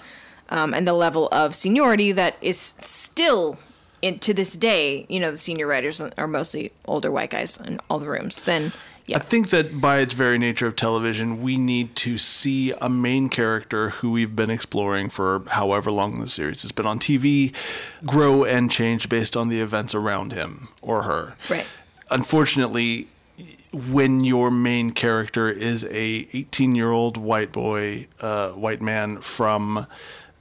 um, 0.50 0.74
and 0.74 0.88
the 0.88 0.94
level 0.94 1.28
of 1.32 1.54
seniority 1.54 2.12
that 2.14 2.38
is 2.42 2.58
still 2.58 3.60
in, 4.02 4.20
to 4.20 4.34
this 4.34 4.54
day, 4.54 5.06
you 5.10 5.20
know, 5.20 5.32
the 5.32 5.38
senior 5.38 5.68
writers 5.68 6.02
are 6.02 6.28
mostly 6.28 6.72
older 6.86 7.12
white 7.12 7.30
guys 7.30 7.58
in 7.58 7.80
all 7.90 8.00
the 8.00 8.08
rooms. 8.08 8.42
Then 8.44 8.72
yeah, 9.10 9.18
I 9.18 9.22
think 9.22 9.50
that 9.50 9.82
by 9.82 10.00
its 10.00 10.14
very 10.14 10.38
nature 10.38 10.68
of 10.68 10.76
television, 10.76 11.42
we 11.42 11.58
need 11.58 11.96
to 11.98 12.20
see 12.20 12.74
a 12.80 12.90
main 12.90 13.30
character 13.30 13.90
who 13.90 14.12
we've 14.12 14.36
been 14.36 14.52
exploring 14.52 15.10
for 15.10 15.42
however 15.48 15.90
long 15.90 16.20
the 16.20 16.28
series 16.28 16.62
has 16.62 16.72
been 16.72 16.86
on 16.86 17.00
TV 17.00 17.54
grow 18.06 18.44
and 18.44 18.70
change 18.70 19.10
based 19.10 19.36
on 19.36 19.50
the 19.50 19.62
events 19.62 19.96
around 19.96 20.32
him 20.32 20.70
or 20.84 21.04
her. 21.04 21.36
Right. 21.50 21.66
Unfortunately, 22.12 23.08
when 23.74 24.24
your 24.24 24.52
main 24.52 24.92
character 24.92 25.50
is 25.50 25.84
a 25.86 26.28
18 26.34 26.76
year 26.76 26.92
old 26.92 27.18
white 27.18 27.52
boy, 27.52 28.08
uh, 28.22 28.50
white 28.52 28.82
man 28.82 29.18
from 29.22 29.88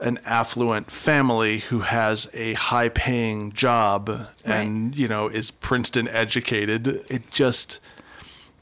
an 0.00 0.18
affluent 0.24 0.90
family 0.90 1.58
who 1.58 1.80
has 1.80 2.30
a 2.32 2.54
high 2.54 2.88
paying 2.88 3.52
job 3.52 4.28
and, 4.44 4.96
you 4.96 5.08
know, 5.08 5.28
is 5.28 5.50
Princeton 5.50 6.08
educated, 6.08 6.86
it 6.86 7.30
just 7.30 7.80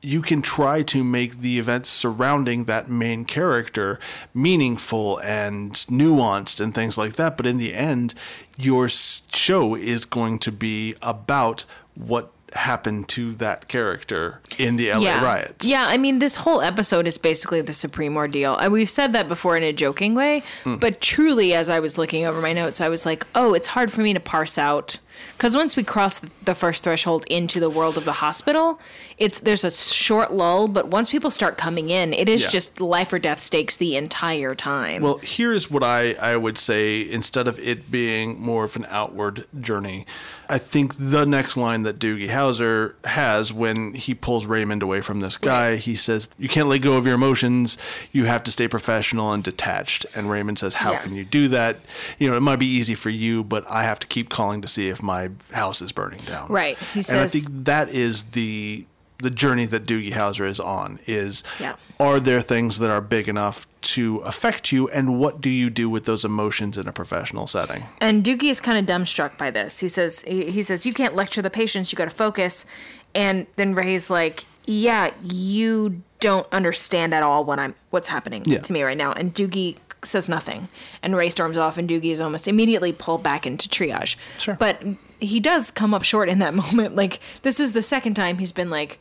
you 0.03 0.22
can 0.22 0.41
try 0.41 0.82
to 0.82 1.03
make 1.03 1.41
the 1.41 1.59
events 1.59 1.91
surrounding 1.91 2.64
that 2.64 2.89
main 2.89 3.24
character 3.24 3.99
meaningful 4.32 5.18
and 5.18 5.72
nuanced 5.72 6.61
and 6.61 6.74
things 6.74 6.97
like 6.97 7.14
that. 7.14 7.37
But 7.37 7.45
in 7.45 7.59
the 7.59 7.74
end, 7.74 8.14
your 8.57 8.89
show 8.89 9.74
is 9.74 10.05
going 10.05 10.39
to 10.41 10.53
be 10.53 10.95
about 11.03 11.64
what 11.95 12.30
happened 12.57 13.09
to 13.11 13.32
that 13.34 13.68
character 13.68 14.40
in 14.59 14.76
the 14.76 14.90
LA 14.90 15.00
yeah. 15.00 15.24
riots. 15.24 15.66
Yeah, 15.66 15.86
I 15.88 15.96
mean, 15.98 16.18
this 16.18 16.36
whole 16.36 16.61
episode 16.61 17.07
is 17.07 17.18
basically 17.18 17.61
the 17.61 17.72
supreme 17.72 18.16
ordeal. 18.16 18.57
And 18.57 18.72
we've 18.72 18.88
said 18.90 19.12
that 19.12 19.28
before 19.28 19.57
in 19.57 19.62
a 19.62 19.72
joking 19.72 20.14
way, 20.14 20.42
Hmm. 20.64 20.76
but 20.76 21.00
truly, 21.00 21.54
as 21.54 21.70
I 21.70 21.80
was 21.80 21.98
looking 21.98 22.24
over 22.26 22.40
my 22.40 22.52
notes, 22.52 22.80
I 22.80 22.88
was 22.88 23.07
like, 23.07 23.26
oh, 23.34 23.54
it's 23.54 23.68
hard 23.68 23.92
for 23.92 24.00
me 24.02 24.12
to 24.14 24.20
parse 24.20 24.59
out. 24.59 24.98
Because 25.37 25.55
once 25.55 25.77
we 25.77 25.83
cross 25.85 26.19
the 26.19 26.55
first 26.55 26.83
threshold 26.85 27.25
into 27.29 27.61
the 27.61 27.69
world 27.71 27.97
of 27.97 28.05
the 28.05 28.12
hospital, 28.12 28.81
it's 29.19 29.41
there's 29.41 29.64
a 29.64 29.71
short 29.71 30.33
lull. 30.33 30.67
But 30.69 30.89
once 30.89 31.11
people 31.11 31.31
start 31.31 31.59
coming 31.59 31.91
in, 31.91 32.12
it 32.14 32.29
is 32.29 32.45
Yeah. 32.45 32.51
just 32.51 32.81
life 32.81 33.12
or 33.12 33.19
death 33.19 33.41
stakes 33.41 33.77
the 33.77 33.97
entire 33.97 34.55
time. 34.55 35.03
Well, 35.03 35.21
here's 35.23 35.71
what 35.71 35.83
I, 35.83 36.12
I 36.14 36.37
would 36.37 36.57
say 36.59 37.09
instead 37.09 37.49
of 37.49 37.59
it 37.59 37.91
being 37.91 38.41
more 38.41 38.64
of 38.64 38.77
an 38.77 38.87
outward 38.91 39.45
journey. 39.61 40.07
I 40.49 40.59
think 40.59 40.95
the 40.99 41.25
next 41.27 41.57
line 41.57 41.83
that 41.83 41.99
Doogie 41.99 42.29
Howser 42.29 42.95
has 43.05 43.53
when 43.53 43.95
he 43.95 44.14
pulls 44.14 44.47
Raymond 44.47 44.81
away 44.83 45.01
from 45.01 45.19
this 45.21 45.37
guy, 45.37 45.75
he 45.77 45.97
says, 45.97 46.29
You 46.39 46.49
can't 46.49 46.69
let 46.69 46.79
go 46.83 46.97
of 46.97 47.05
your 47.05 47.17
emotions. 47.17 47.77
You 48.12 48.27
have 48.27 48.45
to 48.45 48.53
stay 48.53 48.69
professional 48.69 49.33
and 49.33 49.43
detached. 49.43 50.07
And 50.14 50.31
Raymond 50.31 50.61
says, 50.61 50.75
How 50.75 50.93
Yeah. 50.93 51.03
can 51.03 51.14
you 51.17 51.25
do 51.25 51.49
that? 51.49 51.81
You 52.19 52.31
know, 52.31 52.37
it 52.37 52.41
might 52.41 52.57
be 52.61 52.67
easy 52.67 52.95
for 52.95 53.11
you, 53.11 53.43
but 53.43 53.64
I 53.69 53.83
have 53.83 53.99
to 54.01 54.07
keep 54.07 54.29
calling 54.29 54.62
to 54.62 54.69
see 54.69 54.89
if 54.89 55.03
my 55.07 55.30
house 55.52 55.80
is 55.80 55.92
burning 55.92 56.20
down. 56.26 56.48
Right. 56.50 56.76
He 56.78 57.00
and 57.09 57.20
I 57.20 57.26
think 57.28 57.46
that 57.64 57.88
is 57.88 58.24
the 58.32 58.84
the 59.18 59.30
journey 59.30 59.64
that 59.64 59.86
Doogie 59.86 60.12
Howser 60.12 60.46
is 60.46 60.61
on 60.61 60.98
is 61.07 61.42
Yeah. 61.59 61.76
are 61.98 62.20
there 62.20 62.42
things 62.42 62.78
that 62.80 62.90
are 62.90 63.00
big 63.00 63.28
enough 63.30 63.66
to 63.94 64.18
affect 64.18 64.72
you 64.72 64.88
and 64.90 65.18
what 65.18 65.40
do 65.40 65.48
you 65.48 65.70
do 65.70 65.88
with 65.88 66.04
those 66.04 66.22
emotions 66.22 66.76
in 66.76 66.86
a 66.86 66.92
professional 66.92 67.46
setting 67.46 67.84
And 68.02 68.22
Doogie 68.22 68.50
is 68.50 68.61
kind 68.61 68.76
of 68.76 68.84
dumbstruck 68.84 69.38
by 69.38 69.50
this. 69.50 69.78
He 69.78 69.88
says 69.88 70.20
he 70.22 70.50
he 70.50 70.62
says 70.62 70.84
you 70.84 70.92
can't 70.92 71.14
lecture 71.14 71.40
the 71.40 71.48
patients, 71.62 71.92
you 71.92 71.96
got 71.96 72.11
to 72.11 72.14
focus. 72.26 72.66
And 73.14 73.46
then 73.57 73.74
Ray's 73.74 74.11
like, 74.11 74.44
"Yeah, 74.66 75.11
you 75.22 76.02
don't 76.20 76.46
understand 76.52 77.14
at 77.14 77.22
all 77.22 77.42
what 77.46 77.59
I'm 77.59 77.74
what's 77.88 78.09
happening 78.09 78.42
Yeah. 78.44 78.59
to 78.61 78.72
me 78.74 78.82
right 78.82 78.98
now." 78.98 79.12
And 79.12 79.34
Doogie 79.34 79.76
says 80.07 80.28
nothing. 80.28 80.68
And 81.02 81.16
Ray 81.16 81.28
storms 81.30 81.57
off 81.57 81.78
and 81.78 81.88
Doogie 81.88 82.12
is 82.12 82.20
almost 82.20 82.48
immediately 82.48 82.92
pulled 82.92 83.22
back 83.22 83.46
into 83.46 83.68
triage. 83.68 84.16
Sure. 84.38 84.54
But 84.59 84.82
he 85.20 85.40
does 85.40 85.70
come 85.70 85.94
up 85.94 86.02
short 86.02 86.28
in 86.28 86.38
that 86.40 86.54
moment. 86.62 86.94
Like 86.96 87.20
this 87.42 87.61
is 87.61 87.72
the 87.72 87.82
second 87.82 88.14
time 88.14 88.38
he's 88.38 88.52
been 88.52 88.70
like 88.70 88.98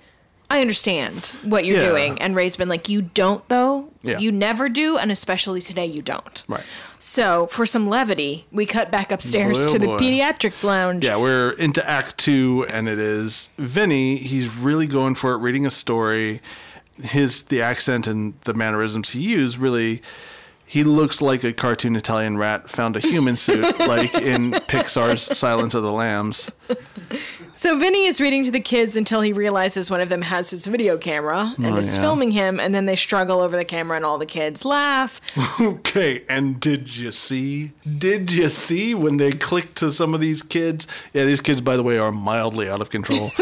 I 0.47 0.61
understand 0.61 1.35
what 1.43 1.65
you're 1.65 1.81
Yeah. 1.81 1.89
doing. 1.89 2.21
And 2.21 2.35
Ray's 2.35 2.55
been 2.55 2.69
like, 2.69 2.87
You 2.87 3.01
don't, 3.01 3.47
though. 3.49 3.89
Yeah. 4.03 4.19
You 4.19 4.31
never 4.31 4.69
do. 4.69 4.95
And 4.95 5.11
especially 5.11 5.59
today, 5.59 5.87
you 5.87 6.03
don't. 6.03 6.43
Right. 6.47 6.61
So, 6.99 7.47
for 7.47 7.65
some 7.65 7.87
levity, 7.87 8.45
we 8.51 8.67
cut 8.67 8.91
back 8.91 9.11
upstairs 9.11 9.65
oh 9.65 9.73
to 9.73 9.79
the 9.79 9.87
boy. 9.87 9.97
pediatrics 9.97 10.63
lounge. 10.63 11.03
yeah 11.03 11.17
we're 11.17 11.49
into 11.53 11.87
act 11.89 12.19
two 12.19 12.63
and 12.69 12.87
it 12.87 12.99
is 12.99 13.49
vinny 13.57 14.17
he's 14.17 14.55
really 14.55 14.85
going 14.85 15.15
for 15.15 15.33
it 15.33 15.37
reading 15.37 15.65
a 15.65 15.69
story 15.71 16.41
his 17.03 17.43
the 17.43 17.61
accent 17.61 18.05
and 18.07 18.39
the 18.41 18.53
mannerisms 18.53 19.09
he 19.11 19.21
used 19.21 19.57
really 19.57 20.01
he 20.65 20.83
looks 20.83 21.21
like 21.21 21.43
a 21.43 21.53
cartoon 21.53 21.95
italian 21.95 22.37
rat 22.37 22.69
found 22.69 22.95
a 22.95 22.99
human 22.99 23.35
suit 23.35 23.79
like 23.79 24.13
in 24.15 24.51
pixar's 24.67 25.21
silence 25.37 25.73
of 25.73 25.83
the 25.83 25.91
lambs 25.91 26.51
So 27.57 27.79
Vinny 27.79 28.05
is 28.05 28.19
reading 28.19 28.43
to 28.43 28.51
the 28.51 28.59
kids 28.59 28.97
until 28.97 29.21
he 29.21 29.31
realizes 29.31 29.89
one 29.89 30.01
of 30.01 30.09
them 30.09 30.21
has 30.23 30.49
his 30.49 30.67
video 30.67 30.97
camera 30.97 31.53
and 31.55 31.67
Oh, 31.67 31.77
is 31.77 31.95
yeah. 31.95 32.01
filming 32.01 32.31
him, 32.31 32.59
and 32.59 32.75
then 32.75 32.85
they 32.85 32.97
struggle 32.97 33.39
over 33.39 33.55
the 33.55 33.63
camera, 33.63 33.95
and 33.95 34.05
all 34.05 34.17
the 34.17 34.25
kids 34.25 34.65
laugh. 34.65 35.21
Okay, 35.61 36.23
and 36.27 36.59
did 36.59 36.97
you 36.97 37.11
see? 37.11 37.71
Did 37.97 38.29
you 38.29 38.49
see 38.49 38.93
when 38.93 39.15
they 39.17 39.31
click 39.31 39.73
to 39.75 39.89
some 39.89 40.13
of 40.13 40.19
these 40.19 40.43
kids? 40.43 40.85
Yeah, 41.13 41.23
these 41.23 41.39
kids, 41.39 41.61
by 41.61 41.77
the 41.77 41.83
way, 41.83 41.97
are 41.97 42.11
mildly 42.11 42.69
out 42.69 42.81
of 42.81 42.89
control. 42.89 43.31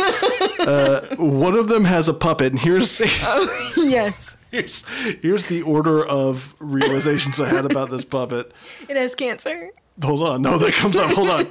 uh, 0.59 1.01
one 1.17 1.55
of 1.55 1.67
them 1.69 1.85
has 1.85 2.07
a 2.07 2.13
puppet, 2.13 2.51
and 2.53 2.59
here's 2.61 2.99
yes, 3.77 4.37
here's 4.51 4.87
here's 5.23 5.45
the 5.47 5.63
order 5.63 6.05
of 6.05 6.53
realizations 6.59 7.39
I 7.39 7.47
had 7.49 7.65
about 7.65 7.89
this 7.89 8.05
puppet. 8.05 8.51
it 8.87 8.95
has 8.95 9.15
cancer. 9.15 9.71
Hold 10.03 10.21
on, 10.21 10.41
no, 10.43 10.59
that 10.59 10.73
comes 10.73 10.95
up. 10.95 11.09
Hold 11.11 11.29
on. 11.31 11.45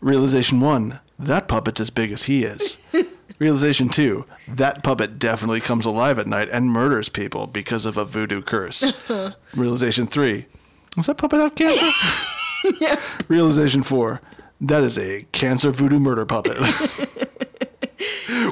Realization 0.00 0.60
one: 0.60 1.00
that 1.20 1.48
puppet's 1.48 1.80
as 1.80 1.90
big 1.90 2.12
as 2.12 2.24
he 2.24 2.44
is. 2.44 2.78
Realization 3.38 3.88
two: 3.88 4.26
that 4.48 4.82
puppet 4.82 5.18
definitely 5.18 5.60
comes 5.60 5.86
alive 5.86 6.18
at 6.18 6.26
night 6.26 6.48
and 6.50 6.70
murders 6.70 7.08
people 7.08 7.46
because 7.46 7.86
of 7.86 7.96
a 7.96 8.04
voodoo 8.04 8.42
curse. 8.42 8.84
Realization 9.54 10.06
three: 10.06 10.46
does 10.90 11.06
that 11.06 11.18
puppet 11.18 11.40
have 11.40 11.54
cancer? 11.54 12.98
Realization 13.28 13.82
four: 13.82 14.20
that 14.60 14.82
is 14.82 14.98
a 14.98 15.22
cancer 15.32 15.70
voodoo 15.70 15.98
murder 16.00 16.26
puppet. 16.26 16.58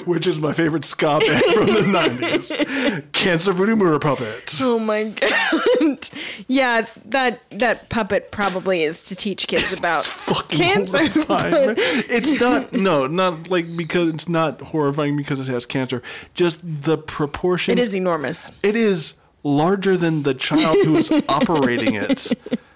Which 0.04 0.26
is 0.26 0.38
my 0.38 0.52
favorite 0.52 0.84
ska 0.84 1.20
band 1.20 1.44
from 1.54 1.66
the 1.66 1.82
90s. 1.82 3.12
Cancer 3.12 3.52
voodoo 3.52 3.76
murder 3.76 3.98
puppet. 3.98 4.54
Oh 4.60 4.78
my 4.78 5.04
god! 5.08 6.08
yeah, 6.48 6.86
that 7.06 7.40
that 7.50 7.88
puppet 7.88 8.30
probably 8.30 8.82
is 8.82 9.02
to 9.04 9.16
teach 9.16 9.46
kids 9.46 9.72
about 9.72 10.04
cancer. 10.48 10.98
It's 11.08 12.40
not 12.40 12.72
no, 12.72 13.06
not 13.06 13.50
like 13.50 13.76
because 13.76 14.08
it's 14.10 14.28
not 14.28 14.60
horrifying 14.60 15.16
because 15.16 15.40
it 15.40 15.48
has 15.48 15.66
cancer. 15.66 16.02
Just 16.34 16.60
the 16.62 16.98
proportions. 16.98 17.78
It 17.78 17.80
is 17.80 17.94
enormous. 17.94 18.50
It 18.62 18.76
is 18.76 19.14
larger 19.42 19.96
than 19.96 20.22
the 20.22 20.34
child 20.34 20.76
who 20.84 20.96
is 20.96 21.10
operating 21.28 21.94
it. 21.94 22.32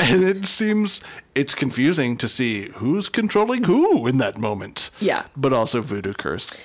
And 0.00 0.24
it 0.24 0.46
seems 0.46 1.00
it's 1.34 1.54
confusing 1.54 2.16
to 2.18 2.28
see 2.28 2.68
who's 2.74 3.08
controlling 3.08 3.64
who 3.64 4.06
in 4.06 4.18
that 4.18 4.38
moment. 4.38 4.90
Yeah. 5.00 5.24
But 5.36 5.52
also 5.52 5.80
voodoo 5.80 6.12
curse. 6.12 6.60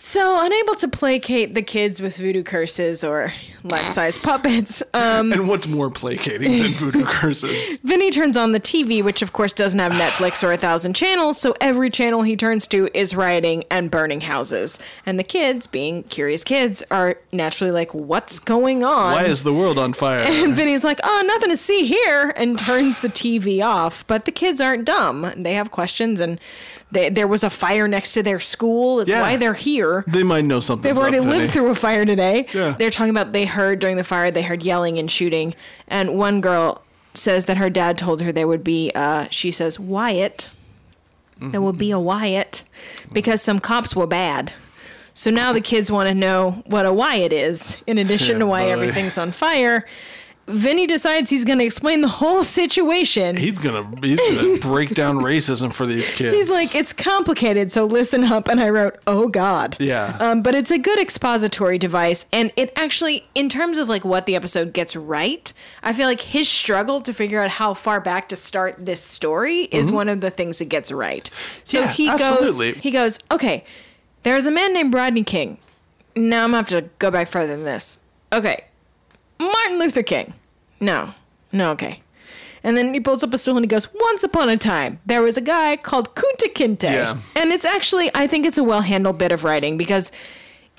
So 0.00 0.38
unable 0.46 0.74
to 0.74 0.86
placate 0.86 1.54
the 1.54 1.60
kids 1.60 2.00
with 2.00 2.18
voodoo 2.18 2.44
curses 2.44 3.02
or 3.02 3.32
life-size 3.64 4.16
puppets, 4.16 4.80
um, 4.94 5.32
And 5.38 5.48
what's 5.48 5.66
more 5.66 5.90
placating 5.90 6.62
than 6.62 6.72
voodoo 6.72 7.04
curses? 7.06 7.80
Vinny 7.80 8.12
turns 8.12 8.36
on 8.36 8.52
the 8.52 8.60
TV, 8.60 9.02
which 9.02 9.22
of 9.22 9.32
course 9.32 9.52
doesn't 9.52 9.80
have 9.80 9.90
Netflix 9.90 10.44
or 10.44 10.52
a 10.52 10.56
thousand 10.56 10.94
channels, 10.94 11.40
so 11.40 11.52
every 11.60 11.90
channel 11.90 12.22
he 12.22 12.36
turns 12.36 12.68
to 12.68 12.88
is 12.94 13.16
rioting 13.16 13.64
and 13.72 13.90
burning 13.90 14.20
houses. 14.20 14.78
And 15.04 15.18
the 15.18 15.24
kids, 15.24 15.66
being 15.66 16.04
curious 16.04 16.44
kids, 16.44 16.84
are 16.92 17.18
naturally 17.32 17.72
like, 17.72 17.92
What's 17.92 18.38
going 18.38 18.84
on? 18.84 19.12
Why 19.12 19.24
is 19.24 19.42
the 19.42 19.52
world 19.52 19.78
on 19.78 19.94
fire? 19.94 20.20
and 20.26 20.54
Vinny's 20.54 20.84
like, 20.84 21.00
Oh, 21.02 21.24
nothing 21.26 21.50
to 21.50 21.56
see 21.56 21.84
here, 21.86 22.32
and 22.36 22.56
turns 22.56 23.00
the 23.02 23.08
TV 23.08 23.64
off. 23.64 24.06
But 24.06 24.26
the 24.26 24.32
kids 24.32 24.60
aren't 24.60 24.84
dumb. 24.84 25.32
They 25.36 25.54
have 25.54 25.72
questions, 25.72 26.20
and 26.20 26.38
they, 26.90 27.10
there 27.10 27.26
was 27.28 27.44
a 27.44 27.50
fire 27.50 27.86
next 27.88 28.14
to 28.14 28.22
their 28.22 28.40
school. 28.40 29.00
It's 29.00 29.10
Yeah. 29.10 29.20
why 29.20 29.36
they're 29.36 29.54
here. 29.54 30.04
They 30.06 30.22
might 30.22 30.44
know 30.44 30.60
something. 30.60 30.88
They've 30.88 30.98
already 31.00 31.20
lived 31.20 31.50
through 31.52 31.68
a 31.70 31.74
fire 31.74 32.04
today. 32.04 32.46
Yeah. 32.54 32.74
They're 32.78 32.90
talking 32.90 33.10
about 33.10 33.32
they 33.32 33.44
heard 33.44 33.78
during 33.78 33.96
the 33.96 34.04
fire, 34.04 34.30
they 34.30 34.42
heard 34.42 34.62
yelling 34.62 34.98
and 34.98 35.10
shooting. 35.10 35.54
And 35.88 36.18
one 36.18 36.40
girl 36.40 36.82
says 37.14 37.44
that 37.46 37.56
her 37.58 37.68
dad 37.70 37.98
told 37.98 38.22
her 38.22 38.32
there 38.32 38.46
would 38.48 38.64
be, 38.64 38.90
uh, 38.94 39.26
she 39.30 39.50
says, 39.50 39.78
Wyatt. 39.78 40.48
There 41.40 41.60
will 41.60 41.72
be 41.72 41.92
a 41.92 42.00
Wyatt 42.00 42.64
because 43.12 43.40
some 43.40 43.60
cops 43.60 43.94
were 43.94 44.08
bad. 44.08 44.52
So 45.14 45.30
now 45.30 45.52
the 45.52 45.60
kids 45.60 45.90
want 45.90 46.08
to 46.08 46.14
know 46.14 46.62
what 46.66 46.84
a 46.86 46.92
Wyatt 46.92 47.32
is, 47.32 47.80
in 47.86 47.96
addition 47.98 48.34
Yeah, 48.36 48.38
to 48.40 48.46
why 48.46 48.62
boy. 48.64 48.70
everything's 48.72 49.18
on 49.18 49.30
fire. 49.32 49.84
Vinny 50.48 50.86
decides 50.86 51.30
he's 51.30 51.44
going 51.44 51.58
to 51.58 51.64
explain 51.64 52.00
the 52.00 52.08
whole 52.08 52.42
situation. 52.42 53.36
He's 53.36 53.58
gonna 53.58 53.84
he's 54.02 54.18
gonna 54.18 54.58
break 54.62 54.94
down 54.94 55.18
racism 55.18 55.72
for 55.72 55.86
these 55.86 56.08
kids. 56.08 56.34
He's 56.34 56.50
like, 56.50 56.74
it's 56.74 56.92
complicated, 56.92 57.70
so 57.70 57.84
listen 57.84 58.24
up. 58.24 58.48
And 58.48 58.60
I 58.60 58.70
wrote, 58.70 58.98
oh 59.06 59.28
God. 59.28 59.76
Yeah. 59.78 60.16
Um, 60.20 60.42
but 60.42 60.54
it's 60.54 60.70
a 60.70 60.78
good 60.78 60.98
expository 60.98 61.78
device. 61.78 62.26
And 62.32 62.50
it 62.56 62.72
actually, 62.76 63.26
in 63.34 63.48
terms 63.48 63.78
of 63.78 63.88
like 63.88 64.04
what 64.04 64.26
the 64.26 64.36
episode 64.36 64.72
gets 64.72 64.96
right, 64.96 65.52
I 65.82 65.92
feel 65.92 66.06
like 66.06 66.20
his 66.20 66.48
struggle 66.48 67.00
to 67.02 67.12
figure 67.12 67.42
out 67.42 67.50
how 67.50 67.74
far 67.74 68.00
back 68.00 68.28
to 68.30 68.36
start 68.36 68.76
this 68.78 69.02
story 69.02 69.62
is 69.64 69.90
one 69.92 70.08
of 70.08 70.20
the 70.20 70.30
things 70.30 70.60
it 70.60 70.68
gets 70.68 70.90
right. 70.90 71.30
So 71.64 71.78
Mm-hmm. 71.78 71.86
Yeah, 71.86 71.92
he 71.92 72.08
absolutely. 72.08 72.72
goes, 72.72 72.82
he 72.82 72.90
goes, 72.90 73.18
okay, 73.30 73.64
there's 74.22 74.46
a 74.46 74.50
man 74.50 74.72
named 74.72 74.94
Rodney 74.94 75.24
King. 75.24 75.58
Now 76.16 76.44
I'm 76.44 76.50
gonna 76.50 76.56
have 76.58 76.68
to 76.70 76.88
go 76.98 77.10
back 77.10 77.28
further 77.28 77.54
than 77.54 77.64
this. 77.64 78.00
Okay. 78.32 78.64
Martin 79.38 79.78
Luther 79.78 80.02
King. 80.02 80.34
No. 80.80 81.14
No, 81.52 81.70
okay. 81.70 82.00
And 82.64 82.76
then 82.76 82.92
he 82.92 83.00
pulls 83.00 83.22
up 83.22 83.32
a 83.32 83.38
stool 83.38 83.56
and 83.56 83.64
he 83.64 83.68
goes, 83.68 83.92
Once 83.94 84.22
upon 84.22 84.48
a 84.48 84.56
time, 84.56 85.00
there 85.06 85.22
was 85.22 85.36
a 85.36 85.40
guy 85.40 85.76
called 85.76 86.14
Kunta 86.14 86.52
Kinte. 86.52 86.82
Yeah. 86.82 87.18
And 87.36 87.50
it's 87.50 87.64
actually, 87.64 88.10
I 88.14 88.26
think 88.26 88.46
it's 88.46 88.58
a 88.58 88.64
well 88.64 88.82
handled 88.82 89.18
bit 89.18 89.32
of 89.32 89.44
writing 89.44 89.78
because 89.78 90.12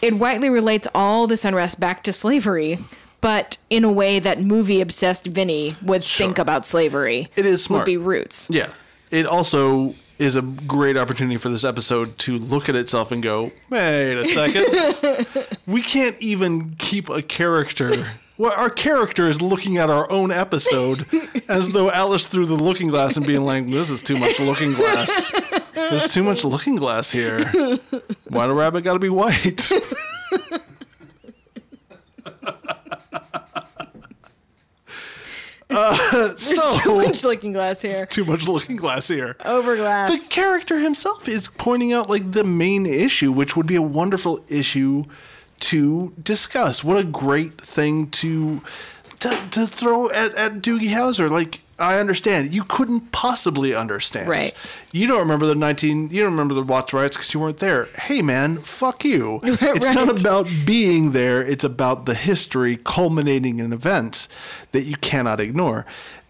it 0.02 0.14
rightly 0.14 0.50
relates 0.50 0.88
all 0.94 1.28
this 1.28 1.46
unrest 1.46 1.80
back 1.80 2.04
to 2.04 2.14
slavery, 2.14 2.80
but 3.22 3.58
in 3.70 3.84
a 3.84 3.92
way 3.92 4.20
that 4.20 4.42
movie 4.42 4.82
obsessed 4.82 5.26
Vinny 5.26 5.74
would 5.82 6.04
think 6.04 6.38
about 6.38 6.66
slavery. 6.66 7.28
It 7.36 7.46
is 7.46 7.64
smart. 7.64 7.82
Would 7.82 7.86
be 7.86 7.98
roots. 7.98 8.50
Yeah. 8.50 8.70
It 9.12 9.26
also 9.26 9.96
is 10.20 10.36
a 10.36 10.42
great 10.42 10.98
opportunity 10.98 11.38
for 11.38 11.50
this 11.50 11.64
episode 11.64 12.18
to 12.20 12.38
look 12.38 12.68
at 12.68 12.76
itself 12.76 13.12
and 13.12 13.24
go, 13.24 13.52
wait 13.70 14.16
a 14.16 14.26
second. 14.26 15.48
we 15.66 15.82
can't 15.82 16.22
even 16.22 16.76
keep 16.76 17.10
a 17.10 17.22
character. 17.22 18.06
Well, 18.40 18.54
our 18.56 18.70
character 18.70 19.28
is 19.28 19.42
looking 19.42 19.78
at 19.80 19.90
our 19.90 20.10
own 20.10 20.32
episode 20.32 21.06
as 21.50 21.68
though 21.70 21.92
Alice 21.92 22.26
through 22.26 22.46
the 22.46 22.56
looking 22.56 22.88
glass 22.88 23.18
and 23.18 23.28
being 23.28 23.44
like, 23.44 23.70
this 23.70 23.90
is 23.90 24.02
too 24.02 24.18
much 24.18 24.40
looking 24.40 24.72
glass. 24.72 25.34
There's 25.74 26.14
too 26.14 26.24
much 26.24 26.46
looking 26.46 26.78
glass 26.78 27.12
here. 27.12 27.44
Why 28.30 28.48
do 28.48 28.54
rabbit 28.54 28.86
gotta 28.86 29.00
be 29.00 29.10
white? 29.10 29.70
uh, 35.70 36.38
so, 36.38 36.96
Much 36.96 37.26
looking 37.26 37.52
glass 37.52 37.82
here. 37.82 38.06
too 38.06 38.24
much 38.24 38.48
looking 38.48 38.78
glass 38.78 39.10
here. 39.10 39.36
Over 39.44 39.76
glass. 39.76 40.12
The 40.12 40.30
character 40.34 40.80
himself 40.80 41.28
is 41.28 41.50
pointing 41.50 41.92
out 41.92 42.10
like 42.10 42.32
the 42.32 42.46
main 42.46 42.86
issue, 42.86 43.34
which 43.34 43.58
would 43.58 43.68
be 43.68 43.76
a 43.76 43.82
wonderful 43.82 44.46
issue 44.48 45.04
to 45.60 46.14
discuss. 46.22 46.84
What 46.84 46.98
a 46.98 47.04
great 47.04 47.60
thing 47.60 48.10
to 48.12 48.62
to, 49.20 49.30
to 49.52 49.68
throw 49.68 50.10
at, 50.12 50.34
at 50.36 50.54
Doogie 50.56 50.90
Howser. 50.90 51.30
Like 51.30 51.60
I 51.78 52.00
understand, 52.00 52.54
you 52.54 52.64
couldn't 52.64 53.12
possibly 53.12 53.74
understand. 53.74 54.28
Right. 54.28 54.54
You 54.92 55.08
don't 55.08 55.20
remember 55.20 55.46
the 55.46 55.56
nineteen. 55.56 56.10
You 56.10 56.22
don't 56.22 56.32
remember 56.32 56.54
the 56.54 56.64
Watts 56.64 56.94
riots 56.94 57.16
because 57.18 57.34
you 57.34 57.40
weren't 57.40 57.58
there. 57.58 57.86
Hey 57.98 58.22
man, 58.22 58.58
fuck 58.60 59.04
you. 59.04 59.40
It's 59.44 59.94
not 59.94 60.20
about 60.20 60.48
being 60.66 61.12
there. 61.12 61.42
It's 61.42 61.64
about 61.64 62.06
the 62.06 62.16
history 62.16 62.78
culminating 62.78 63.60
in 63.60 63.72
events 63.72 64.28
that 64.72 64.84
you 64.84 64.96
cannot 64.98 65.40
ignore. 65.40 65.86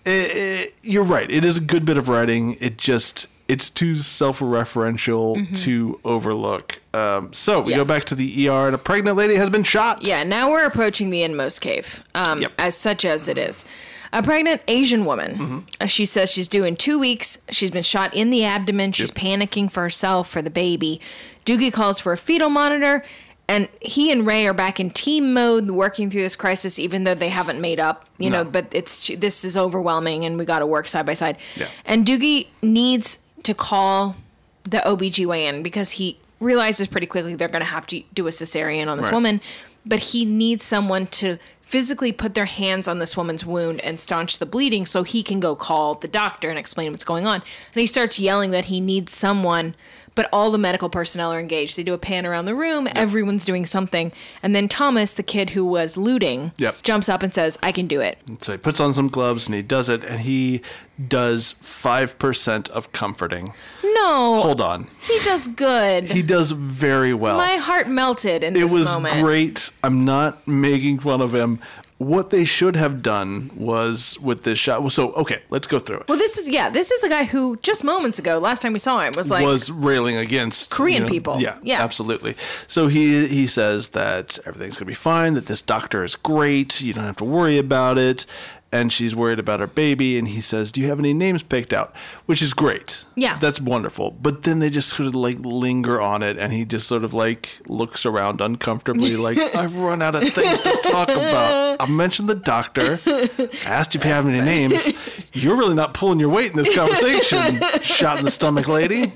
Eh, 0.05 0.27
eh, 0.31 0.65
you're 0.81 1.03
right. 1.03 1.29
It 1.29 1.43
is 1.43 1.57
a 1.57 1.61
good 1.61 1.85
bit 1.85 1.97
of 1.97 2.09
writing. 2.09 2.57
It 2.59 2.77
just 2.77 3.27
it's 3.49 3.69
too 3.69 3.95
self-referential 3.95 5.63
to 5.63 5.99
overlook. 6.05 6.81
Um, 6.93 7.33
so 7.33 7.57
we 7.57 7.59
Mm-hmm. 7.59 7.69
Yeah. 7.71 7.75
go 7.77 7.85
back 7.85 8.03
to 8.05 8.15
the 8.15 8.47
ER, 8.49 8.67
and 8.67 8.75
a 8.75 8.77
pregnant 8.77 9.17
lady 9.17 9.35
has 9.35 9.49
been 9.49 9.63
shot. 9.63 10.05
Yeah, 10.05 10.23
now 10.23 10.49
we're 10.49 10.65
approaching 10.65 11.09
the 11.09 11.23
inmost 11.23 11.61
cave, 11.61 12.03
um, 12.15 12.41
Yep. 12.41 12.53
as 12.57 12.75
such 12.75 13.05
as 13.05 13.27
it 13.27 13.37
is. 13.37 13.65
A 14.11 14.23
pregnant 14.23 14.61
Asian 14.67 15.05
woman. 15.05 15.31
Mm-hmm. 15.35 15.59
uh, 15.81 15.85
she 15.85 16.05
says 16.05 16.31
she's 16.31 16.47
due 16.47 16.63
in 16.63 16.75
two 16.75 16.97
weeks. 16.97 17.39
She's 17.51 17.69
been 17.69 17.83
shot 17.83 18.11
in 18.15 18.31
the 18.31 18.43
abdomen. 18.43 18.91
She's 18.91 19.11
panicking 19.11 19.71
for 19.71 19.81
herself, 19.83 20.27
for 20.29 20.41
the 20.41 20.49
baby. 20.49 20.99
Doogie 21.45 21.71
calls 21.71 21.99
for 21.99 22.11
a 22.11 22.17
fetal 22.17 22.49
monitor, 22.49 23.03
and 23.47 23.67
he 23.81 24.11
and 24.11 24.25
Ray 24.25 24.47
are 24.47 24.53
back 24.53 24.79
in 24.79 24.89
team 24.89 25.33
mode, 25.35 25.69
working 25.69 26.09
through 26.09 26.21
this 26.23 26.35
crisis, 26.35 26.79
even 26.79 27.03
though 27.03 27.13
they 27.15 27.29
haven't 27.29 27.61
made 27.61 27.79
up. 27.79 28.05
You 28.17 28.29
know, 28.31 28.43
but 28.43 28.65
it's 28.71 29.07
this 29.17 29.45
is 29.45 29.55
overwhelming, 29.55 30.25
and 30.25 30.37
we 30.39 30.45
got 30.45 30.59
to 30.59 30.67
work 30.67 30.87
side 30.87 31.05
by 31.05 31.13
side. 31.13 31.37
Yeah. 31.55 31.67
And 31.85 32.03
Doogie 32.05 32.47
needs 32.63 33.19
to 33.43 33.53
call 33.53 34.15
the 34.63 34.79
OBGYN 34.79 35.63
because 35.63 35.91
he 35.91 36.17
realizes 36.39 36.87
pretty 36.87 37.07
quickly 37.07 37.35
they're 37.35 37.47
going 37.47 37.61
to 37.61 37.65
have 37.65 37.85
to 37.87 38.01
do 38.13 38.27
a 38.27 38.29
cesarean 38.29 38.87
on 38.87 38.97
this 38.97 39.07
Right. 39.07 39.13
woman, 39.13 39.41
but 39.85 39.99
he 39.99 40.25
needs 40.25 40.63
someone 40.63 41.07
to 41.07 41.37
physically 41.61 42.11
put 42.11 42.33
their 42.33 42.45
hands 42.45 42.87
on 42.87 42.97
this 42.99 43.15
woman's 43.15 43.45
wound 43.45 43.79
and 43.81 43.99
staunch 43.99 44.39
the 44.39 44.45
bleeding 44.45 44.85
so 44.87 45.03
he 45.03 45.21
can 45.21 45.39
go 45.39 45.55
call 45.55 45.93
the 45.95 46.07
doctor 46.07 46.49
and 46.49 46.57
explain 46.57 46.91
what's 46.91 47.03
going 47.03 47.27
on. 47.27 47.35
And 47.35 47.79
he 47.81 47.85
starts 47.85 48.17
yelling 48.19 48.51
that 48.51 48.65
he 48.65 48.79
needs 48.79 49.13
someone 49.13 49.75
but 50.15 50.29
all 50.33 50.51
the 50.51 50.57
medical 50.57 50.89
personnel 50.89 51.31
are 51.33 51.39
engaged. 51.39 51.77
They 51.77 51.83
do 51.83 51.93
a 51.93 51.97
pan 51.97 52.25
around 52.25 52.45
the 52.45 52.55
room, 52.55 52.87
everyone's 52.95 53.45
doing 53.45 53.65
something. 53.65 54.11
And 54.43 54.55
then 54.55 54.67
Thomas, 54.67 55.13
the 55.13 55.23
kid 55.23 55.51
who 55.51 55.65
was 55.65 55.97
looting, 55.97 56.51
Yep. 56.57 56.81
jumps 56.83 57.09
up 57.09 57.23
and 57.23 57.33
says, 57.33 57.57
I 57.63 57.71
can 57.71 57.87
do 57.87 58.01
it. 58.01 58.17
So 58.39 58.51
he 58.53 58.57
puts 58.57 58.79
on 58.79 58.93
some 58.93 59.07
gloves 59.07 59.47
and 59.47 59.55
he 59.55 59.61
does 59.61 59.89
it, 59.89 60.03
and 60.03 60.19
he 60.21 60.61
does 61.07 61.53
5% 61.63 62.69
of 62.71 62.91
comforting. 62.91 63.53
No. 63.83 64.41
Hold 64.41 64.61
on. 64.61 64.87
He 65.01 65.17
does 65.23 65.47
good. 65.47 66.05
He 66.05 66.21
does 66.21 66.51
very 66.51 67.13
well. 67.13 67.37
My 67.37 67.55
heart 67.55 67.87
melted 67.89 68.43
in 68.43 68.55
it 68.55 68.59
this 68.59 68.71
was 68.73 68.95
great. 69.21 69.71
I'm 69.83 70.05
not 70.05 70.47
making 70.47 70.99
fun 70.99 71.21
of 71.21 71.33
him. 71.33 71.59
What 71.99 72.29
they 72.29 72.45
should 72.45 72.77
have 72.77 73.01
done 73.01 73.51
was 73.57 74.17
with 74.21 74.43
this 74.43 74.57
shot. 74.57 74.89
So, 74.93 75.11
okay, 75.15 75.41
let's 75.49 75.67
go 75.67 75.79
through 75.79 75.99
it. 75.99 76.07
Well, 76.07 76.17
this 76.17 76.37
is 76.37 76.47
yeah. 76.47 76.69
This 76.69 76.91
is 76.91 77.03
a 77.03 77.09
guy 77.09 77.25
who 77.25 77.57
just 77.57 77.83
moments 77.83 78.17
ago, 78.19 78.39
last 78.39 78.61
time 78.61 78.71
we 78.71 78.79
saw 78.79 79.01
him, 79.01 79.11
was 79.17 79.29
like, 79.29 79.45
was 79.45 79.69
railing 79.69 80.15
against 80.15 80.71
Korean 80.71 81.05
people. 81.07 81.41
Yeah, 81.41 81.57
Yeah. 81.61 81.83
absolutely. 81.83 82.35
So 82.67 82.87
he 82.87 83.27
he 83.27 83.45
says 83.47 83.89
that 83.89 84.39
everything's 84.45 84.77
gonna 84.77 84.87
be 84.87 84.93
fine. 84.93 85.33
That 85.33 85.47
this 85.47 85.61
doctor 85.61 86.05
is 86.05 86.15
great. 86.15 86.79
You 86.81 86.93
don't 86.93 87.03
have 87.03 87.17
to 87.17 87.25
worry 87.25 87.57
about 87.57 87.97
it. 87.97 88.25
And 88.71 88.93
she's 88.93 89.15
worried 89.15 89.39
about 89.39 89.59
her 89.61 89.67
baby. 89.67 90.17
And 90.19 90.27
he 90.27 90.41
says, 90.41 90.71
"Do 90.71 90.79
you 90.79 90.87
have 90.89 90.99
any 90.99 91.13
names 91.13 91.41
picked 91.41 91.73
out?" 91.73 91.95
Which 92.27 92.41
is 92.41 92.53
great. 92.53 93.05
Yeah. 93.15 93.37
that's 93.39 93.59
wonderful. 93.59 94.11
But 94.11 94.43
then 94.43 94.59
they 94.59 94.69
just 94.69 94.89
sort 94.89 95.07
of 95.07 95.15
like 95.15 95.39
linger 95.39 95.99
on 95.99 96.21
it, 96.21 96.37
and 96.37 96.53
he 96.53 96.65
just 96.65 96.87
sort 96.87 97.03
of 97.03 97.13
like 97.13 97.49
looks 97.67 98.05
around 98.05 98.41
uncomfortably, 98.41 99.17
like 99.27 99.37
I've 99.55 99.75
run 99.75 100.01
out 100.03 100.15
of 100.15 100.21
things 100.33 100.59
to 100.59 100.77
talk 100.83 101.09
about. 101.09 101.77
I 101.81 101.87
mentioned 101.89 102.29
the 102.29 102.35
doctor. 102.35 102.99
I 103.07 103.49
Asked 103.65 103.95
if 103.95 104.05
you 104.05 104.11
have 104.11 104.27
any 104.27 104.41
names. 104.41 104.91
You're 105.33 105.55
really 105.57 105.75
not 105.75 105.93
pulling 105.93 106.19
your 106.19 106.29
weight 106.29 106.51
in 106.51 106.57
this 106.57 106.73
conversation. 106.75 107.59
Shot 107.81 108.19
in 108.19 108.25
the 108.25 108.31
stomach, 108.31 108.67
lady. 108.67 109.13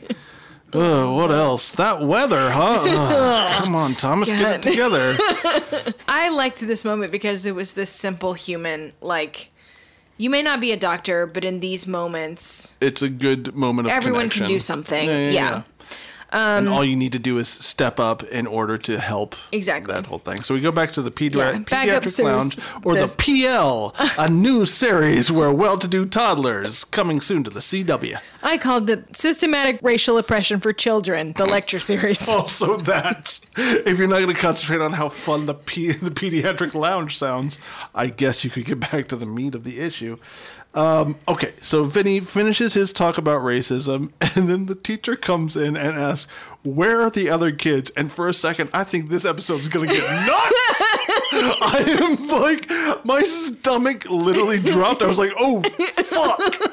Ugh, 0.73 1.15
what 1.15 1.31
else? 1.31 1.71
That 1.73 2.01
weather, 2.01 2.49
huh? 2.51 2.79
Ugh, 2.85 3.51
come 3.63 3.75
on, 3.75 3.93
Thomas, 3.95 4.29
get 4.29 4.55
it 4.55 4.61
together. 4.61 5.15
I 6.07 6.29
liked 6.29 6.59
this 6.59 6.83
moment 6.83 7.11
because 7.11 7.45
it 7.45 7.53
was 7.55 7.73
this 7.73 7.89
simple 7.89 8.33
human. 8.33 8.93
Like, 9.01 9.49
you 10.17 10.29
may 10.29 10.41
not 10.41 10.61
be 10.61 10.71
a 10.71 10.77
doctor, 10.77 11.25
but 11.27 11.43
in 11.43 11.59
these 11.59 11.85
moments, 11.87 12.75
It's 12.81 13.01
a 13.01 13.09
good 13.09 13.55
moment 13.55 13.87
of 13.87 13.91
everyone 13.93 14.21
connection. 14.23 14.45
can 14.45 14.53
do 14.55 14.59
something. 14.59 15.07
Yeah, 15.07 15.17
Yeah. 15.17 15.29
yeah, 15.29 15.31
yeah. 15.31 15.61
And 16.33 16.67
um, 16.67 16.73
all 16.73 16.83
you 16.83 16.95
need 16.95 17.11
to 17.13 17.19
do 17.19 17.37
is 17.37 17.47
step 17.47 17.99
up 17.99 18.23
in 18.23 18.47
order 18.47 18.77
to 18.79 18.99
help 18.99 19.35
Exactly. 19.51 19.93
that 19.93 20.07
whole 20.07 20.17
thing. 20.19 20.41
So 20.41 20.53
we 20.53 20.59
go 20.61 20.71
back 20.71 20.91
to 20.93 21.01
the 21.01 21.11
pedi- 21.11 21.35
Yeah, 21.35 21.59
pediatric 21.59 22.23
lounge 22.23 22.57
or 22.83 22.95
This- 22.95 23.11
the 23.11 23.17
PL, 23.17 23.95
a 24.17 24.29
new 24.29 24.65
series 24.65 25.31
where 25.31 25.51
well-to-do 25.51 26.05
toddlers 26.07 26.83
coming 26.83 27.21
soon 27.21 27.43
to 27.43 27.49
the 27.51 27.59
CW. 27.61 28.17
I 28.41 28.57
called 28.57 28.89
it 28.89 29.15
Systematic 29.15 29.79
Racial 29.81 30.17
Oppression 30.17 30.59
for 30.59 30.73
Children, 30.73 31.33
the 31.37 31.45
lecture 31.45 31.79
series. 31.91 32.27
Also, 32.27 32.77
that 32.77 33.39
if 33.55 33.97
you're 33.99 34.07
not 34.07 34.19
going 34.21 34.33
to 34.35 34.41
concentrate 34.41 34.81
on 34.81 34.93
how 34.93 35.09
fun 35.09 35.45
the 35.45 35.53
P- 35.53 35.91
the 35.91 36.11
pediatric 36.11 36.73
lounge 36.73 37.17
sounds, 37.17 37.59
I 37.93 38.07
guess 38.07 38.43
you 38.43 38.49
could 38.49 38.65
get 38.65 38.79
back 38.79 39.07
to 39.09 39.15
the 39.15 39.25
meat 39.27 39.53
of 39.55 39.63
the 39.63 39.79
issue. 39.79 40.17
Um, 40.75 41.17
okay, 41.27 41.53
so 41.61 41.83
Vinny 41.83 42.19
finishes 42.19 42.73
his 42.73 42.91
talk 42.91 43.17
about 43.19 43.41
racism, 43.41 44.11
and 44.35 44.49
then 44.49 44.65
the 44.65 44.75
teacher 44.75 45.15
comes 45.15 45.55
in 45.55 45.77
and 45.77 45.95
asks, 45.97 46.31
"Where 46.63 47.01
are 47.01 47.11
the 47.11 47.29
other 47.29 47.51
kids?" 47.51 47.91
And 47.95 48.11
for 48.11 48.27
a 48.27 48.33
second, 48.33 48.71
I 48.73 48.83
think 48.83 49.09
this 49.09 49.23
episode's 49.23 49.67
going 49.67 49.89
to 49.89 49.95
get 49.95 50.03
nuts. 50.25 50.83
I 51.61 51.85
am 52.01 52.27
like, 52.27 53.05
my 53.05 53.21
stomach 53.23 54.09
literally 54.09 54.59
dropped. 54.59 55.01
I 55.03 55.07
was 55.07 55.19
like, 55.19 55.31
"Oh 55.37 55.61
fuck!" 55.61 56.72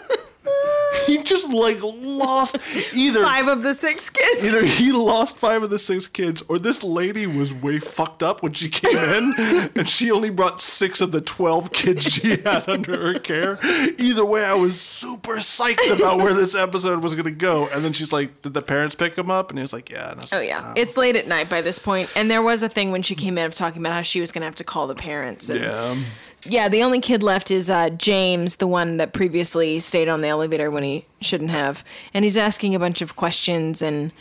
He 1.11 1.23
just 1.23 1.53
like 1.53 1.79
lost 1.83 2.57
either 2.95 3.23
Five 3.23 3.49
of 3.49 3.63
the 3.63 3.75
six 3.75 4.09
kids. 4.11 4.45
Either 4.45 4.65
he 4.65 4.93
lost 4.93 5.37
five 5.37 5.63
of 5.63 5.71
the 5.71 5.79
six 5.79 6.07
kids, 6.07 6.43
or 6.49 6.59
this 6.59 6.83
lady 6.83 7.27
was 7.27 7.53
way 7.53 7.79
fucked 7.79 8.23
up 8.23 8.43
when 8.43 8.53
she 8.53 8.69
came 8.69 8.97
in, 8.97 9.35
and 9.77 9.89
she 9.89 10.11
only 10.11 10.31
brought 10.31 10.61
six 10.63 11.01
of 11.01 11.13
the 11.13 11.21
twelve 11.21 11.73
kids 11.73 12.05
she 12.05 12.37
had 12.43 12.69
under 12.69 12.97
her 13.13 13.19
care. 13.19 13.59
Either 13.99 14.25
way, 14.25 14.45
I 14.45 14.55
was 14.55 14.81
super 14.81 15.37
psyched 15.37 15.95
about 15.97 16.19
where 16.19 16.33
this 16.33 16.55
episode 16.55 17.03
was 17.03 17.15
gonna 17.15 17.31
go. 17.31 17.69
And 17.73 17.85
then 17.85 17.93
she's 17.93 18.13
like, 18.13 18.43
"Did 18.43 18.55
the 18.55 18.63
parents 18.63 18.95
pick 18.95 19.17
him 19.17 19.31
up?" 19.31 19.51
And 19.51 19.59
he 19.59 19.63
was 19.63 19.73
like, 19.73 19.91
"Yeah." 19.91 20.11
And 20.11 20.21
I 20.21 20.23
was 20.23 20.33
Oh 20.33 20.37
like, 20.39 20.49
yeah, 20.49 20.61
oh. 20.65 20.73
it's 20.77 20.97
late 20.97 21.17
at 21.17 21.27
night 21.27 21.51
by 21.51 21.61
this 21.61 21.79
point, 21.79 22.11
and 22.15 22.31
there 22.31 22.43
was 22.43 22.63
a 22.63 22.69
thing 22.69 22.93
when 22.93 23.03
she 23.03 23.15
came 23.15 23.37
in 23.39 23.47
of 23.47 23.55
talking 23.55 23.83
about 23.83 23.93
how 23.95 24.03
she 24.03 24.21
was 24.21 24.33
gonna 24.33 24.47
have 24.47 24.55
to 24.57 24.65
call 24.65 24.87
the 24.87 24.95
parents. 24.95 25.49
And 25.49 25.61
"Yeah." 25.61 25.97
Yeah, 26.45 26.69
the 26.69 26.83
only 26.83 27.01
kid 27.01 27.23
left 27.23 27.51
is 27.51 27.69
uh, 27.69 27.91
James, 27.91 28.57
the 28.57 28.67
one 28.67 28.97
that 28.97 29.13
previously 29.13 29.79
stayed 29.81 30.09
on 30.09 30.21
the 30.21 30.29
elevator 30.29 30.71
when 30.71 30.83
he 30.83 31.05
shouldn't 31.21 31.51
have, 31.51 31.85
and 32.15 32.25
he's 32.25 32.39
asking 32.39 32.75
a 32.75 32.79
bunch 32.79 33.03
of 33.03 33.17
questions. 33.17 33.83
And 33.83 34.13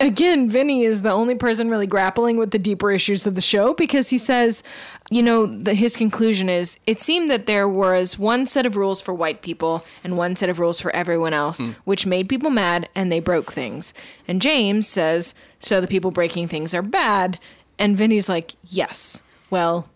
again, 0.00 0.48
Vinny 0.48 0.82
is 0.84 1.02
the 1.02 1.10
only 1.10 1.34
person 1.34 1.70
really 1.70 1.86
grappling 1.86 2.36
with 2.36 2.50
the 2.50 2.58
deeper 2.58 2.90
issues 2.90 3.26
of 3.26 3.34
the 3.34 3.40
show 3.40 3.74
because 3.74 4.10
he 4.10 4.18
says, 4.18 4.62
you 5.10 5.22
know, 5.22 5.46
the, 5.46 5.74
his 5.74 5.96
conclusion 5.96 6.48
is 6.48 6.78
it 6.86 7.00
seemed 7.00 7.28
that 7.28 7.46
there 7.46 7.68
was 7.68 8.18
one 8.18 8.46
set 8.46 8.66
of 8.66 8.76
rules 8.76 9.00
for 9.00 9.14
white 9.14 9.42
people 9.42 9.84
and 10.02 10.16
one 10.16 10.36
set 10.36 10.48
of 10.48 10.58
rules 10.58 10.80
for 10.80 10.94
everyone 10.94 11.34
else, 11.34 11.60
which 11.84 12.06
made 12.06 12.28
people 12.28 12.50
mad 12.50 12.88
and 12.94 13.10
they 13.10 13.20
broke 13.20 13.52
things. 13.52 13.94
And 14.26 14.42
James 14.42 14.88
says, 14.88 15.34
so 15.58 15.80
the 15.80 15.86
people 15.86 16.10
breaking 16.10 16.48
things 16.48 16.74
are 16.74 16.82
bad. 16.82 17.38
And 17.78 17.96
Vinny's 17.96 18.28
like, 18.28 18.54
yes. 18.64 19.22
Well, 19.50 19.88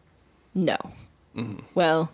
no. 0.55 0.77
Well, 1.75 2.11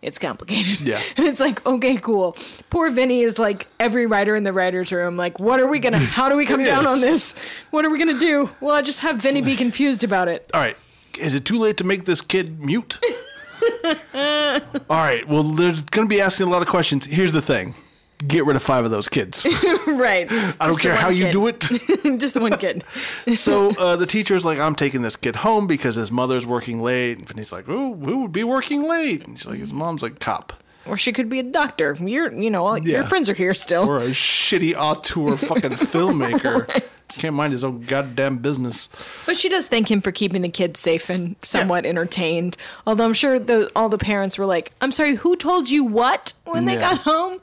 it's 0.00 0.18
complicated. 0.18 0.80
Yeah. 0.80 1.00
And 1.16 1.26
it's 1.26 1.40
like, 1.40 1.64
okay, 1.64 1.96
cool. 1.96 2.36
Poor 2.70 2.90
Vinny 2.90 3.22
is 3.22 3.38
like 3.38 3.66
every 3.78 4.06
writer 4.06 4.34
in 4.34 4.42
the 4.42 4.52
writer's 4.52 4.92
room. 4.92 5.16
Like, 5.16 5.38
what 5.38 5.60
are 5.60 5.66
we 5.66 5.78
gonna, 5.78 5.98
how 6.18 6.28
do 6.28 6.36
we 6.36 6.46
come 6.46 6.62
down 6.62 6.84
is. 6.84 6.90
on 6.90 7.00
this? 7.00 7.38
What 7.70 7.84
are 7.84 7.90
we 7.90 7.98
gonna 7.98 8.18
do? 8.18 8.50
Well, 8.60 8.74
I 8.74 8.82
just 8.82 9.00
have 9.00 9.16
Vinny 9.16 9.40
be 9.40 9.56
confused 9.56 10.04
about 10.04 10.28
it. 10.28 10.50
All 10.54 10.60
right. 10.60 10.76
Is 11.18 11.34
it 11.34 11.44
too 11.44 11.58
late 11.58 11.76
to 11.76 11.84
make 11.84 12.04
this 12.04 12.20
kid 12.20 12.60
mute? 12.60 12.98
All 14.14 14.60
right. 14.90 15.26
Well, 15.28 15.42
they're 15.42 15.72
going 15.90 16.08
to 16.08 16.08
be 16.08 16.20
asking 16.20 16.46
a 16.46 16.50
lot 16.50 16.62
of 16.62 16.68
questions. 16.68 17.06
Here's 17.06 17.32
the 17.32 17.42
thing 17.42 17.74
get 18.26 18.44
rid 18.44 18.56
of 18.56 18.62
five 18.62 18.84
of 18.84 18.90
those 18.90 19.08
kids. 19.08 19.46
right. 19.86 20.26
I 20.30 20.66
don't 20.66 20.80
care 20.80 20.94
how 20.94 21.08
you 21.08 21.30
do 21.30 21.46
it. 21.46 21.60
just 22.18 22.34
the 22.34 22.40
one 22.40 22.56
kid. 22.58 22.84
so 23.34 23.74
uh, 23.78 23.96
the 23.96 24.06
teacher's 24.06 24.44
like, 24.44 24.58
I'm 24.58 24.74
taking 24.74 25.02
this 25.02 25.16
kid 25.16 25.36
home 25.36 25.66
because 25.66 25.96
his 25.96 26.10
mother's 26.10 26.46
working 26.46 26.80
late. 26.80 27.18
And 27.30 27.38
he's 27.38 27.52
like, 27.52 27.68
Oh, 27.68 27.94
who 27.94 28.22
would 28.22 28.32
be 28.32 28.44
working 28.44 28.82
late? 28.82 29.26
And 29.26 29.38
she's 29.38 29.46
like, 29.46 29.58
His 29.58 29.72
mom's 29.72 30.02
a 30.02 30.10
cop. 30.10 30.52
Or 30.84 30.98
she 30.98 31.12
could 31.12 31.28
be 31.28 31.38
a 31.38 31.44
doctor. 31.44 31.96
You're, 32.00 32.32
you 32.32 32.50
know, 32.50 32.74
Yeah. 32.76 32.96
your 32.96 33.04
friends 33.04 33.30
are 33.30 33.34
here 33.34 33.54
still. 33.54 33.88
Or 33.88 33.98
a 33.98 34.08
shitty 34.08 34.74
auteur 34.74 35.36
fucking 35.36 35.72
filmmaker. 35.72 36.82
Can't 37.18 37.36
mind 37.36 37.52
his 37.52 37.62
own 37.62 37.82
goddamn 37.82 38.38
business. 38.38 38.88
But 39.26 39.36
she 39.36 39.48
does 39.50 39.68
thank 39.68 39.90
him 39.90 40.00
for 40.00 40.12
keeping 40.12 40.40
the 40.42 40.48
kids 40.48 40.80
safe 40.80 41.10
and 41.10 41.36
somewhat 41.42 41.84
entertained. 41.84 42.56
Although 42.86 43.04
I'm 43.04 43.12
sure 43.12 43.38
the, 43.38 43.70
all 43.76 43.90
the 43.90 43.98
parents 43.98 44.38
were 44.38 44.46
like, 44.46 44.72
I'm 44.80 44.92
sorry, 44.92 45.16
who 45.16 45.36
told 45.36 45.68
you 45.68 45.84
what 45.84 46.32
when 46.46 46.64
they 46.64 46.76
got 46.76 46.98
home? 46.98 47.38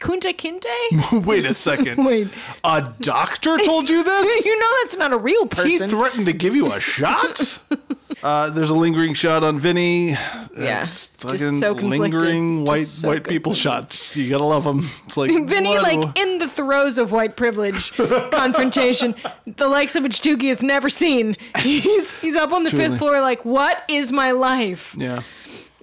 Kunta 0.00 0.34
Kinte? 0.36 1.24
Wait 1.26 1.44
a 1.44 1.54
second. 1.54 2.04
Wait. 2.04 2.28
A 2.64 2.92
doctor 3.00 3.56
told 3.58 3.88
you 3.88 4.02
this? 4.04 4.46
you 4.46 4.58
know 4.60 4.70
that's 4.82 4.96
not 4.96 5.12
a 5.12 5.18
real 5.18 5.46
person. 5.46 5.70
He 5.70 5.78
threatened 5.78 6.26
to 6.26 6.32
give 6.32 6.54
you 6.54 6.72
a 6.72 6.80
shot? 6.80 7.60
Uh, 8.22 8.48
there's 8.50 8.70
a 8.70 8.74
lingering 8.74 9.12
shot 9.14 9.42
on 9.44 9.58
Vinny. 9.58 10.10
Yeah, 10.56 10.84
It's 10.84 11.06
just 11.08 11.20
fucking 11.20 11.38
so 11.58 11.74
conflicted. 11.74 12.00
lingering 12.22 12.58
Just 12.66 12.68
white 12.70 12.86
so 12.86 13.08
white 13.08 13.24
people 13.28 13.54
shots. 13.54 14.16
You 14.16 14.30
gotta 14.30 14.44
love 14.44 14.64
them. 14.64 14.80
It's 15.06 15.16
like 15.16 15.30
Vinny, 15.30 15.70
what- 15.70 15.82
like 15.82 16.18
in 16.18 16.38
the 16.38 16.48
throes 16.48 16.96
of 16.98 17.10
white 17.12 17.36
privilege 17.36 17.92
confrontation, 17.92 19.14
the 19.46 19.68
likes 19.68 19.96
of 19.96 20.02
which 20.02 20.20
Doogie 20.20 20.48
has 20.48 20.62
never 20.62 20.88
seen. 20.88 21.36
He's 21.58 22.18
he's 22.20 22.36
up 22.36 22.52
on 22.52 22.64
the 22.64 22.70
Truly. 22.70 22.88
fifth 22.90 22.98
floor, 22.98 23.20
like, 23.20 23.44
what 23.44 23.84
is 23.88 24.12
my 24.12 24.30
life? 24.32 24.94
yeah. 24.98 25.22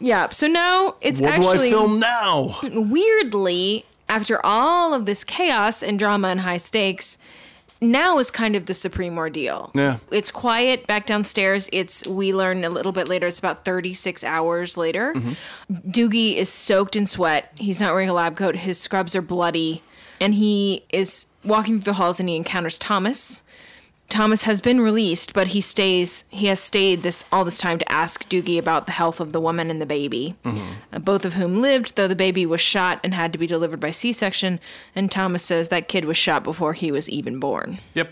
Yeah. 0.04 0.30
So 0.30 0.48
now 0.48 0.96
it's 1.02 1.22
What 1.22 1.36
do 1.36 1.44
I 1.44 1.52
actually 1.52 1.70
film 1.70 2.00
now? 2.00 2.58
weirdly 2.64 3.86
after 4.12 4.46
all 4.46 4.94
of 4.94 5.06
this 5.06 5.24
chaos 5.24 5.82
and 5.82 5.98
drama 5.98 6.28
and 6.28 6.42
high 6.42 6.58
stakes. 6.58 7.18
Now 7.80 8.20
is 8.20 8.30
kind 8.30 8.56
of 8.56 8.68
the 8.68 8.76
supreme 8.76 9.18
ordeal. 9.18 9.72
Yeah. 9.74 9.98
It's 10.12 10.30
quiet 10.30 10.86
back 10.86 11.08
downstairs. 11.08 11.70
It's 11.72 12.06
we 12.06 12.32
learn 12.34 12.64
a 12.64 12.70
little 12.70 12.92
bit 12.92 13.08
later. 13.08 13.26
It's 13.26 13.40
about 13.40 13.66
36 13.66 14.24
hours 14.24 14.78
later. 14.78 15.14
Mm-hmm. 15.16 15.90
Doogie 15.90 16.36
is 16.36 16.50
soaked 16.50 16.96
in 16.96 17.08
sweat. 17.08 17.52
He's 17.56 17.80
not 17.80 17.94
wearing 17.94 18.10
a 18.10 18.14
lab 18.14 18.36
coat. 18.36 18.58
His 18.58 18.80
scrubs 18.80 19.16
are 19.16 19.22
bloody. 19.22 19.82
And 20.20 20.36
he 20.36 20.84
is 20.90 21.28
walking 21.44 21.80
through 21.80 21.94
the 21.94 21.98
halls 21.98 22.20
and 22.20 22.30
he 22.30 22.36
encounters 22.36 22.78
Thomas. 22.78 23.42
Thomas 24.12 24.44
has 24.44 24.60
been 24.60 24.82
released, 24.82 25.34
but 25.34 25.48
he 25.48 25.62
stays. 25.62 26.26
He 26.30 26.48
has 26.48 26.60
stayed 26.60 27.02
this 27.02 27.24
all 27.32 27.46
this 27.46 27.58
time 27.58 27.80
to 27.80 27.92
ask 27.92 28.28
Doogie 28.30 28.60
about 28.60 28.86
the 28.86 28.92
health 28.92 29.20
of 29.22 29.32
the 29.32 29.40
woman 29.40 29.72
and 29.72 29.82
the 29.82 29.86
baby, 29.86 30.36
uh, 30.44 31.00
both 31.00 31.24
of 31.24 31.36
whom 31.36 31.62
lived, 31.62 31.96
though 31.96 32.10
the 32.10 32.16
baby 32.16 32.46
was 32.46 32.60
shot 32.60 33.00
and 33.04 33.14
had 33.14 33.32
to 33.32 33.40
be 33.40 33.48
delivered 33.48 33.80
by 33.80 33.90
C-section. 33.90 34.60
And 34.96 35.10
Thomas 35.10 35.44
says 35.44 35.70
that 35.70 35.88
kid 35.88 36.06
was 36.06 36.18
shot 36.18 36.44
before 36.44 36.74
he 36.74 36.92
was 36.92 37.10
even 37.10 37.40
born. 37.40 37.80
Yep. 37.94 38.12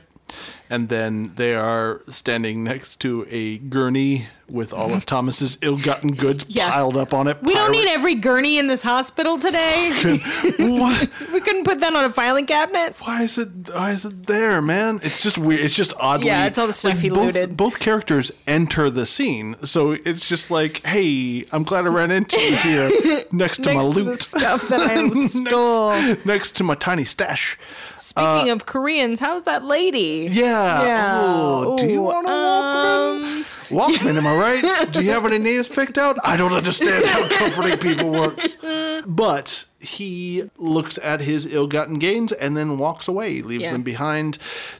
And 0.69 0.89
then 0.89 1.31
they 1.35 1.55
are 1.55 2.01
standing 2.09 2.63
next 2.63 2.97
to 3.01 3.25
a 3.29 3.57
gurney 3.57 4.27
with 4.47 4.73
all 4.73 4.93
of 4.93 5.05
Thomas's 5.07 5.57
ill-gotten 5.61 6.13
goods 6.13 6.45
Yeah. 6.47 6.69
piled 6.69 6.97
up 6.97 7.13
on 7.13 7.27
it. 7.27 7.37
We 7.43 7.53
don't 7.53 7.71
need 7.71 7.87
every 7.87 8.15
gurney 8.15 8.57
in 8.57 8.67
this 8.67 8.81
hospital 8.83 9.37
today. 9.37 9.91
we 10.59 11.41
couldn't 11.41 11.65
put 11.65 11.79
that 11.81 11.93
on 11.95 12.03
a 12.05 12.09
filing 12.09 12.45
cabinet. 12.45 12.95
Why 12.99 13.23
is 13.23 13.37
it? 13.37 13.49
Why 13.71 13.91
is 13.91 14.05
it 14.05 14.25
there, 14.27 14.61
man? 14.61 14.99
It's 15.03 15.21
just 15.23 15.37
weird. 15.37 15.61
It's 15.61 15.75
just 15.75 15.93
oddly. 15.99 16.27
Yeah, 16.27 16.45
it's 16.47 16.57
all 16.57 16.67
the 16.67 16.73
stuff 16.73 16.99
he 16.99 17.09
both, 17.09 17.35
looted. 17.35 17.57
Both 17.57 17.79
characters 17.79 18.31
enter 18.47 18.89
the 18.89 19.05
scene, 19.05 19.55
so 19.63 19.91
it's 19.91 20.27
just 20.27 20.49
like, 20.49 20.83
hey, 20.85 21.45
I'm 21.51 21.63
glad 21.63 21.85
I 21.85 21.89
ran 21.89 22.11
into 22.11 22.39
you 22.39 22.55
here 22.57 23.23
next 23.31 23.63
to 23.63 23.73
my 23.73 23.81
Next 23.81 23.93
to 23.93 23.99
loot, 23.99 24.05
the 24.05 24.15
stuff 24.17 24.67
that 24.69 24.81
I 24.81 25.07
stole. 25.27 25.91
next, 25.91 26.25
next 26.25 26.55
to 26.57 26.63
my 26.63 26.75
tiny 26.75 27.03
stash. 27.03 27.57
Speaking 27.97 28.49
uh, 28.49 28.53
of 28.53 28.65
Koreans, 28.65 29.19
how's 29.19 29.43
that 29.43 29.63
lady? 29.63 30.27
Yeah. 30.31 30.58
Yeah. 30.85 31.19
Oh, 31.21 31.77
do 31.77 31.87
you 31.87 32.01
want 32.01 32.25
to 32.27 32.31
Walkman? 32.31 33.45
Walkman, 33.69 34.17
am 34.17 34.25
I 34.25 34.35
right? 34.35 34.91
Do 34.91 35.03
you 35.03 35.11
have 35.11 35.25
any 35.27 35.37
names 35.37 35.69
picked 35.69 35.99
out? 35.99 36.17
I 36.23 36.37
don't 36.37 36.53
understand 36.53 37.05
how 37.05 37.27
comforting 37.37 37.77
people 37.77 38.09
works. 38.11 38.57
But 39.05 39.65
he 39.79 40.49
looks 40.57 40.97
at 41.03 41.21
his 41.21 41.45
ill-gotten 41.45 41.99
gains 41.99 42.31
and 42.31 42.57
then 42.57 42.79
walks 42.79 43.07
away, 43.07 43.43
leaves 43.43 43.65
Yeah. 43.65 43.73
them 43.73 43.83
behind. 43.83 44.39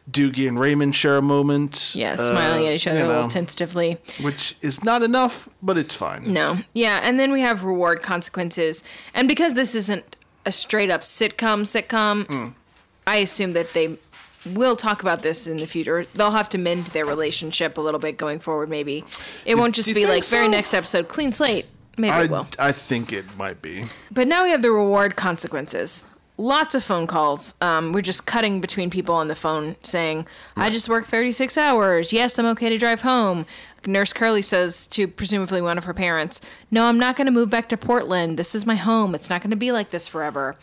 Doogie 0.09 0.47
and 0.47 0.59
Raymond 0.59 0.95
share 0.95 1.17
a 1.17 1.21
moment. 1.21 1.93
Yeah, 1.95 2.13
uh, 2.13 2.17
smiling 2.17 2.65
at 2.65 2.73
each 2.73 2.87
other 2.87 2.99
you 2.99 3.05
a 3.05 3.07
little 3.07 3.29
tentatively. 3.29 3.97
which 4.21 4.55
is 4.63 4.83
not 4.83 5.03
enough, 5.03 5.47
but 5.61 5.77
it's 5.77 5.93
fine. 5.93 6.33
No. 6.33 6.57
Yeah, 6.73 6.99
and 7.03 7.19
then 7.19 7.31
we 7.31 7.41
have 7.41 7.63
reward 7.63 8.01
consequences. 8.01 8.83
And 9.13 9.27
because 9.27 9.53
this 9.53 9.75
isn't 9.75 10.15
a 10.47 10.51
straight 10.51 10.89
up 10.89 11.01
sitcom 11.01 11.61
sitcom, 11.61 12.25
Mm. 12.25 12.53
I 13.05 13.17
assume 13.17 13.53
that 13.53 13.73
they 13.73 13.97
will 14.45 14.75
talk 14.75 15.01
about 15.01 15.21
this 15.21 15.47
in 15.47 15.57
the 15.57 15.67
future. 15.67 16.05
They'll 16.15 16.31
have 16.31 16.49
to 16.49 16.57
mend 16.57 16.85
their 16.87 17.05
relationship 17.05 17.77
a 17.77 17.81
little 17.81 17.99
bit 17.99 18.17
going 18.17 18.39
forward 18.39 18.69
maybe. 18.69 19.03
It 19.45 19.55
won't 19.55 19.75
just 19.75 19.93
be 19.93 20.05
like 20.05 20.23
very 20.25 20.47
next 20.47 20.73
episode 20.73 21.07
clean 21.07 21.31
slate. 21.31 21.65
Maybe 21.97 22.11
I, 22.11 22.23
it 22.23 22.31
will. 22.31 22.47
I 22.57 22.71
think 22.71 23.11
it 23.11 23.25
might 23.37 23.61
be. 23.61 23.85
But 24.11 24.27
now 24.27 24.43
we 24.45 24.51
have 24.51 24.61
the 24.61 24.71
reward 24.71 25.15
consequences. 25.15 26.05
Lots 26.37 26.73
of 26.73 26.81
phone 26.81 27.05
calls. 27.05 27.55
Um, 27.59 27.91
we're 27.91 27.99
just 27.99 28.25
cutting 28.25 28.61
between 28.61 28.89
people 28.89 29.13
on 29.13 29.27
the 29.27 29.35
phone 29.35 29.75
saying, 29.83 30.25
I 30.55 30.69
just 30.69 30.87
worked 30.87 31.07
36 31.07 31.57
hours. 31.57 32.13
Yes, 32.13 32.39
I'm 32.39 32.45
okay 32.45 32.69
to 32.69 32.77
drive 32.77 33.01
home. 33.01 33.45
Nurse 33.85 34.13
Curly 34.13 34.41
says 34.41 34.87
to 34.87 35.07
presumably 35.07 35.61
one 35.61 35.77
of 35.77 35.83
her 35.83 35.93
parents, 35.93 36.39
No, 36.71 36.85
I'm 36.85 36.97
not 36.99 37.17
going 37.17 37.25
to 37.25 37.31
move 37.31 37.49
back 37.49 37.67
to 37.69 37.77
Portland. 37.77 38.39
This 38.39 38.55
is 38.55 38.65
my 38.65 38.75
home. 38.75 39.13
It's 39.13 39.29
not 39.29 39.41
going 39.41 39.51
to 39.51 39.57
be 39.57 39.73
like 39.73 39.89
this 39.89 40.07
forever. 40.07 40.55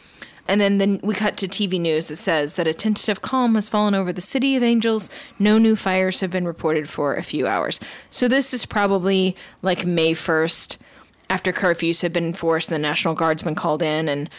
And 0.49 0.61
then, 0.61 0.79
then 0.79 1.01
we 1.03 1.15
cut 1.15 1.37
to 1.39 1.49
TV 1.49 1.81
news. 1.81 2.11
It 2.11 2.17
says 2.17 2.57
that 2.57 2.67
a 2.67 2.75
tentative 2.75 3.23
calm 3.23 3.55
has 3.57 3.69
fallen 3.69 3.95
over 3.95 4.13
the 4.13 4.21
city 4.21 4.57
of 4.57 4.63
Angels. 4.63 5.11
No 5.39 5.59
new 5.59 5.77
fires 5.77 6.21
have 6.21 6.31
been 6.31 6.47
reported 6.47 6.89
for 6.89 7.15
a 7.15 7.23
few 7.23 7.47
hours. 7.47 7.81
So 8.11 8.29
this 8.29 8.55
is 8.55 8.67
probably 8.67 9.37
like 9.63 9.85
May 9.85 10.13
1st 10.13 10.77
after 11.29 11.53
curfews 11.53 12.03
had 12.03 12.13
been 12.13 12.27
enforced 12.27 12.71
and 12.71 12.77
the 12.77 12.89
National 12.89 13.15
Guard's 13.15 13.43
been 13.43 13.55
called 13.55 13.83
in. 13.83 14.09
And 14.09 14.31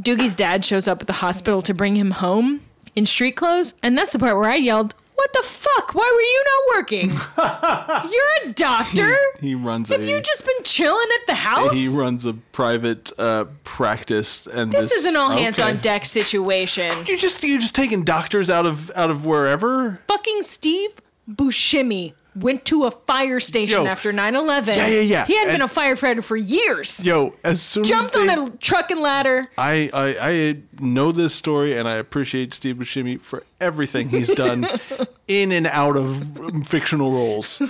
Doogie's 0.00 0.34
dad 0.34 0.64
shows 0.64 0.88
up 0.88 1.02
at 1.02 1.06
the 1.06 1.14
hospital 1.14 1.60
to 1.62 1.74
bring 1.74 1.96
him 1.96 2.12
home 2.12 2.62
in 2.96 3.06
street 3.06 3.36
clothes. 3.36 3.74
And 3.82 3.96
that's 3.96 4.12
the 4.12 4.18
part 4.18 4.36
where 4.36 4.48
I 4.48 4.56
yelled, 4.56 4.94
What 5.20 5.34
the 5.34 5.42
fuck? 5.42 5.94
Why 5.94 6.10
were 6.14 6.22
you 6.22 6.44
not 6.46 6.78
working? 6.78 7.10
You're 8.10 8.50
a 8.50 8.54
doctor. 8.54 9.14
He 9.38 9.54
runs 9.54 9.90
Have 9.90 10.00
a 10.00 10.06
you 10.06 10.18
just 10.22 10.46
been 10.46 10.64
chilling 10.64 11.08
at 11.20 11.26
the 11.26 11.34
house? 11.34 11.74
he 11.74 11.88
runs 11.88 12.24
a 12.24 12.32
private 12.32 13.12
uh, 13.18 13.44
practice 13.62 14.46
and 14.46 14.72
this 14.72 14.92
is 14.92 15.04
an 15.04 15.16
all 15.16 15.28
hands 15.28 15.58
okay. 15.58 15.68
on 15.68 15.76
deck 15.76 16.06
situation. 16.06 16.90
You 17.06 17.18
just 17.18 17.42
you 17.42 17.60
just 17.60 17.74
taking 17.74 18.02
doctors 18.02 18.48
out 18.48 18.64
of 18.64 18.90
out 18.96 19.10
of 19.10 19.26
wherever? 19.26 20.00
Fucking 20.08 20.40
Steve 20.40 20.88
Buscemi 21.30 22.14
went 22.34 22.64
to 22.66 22.84
a 22.84 22.90
fire 22.90 23.40
station 23.40 23.82
Yo. 23.82 23.86
after 23.86 24.12
9 24.12 24.34
11. 24.34 24.74
Yeah, 24.74 24.86
yeah, 24.86 25.00
yeah. 25.00 25.26
He 25.26 25.36
hadn't 25.36 25.54
been 25.54 25.62
a 25.62 25.66
firefighter 25.66 26.22
for 26.22 26.36
years. 26.36 27.04
Yo, 27.04 27.34
as 27.44 27.60
soon 27.60 27.84
Jumped 27.84 28.16
as 28.16 28.26
they, 28.26 28.32
on 28.32 28.48
a 28.48 28.56
truck 28.58 28.90
and 28.90 29.00
ladder. 29.00 29.46
I, 29.58 29.90
I 29.92 30.16
I 30.20 30.56
know 30.80 31.12
this 31.12 31.34
story 31.34 31.76
and 31.76 31.88
I 31.88 31.94
appreciate 31.94 32.54
Steve 32.54 32.76
Buscemi 32.76 33.20
for 33.20 33.44
everything 33.60 34.08
he's 34.08 34.28
done 34.28 34.66
in 35.28 35.52
and 35.52 35.66
out 35.66 35.96
of 35.96 36.66
fictional 36.66 37.12
roles. 37.12 37.60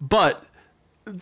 But 0.00 0.48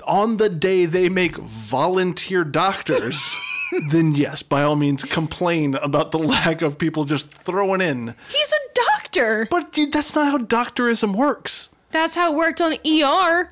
on 0.07 0.36
the 0.36 0.49
day 0.49 0.86
they 0.86 1.09
make 1.09 1.36
volunteer 1.36 2.45
doctors, 2.45 3.36
then 3.91 4.14
yes, 4.14 4.43
by 4.43 4.62
all 4.62 4.76
means 4.76 5.05
complain 5.05 5.74
about 5.76 6.11
the 6.12 6.18
lack 6.18 6.62
of 6.62 6.78
people 6.78 7.05
just 7.05 7.28
throwing 7.30 7.80
in. 7.80 8.14
He's 8.30 8.53
a 8.53 8.74
doctor. 8.74 9.47
But 9.51 9.72
dude, 9.72 9.93
that's 9.93 10.14
not 10.14 10.30
how 10.30 10.39
doctorism 10.39 11.14
works. 11.14 11.68
That's 11.91 12.14
how 12.14 12.32
it 12.32 12.36
worked 12.36 12.61
on 12.61 12.74
ER. 12.86 13.49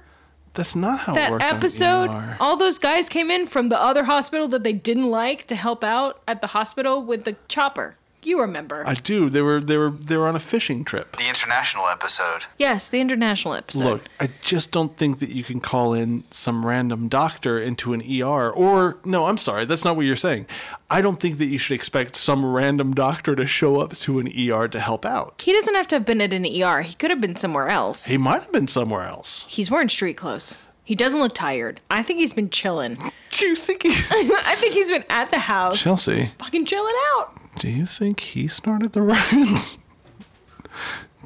That's 0.55 0.75
not 0.75 1.01
how 1.01 1.13
it 1.13 1.17
That 1.17 1.43
episode, 1.43 2.09
ER. 2.09 2.37
all 2.41 2.57
those 2.57 2.79
guys 2.79 3.09
came 3.09 3.31
in 3.31 3.47
from 3.47 3.69
the 3.69 3.81
other 3.81 4.05
hospital 4.05 4.49
that 4.49 4.63
they 4.65 4.73
didn't 4.73 5.11
like 5.11 5.47
to 5.47 5.55
help 5.57 5.85
out 5.85 6.23
at 6.27 6.41
the 6.41 6.49
hospital 6.49 7.03
with 7.03 7.25
the 7.25 7.37
chopper. 7.49 7.97
You 8.27 8.41
remember. 8.41 8.83
I 8.85 8.95
do. 8.95 9.31
They 9.31 9.41
were 9.41 9.61
they 9.61 9.77
were 9.77 9.91
they 9.91 10.17
were 10.17 10.27
on 10.27 10.35
a 10.35 10.41
fishing 10.41 10.83
trip. 10.83 11.15
The 11.15 11.29
international 11.29 11.87
episode. 11.87 12.47
yes, 12.59 12.91
the 12.91 13.01
international 13.01 13.55
episode. 13.55 13.85
Look, 13.85 14.03
I 14.19 14.31
just 14.43 14.73
don't 14.73 14.97
think 14.97 15.21
that 15.21 15.31
you 15.31 15.45
can 15.45 15.61
call 15.61 15.95
in 15.95 16.25
some 16.33 16.67
random 16.67 17.07
doctor 17.07 17.61
into 17.61 17.93
an 17.93 18.03
ER. 18.03 18.51
Or, 18.51 18.99
no, 19.05 19.27
I'm 19.27 19.39
sorry, 19.39 19.65
that's 19.65 19.85
not 19.85 19.95
what 19.95 20.07
you're 20.07 20.17
saying. 20.17 20.47
I 20.91 21.03
don't 21.03 21.21
think 21.21 21.39
that 21.39 21.47
you 21.47 21.59
should 21.59 21.77
expect 21.77 22.17
some 22.17 22.45
random 22.45 22.95
doctor 22.95 23.37
to 23.37 23.47
show 23.47 23.79
up 23.79 23.93
to 23.93 24.19
an 24.19 24.27
ER 24.27 24.67
to 24.67 24.81
help 24.81 25.07
out. 25.07 25.41
He 25.43 25.53
doesn't 25.53 25.77
have 25.77 25.87
to 25.89 25.95
have 25.97 26.05
been 26.05 26.21
at 26.21 26.33
an 26.33 26.47
ER. 26.47 26.83
He 26.83 26.95
could 26.95 27.11
have 27.11 27.21
been 27.21 27.37
somewhere 27.37 27.69
else. 27.69 28.07
He 28.07 28.17
might 28.17 28.43
have 28.43 28.51
been 28.53 28.67
somewhere 28.67 29.05
else. 29.05 29.47
He's 29.49 29.71
wearing 29.71 29.89
street 29.89 30.17
clothes. 30.17 30.59
He 30.87 30.95
doesn't 30.95 31.21
look 31.21 31.35
tired. 31.35 31.81
I 31.91 32.03
think 32.03 32.21
he's 32.21 32.33
been 32.33 32.49
chilling. 32.49 32.97
Do 33.31 33.45
you 33.45 33.55
think 33.57 33.83
he. 33.83 33.89
I 34.11 34.55
think 34.57 34.73
he's 34.73 34.89
been 34.89 35.05
at 35.11 35.31
the 35.31 35.41
house, 35.41 35.83
Chelsea, 35.83 36.31
fucking 36.39 36.65
chilling 36.65 36.95
out. 37.17 37.33
do 37.59 37.69
you 37.69 37.85
think 37.85 38.21
he 38.21 38.47
started 38.49 38.93
the 38.93 39.03
riots? 39.03 39.77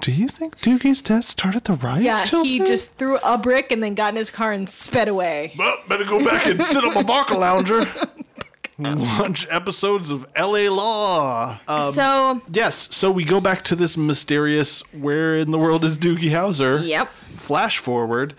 Do 0.00 0.12
you 0.12 0.28
think 0.28 0.58
Doogie's 0.60 1.02
dad 1.02 1.24
started 1.24 1.64
the 1.64 1.74
riots, 1.74 2.04
Yeah, 2.04 2.24
Chelsea? 2.24 2.58
he 2.60 2.64
just 2.64 2.94
threw 2.96 3.18
a 3.18 3.36
brick 3.36 3.70
and 3.70 3.82
then 3.82 3.94
got 3.94 4.14
in 4.14 4.16
his 4.16 4.30
car 4.30 4.50
and 4.50 4.66
sped 4.68 5.08
away. 5.08 5.52
Well, 5.58 5.76
better 5.88 6.04
go 6.04 6.24
back 6.24 6.46
and 6.46 6.62
sit 6.62 6.82
on 6.82 6.94
my 6.94 7.02
Barca 7.02 7.34
Lounger. 7.36 7.86
And 8.82 8.98
watch 8.98 9.46
episodes 9.50 10.08
of 10.08 10.24
LA 10.34 10.70
Law. 10.74 11.60
Um, 11.68 11.92
so, 11.92 12.40
Yes, 12.50 12.88
so 12.96 13.10
we 13.10 13.24
go 13.26 13.38
back 13.38 13.60
to 13.64 13.76
this 13.76 13.98
mysterious 13.98 14.80
where 14.94 15.36
in 15.36 15.50
the 15.50 15.58
world 15.58 15.84
is 15.84 15.98
Doogie 15.98 16.30
Howser? 16.30 16.86
Yep. 16.86 17.10
Flash 17.34 17.76
forward, 17.76 18.32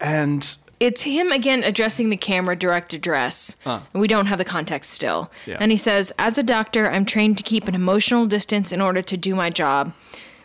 and 0.00 0.56
it's 0.80 1.02
him 1.02 1.32
again 1.32 1.64
addressing 1.64 2.10
the 2.10 2.16
camera 2.16 2.56
direct 2.56 2.92
address. 2.94 3.56
And 3.92 4.00
we 4.00 4.06
don't 4.06 4.26
have 4.26 4.38
the 4.38 4.44
context 4.44 4.90
still. 4.92 5.30
Yeah. 5.46 5.56
And 5.60 5.70
he 5.70 5.76
says, 5.76 6.12
As 6.18 6.38
a 6.38 6.42
doctor, 6.42 6.90
I'm 6.90 7.04
trained 7.04 7.36
to 7.38 7.44
keep 7.44 7.66
an 7.68 7.74
emotional 7.74 8.26
distance 8.26 8.72
in 8.72 8.80
order 8.80 9.02
to 9.02 9.16
do 9.16 9.34
my 9.34 9.50
job. 9.50 9.92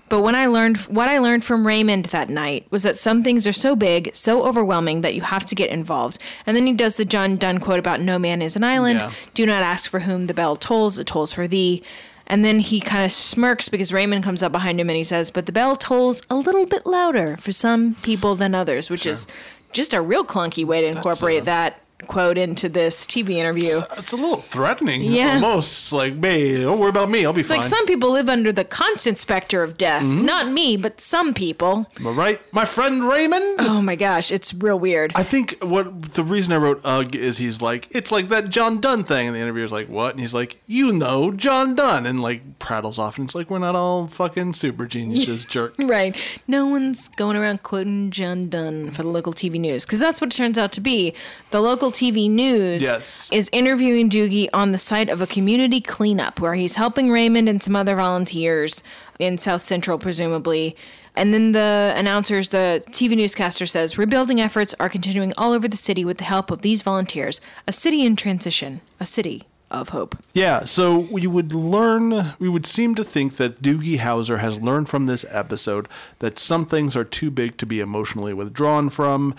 But 0.10 0.22
when 0.22 0.36
I 0.36 0.48
learned 0.48 0.78
what 0.82 1.10
I 1.10 1.18
learned 1.20 1.44
from 1.44 1.66
Raymond 1.66 2.06
that 2.08 2.30
night 2.30 2.68
was 2.70 2.84
that 2.84 2.98
some 2.98 3.24
things 3.24 3.48
are 3.48 3.54
so 3.54 3.76
big, 3.76 4.16
so 4.16 4.46
overwhelming 4.46 5.02
that 5.02 5.16
you 5.16 5.22
have 5.22 5.46
to 5.46 5.56
get 5.56 5.70
involved. 5.70 6.20
And 6.46 6.56
then 6.56 6.68
he 6.68 6.74
does 6.74 6.98
the 6.98 7.06
John 7.06 7.38
Donne 7.38 7.60
quote 7.60 7.80
about 7.80 8.02
no 8.02 8.20
man 8.20 8.42
is 8.42 8.56
an 8.56 8.64
island. 8.64 9.00
Yeah. 9.00 9.12
Do 9.34 9.46
not 9.46 9.64
ask 9.64 9.90
for 9.90 10.02
whom 10.02 10.28
the 10.28 10.34
bell 10.34 10.56
tolls, 10.56 11.00
it 11.00 11.08
tolls 11.08 11.34
for 11.34 11.48
thee. 11.48 11.82
And 12.28 12.44
then 12.44 12.60
he 12.60 12.80
kind 12.80 13.04
of 13.06 13.12
smirks 13.12 13.68
because 13.70 13.92
Raymond 13.92 14.24
comes 14.24 14.42
up 14.42 14.52
behind 14.52 14.80
him 14.80 14.90
and 14.90 14.96
he 14.98 15.04
says, 15.04 15.30
But 15.30 15.46
the 15.46 15.52
bell 15.52 15.76
tolls 15.76 16.22
a 16.30 16.36
little 16.36 16.66
bit 16.66 16.86
louder 16.86 17.38
for 17.38 17.52
some 17.52 17.96
people 18.02 18.36
than 18.36 18.56
others, 18.56 18.90
which 18.90 19.06
is 19.06 19.28
just 19.74 19.94
a 19.94 20.02
real 20.02 20.24
clunky 20.24 20.66
way 20.66 20.82
to 20.82 20.88
incorporate 20.88 21.42
a- 21.42 21.46
that 21.46 21.83
quote 22.08 22.38
into 22.38 22.70
this 22.70 23.06
TV 23.06 23.32
interview. 23.32 23.80
it's 23.98 24.12
a 24.12 24.16
little 24.16 24.38
threatening. 24.38 25.04
Yeah. 25.04 25.36
Almost. 25.36 25.72
It's 25.84 25.94
like, 25.94 26.24
hey, 26.24 26.62
don't 26.62 26.80
worry 26.80 26.90
about 26.90 27.10
me. 27.10 27.26
I'll 27.26 27.34
be 27.34 27.42
It's 27.42 27.50
fine. 27.50 27.60
like 27.60 27.68
some 27.68 27.86
people 27.86 28.12
live 28.12 28.30
under 28.30 28.52
the 28.52 28.64
constant 28.66 29.18
specter 29.18 29.64
of 29.64 29.78
death. 29.78 30.04
Mm-hmm. 30.04 30.26
Not 30.26 30.48
me, 30.52 30.78
but 30.78 31.02
some 31.02 31.34
people. 31.34 31.90
Am 32.00 32.08
I 32.08 32.12
right, 32.12 32.54
my 32.54 32.66
friend 32.66 33.04
Raymond? 33.04 33.58
Oh 33.62 33.82
my 33.82 33.96
gosh, 33.96 34.32
it's 34.32 34.54
real 34.54 34.80
weird. 34.80 35.12
I 35.16 35.24
think 35.24 35.58
what 35.62 36.14
the 36.14 36.24
reason 36.24 36.54
I 36.54 36.58
wrote 36.58 36.82
ugh 36.84 37.16
is 37.16 37.38
he's 37.38 37.62
like 37.62 37.88
it's 37.92 38.12
like 38.12 38.30
that 38.30 38.50
John 38.50 38.80
Donne 38.82 39.04
thing, 39.04 39.28
and 39.28 39.36
the 39.36 39.40
interviewer's 39.40 39.72
like, 39.72 39.88
"What?" 39.88 40.12
And 40.12 40.20
he's 40.20 40.34
like, 40.34 40.60
"You 40.68 40.92
know 40.94 41.32
John 41.32 41.76
Donne," 41.76 42.06
and 42.06 42.22
like 42.22 42.60
prattles 42.60 43.00
off, 43.00 43.18
and 43.18 43.26
it's 43.28 43.36
like 43.36 43.50
we're 43.50 43.60
not 43.60 43.76
all 43.76 44.08
fucking 44.08 44.54
super 44.54 44.86
geniuses, 44.86 45.46
jerk. 45.54 45.74
Right. 45.80 46.16
No 46.48 46.68
one's 46.68 47.08
going 47.10 47.36
around 47.38 47.64
quoting 47.64 48.12
John 48.12 48.50
Donne 48.50 48.92
for 48.92 49.04
the 49.04 49.10
local 49.10 49.34
TV 49.34 49.60
news 49.60 49.86
because 49.86 50.00
that's 50.00 50.20
what 50.22 50.34
it 50.34 50.38
turns 50.38 50.58
out 50.58 50.72
to 50.74 50.82
be. 50.82 51.14
The 51.52 51.62
local 51.62 51.92
TV 51.94 52.30
news 52.30 52.82
Yes. 52.84 53.30
is 53.32 53.50
interviewing 53.54 54.10
Doogie 54.10 54.50
on 54.54 54.72
the 54.72 54.78
site 54.78 55.10
of 55.10 55.22
a 55.22 55.28
community 55.28 55.80
cleanup 55.82 56.40
where 56.40 56.56
he's 56.56 56.76
helping 56.76 57.10
Raymond 57.12 57.48
and 57.48 57.62
some 57.62 57.76
other 57.76 57.96
volunteers 57.96 58.84
in 59.20 59.38
South 59.38 59.64
Central, 59.64 59.98
presumably. 59.98 60.76
And 61.16 61.34
then 61.34 61.52
the 61.52 61.94
announcers, 61.96 62.50
the 62.50 62.84
TV 62.90 63.16
newscaster 63.16 63.66
says, 63.68 63.98
rebuilding 63.98 64.42
efforts 64.42 64.74
are 64.80 64.90
continuing 64.90 65.32
all 65.38 65.54
over 65.54 65.68
the 65.68 65.78
city 65.78 66.04
with 66.04 66.18
the 66.18 66.24
help 66.24 66.50
of 66.50 66.64
these 66.64 66.82
volunteers. 66.82 67.40
A 67.68 67.72
city 67.72 68.04
in 68.04 68.16
transition. 68.16 68.82
A 69.00 69.06
city 69.06 69.44
of 69.70 69.90
hope. 69.90 70.16
Yeah, 70.34 70.66
so 70.66 71.00
we 71.00 71.26
would 71.28 71.54
learn, 71.54 72.34
we 72.40 72.48
would 72.50 72.66
seem 72.66 72.94
to 72.96 73.04
think 73.04 73.38
that 73.38 73.62
Doogie 73.62 73.98
Howser 73.98 74.40
has 74.40 74.60
learned 74.60 74.88
from 74.90 75.06
this 75.08 75.26
episode 75.30 75.88
that 76.20 76.38
some 76.40 76.66
things 76.66 76.96
are 76.96 77.04
too 77.04 77.30
big 77.32 77.58
to 77.58 77.66
be 77.66 77.80
emotionally 77.80 78.34
withdrawn 78.34 78.90
from, 78.90 79.34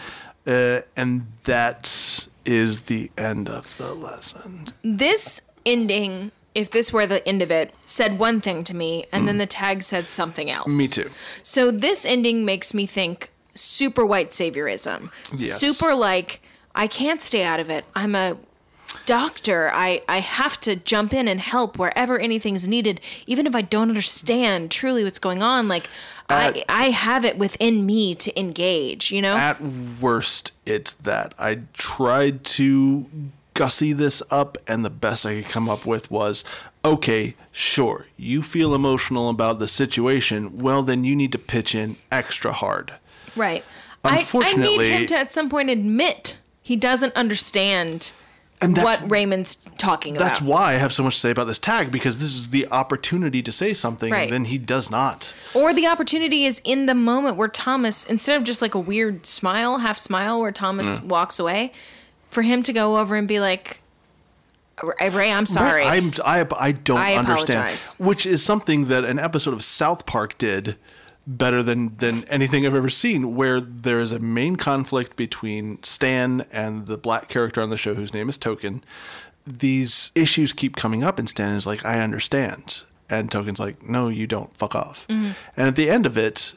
uh, 0.47 0.81
and 0.97 1.27
that 1.45 2.27
is 2.45 2.83
the 2.83 3.11
end 3.17 3.49
of 3.49 3.77
the 3.79 3.95
lesson. 3.95 4.67
This 4.83 5.41
ending, 5.65 6.31
if 6.55 6.71
this 6.71 6.93
were 6.93 7.07
the 7.07 7.27
end 7.27 7.43
of 7.43 7.51
it, 7.51 7.75
said 7.87 8.19
one 8.19 8.41
thing 8.41 8.65
to 8.65 8.75
me, 8.77 9.05
and 9.13 9.27
then 9.27 9.39
the 9.39 9.47
tag 9.47 9.83
said 9.83 10.09
something 10.09 10.51
else. 10.51 10.73
Mm. 10.73 10.77
Me 10.77 10.87
too. 10.87 11.11
So 11.43 11.71
this 11.71 12.05
ending 12.05 12.45
makes 12.45 12.75
me 12.75 12.87
think 12.87 13.31
super 13.55 14.05
white 14.05 14.31
saviorism. 14.31 15.11
Yes. 15.33 15.59
Super 15.59 15.95
like, 15.95 16.41
I 16.75 16.87
can't 16.87 17.23
stay 17.23 17.43
out 17.43 17.61
of 17.61 17.71
it. 17.71 17.85
I'm 17.95 18.15
a 18.15 18.37
doctor. 19.07 19.71
I, 19.73 20.03
I 20.09 20.21
have 20.21 20.61
to 20.61 20.77
jump 20.77 21.13
in 21.13 21.29
and 21.29 21.41
help 21.41 21.79
wherever 21.79 22.19
anything's 22.19 22.67
needed, 22.69 23.01
even 23.27 23.47
if 23.47 23.55
I 23.55 23.63
don't 23.63 23.89
understand 23.89 24.71
truly 24.71 25.05
what's 25.05 25.19
going 25.19 25.43
on. 25.43 25.69
Like, 25.69 25.89
I, 26.29 26.65
I 26.69 26.91
have 26.91 27.25
it 27.25 27.37
within 27.37 27.85
me 27.85 28.15
to 28.15 28.39
engage, 28.39 29.11
you 29.11 29.21
know? 29.21 29.37
At 29.37 29.61
worst, 29.61 30.53
it's 30.65 30.95
that. 30.95 31.35
I 31.39 31.61
tried 31.75 32.45
to 32.45 33.07
gussy 33.53 33.93
this 33.93 34.23
up, 34.31 34.59
and 34.67 34.85
the 34.85 34.91
best 34.91 35.25
I 35.27 35.43
could 35.43 35.51
come 35.51 35.69
up 35.69 35.87
with 35.87 36.11
was 36.11 36.45
okay, 36.85 37.35
sure, 37.51 38.07
you 38.17 38.43
feel 38.43 38.75
emotional 38.75 39.31
about 39.31 39.59
the 39.59 39.69
situation. 39.69 40.59
Well, 40.59 40.83
then 40.83 41.05
you 41.05 41.17
need 41.17 41.33
to 41.33 41.39
pitch 41.39 41.75
in 41.75 41.97
extra 42.13 42.53
hard. 42.53 42.93
right. 43.37 43.65
I, 44.07 44.27
I 44.35 44.53
need 44.57 44.81
him 44.83 45.07
to 45.07 45.17
at 45.17 45.33
some 45.33 45.49
point 45.49 45.71
admit 45.71 46.37
he 46.63 46.77
doesn't 46.77 47.15
understand 47.17 48.13
And 48.65 48.77
that's, 48.77 49.01
what 49.03 49.11
Raymond's 49.11 49.57
talking 49.79 50.17
about. 50.17 50.25
that's 50.27 50.43
why 50.43 50.73
I 50.73 50.75
have 50.75 50.93
so 50.93 51.03
much 51.03 51.15
to 51.15 51.21
say 51.21 51.31
about 51.31 51.47
this 51.47 51.59
tag 51.59 51.91
because 51.91 52.19
this 52.19 52.35
is 52.35 52.51
the 52.51 52.67
opportunity 52.71 53.43
to 53.43 53.53
say 53.53 53.73
something, 53.73 54.13
Right. 54.13 54.23
and 54.25 54.33
then 54.33 54.45
he 54.47 54.59
does 54.59 54.91
not. 54.91 55.35
Or 55.55 55.73
the 55.75 55.87
opportunity 55.87 56.45
is 56.45 56.61
in 56.65 56.87
the 56.87 56.95
moment 56.95 57.37
where 57.37 57.49
Thomas, 57.49 58.05
instead 58.05 58.37
of 58.37 58.45
just 58.45 58.63
like 58.63 58.75
a 58.75 58.81
weird 58.81 59.27
smile, 59.27 59.79
half 59.79 59.99
smile, 59.99 60.41
where 60.41 60.53
Thomas 60.53 61.01
walks 61.03 61.39
away, 61.39 61.73
for 62.31 62.43
him 62.43 62.63
to 62.65 62.73
go 62.73 62.99
over 62.99 63.15
and 63.17 63.29
be 63.29 63.39
like, 63.41 63.81
Ray, 64.83 65.31
I'm 65.31 65.47
sorry. 65.47 65.83
Right, 65.85 66.03
I'm, 66.03 66.11
I, 66.25 66.47
I 66.59 66.73
don't 66.73 66.99
I 66.99 67.15
understand. 67.15 67.59
apologize. 67.61 67.95
Which 67.99 68.27
is 68.27 68.43
something 68.43 68.87
that 68.87 69.05
an 69.05 69.21
episode 69.21 69.55
of 69.55 69.63
South 69.63 70.05
Park 70.05 70.37
did 70.37 70.77
better 71.27 71.63
than, 71.63 71.97
than 71.97 72.25
anything 72.25 72.67
I've 72.67 72.75
ever 72.75 72.89
seen, 72.89 73.35
where 73.35 73.61
there 73.61 74.01
is 74.01 74.13
a 74.13 74.19
main 74.19 74.57
conflict 74.57 75.17
between 75.17 75.83
Stan 75.83 76.47
and 76.53 76.87
the 76.87 76.99
black 76.99 77.29
character 77.29 77.61
on 77.61 77.71
the 77.71 77.77
show 77.77 77.95
whose 77.95 78.15
name 78.15 78.29
is 78.29 78.37
Token. 78.37 78.85
These 79.47 80.13
issues 80.15 80.53
keep 80.53 80.77
coming 80.77 81.03
up, 81.03 81.19
and 81.19 81.29
Stan 81.29 81.55
is 81.55 81.67
like, 81.67 81.85
I 81.85 82.01
understand. 82.01 82.85
And 83.11 83.31
Token's 83.31 83.61
like, 83.61 83.83
No, 83.83 84.09
you 84.09 84.27
don't. 84.27 84.55
Fuck 84.57 84.75
off. 84.75 85.07
Mm-hmm. 85.09 85.33
And 85.57 85.69
at 85.69 85.77
the 85.77 85.91
end 85.91 86.07
of 86.07 86.17
it, 86.17 86.55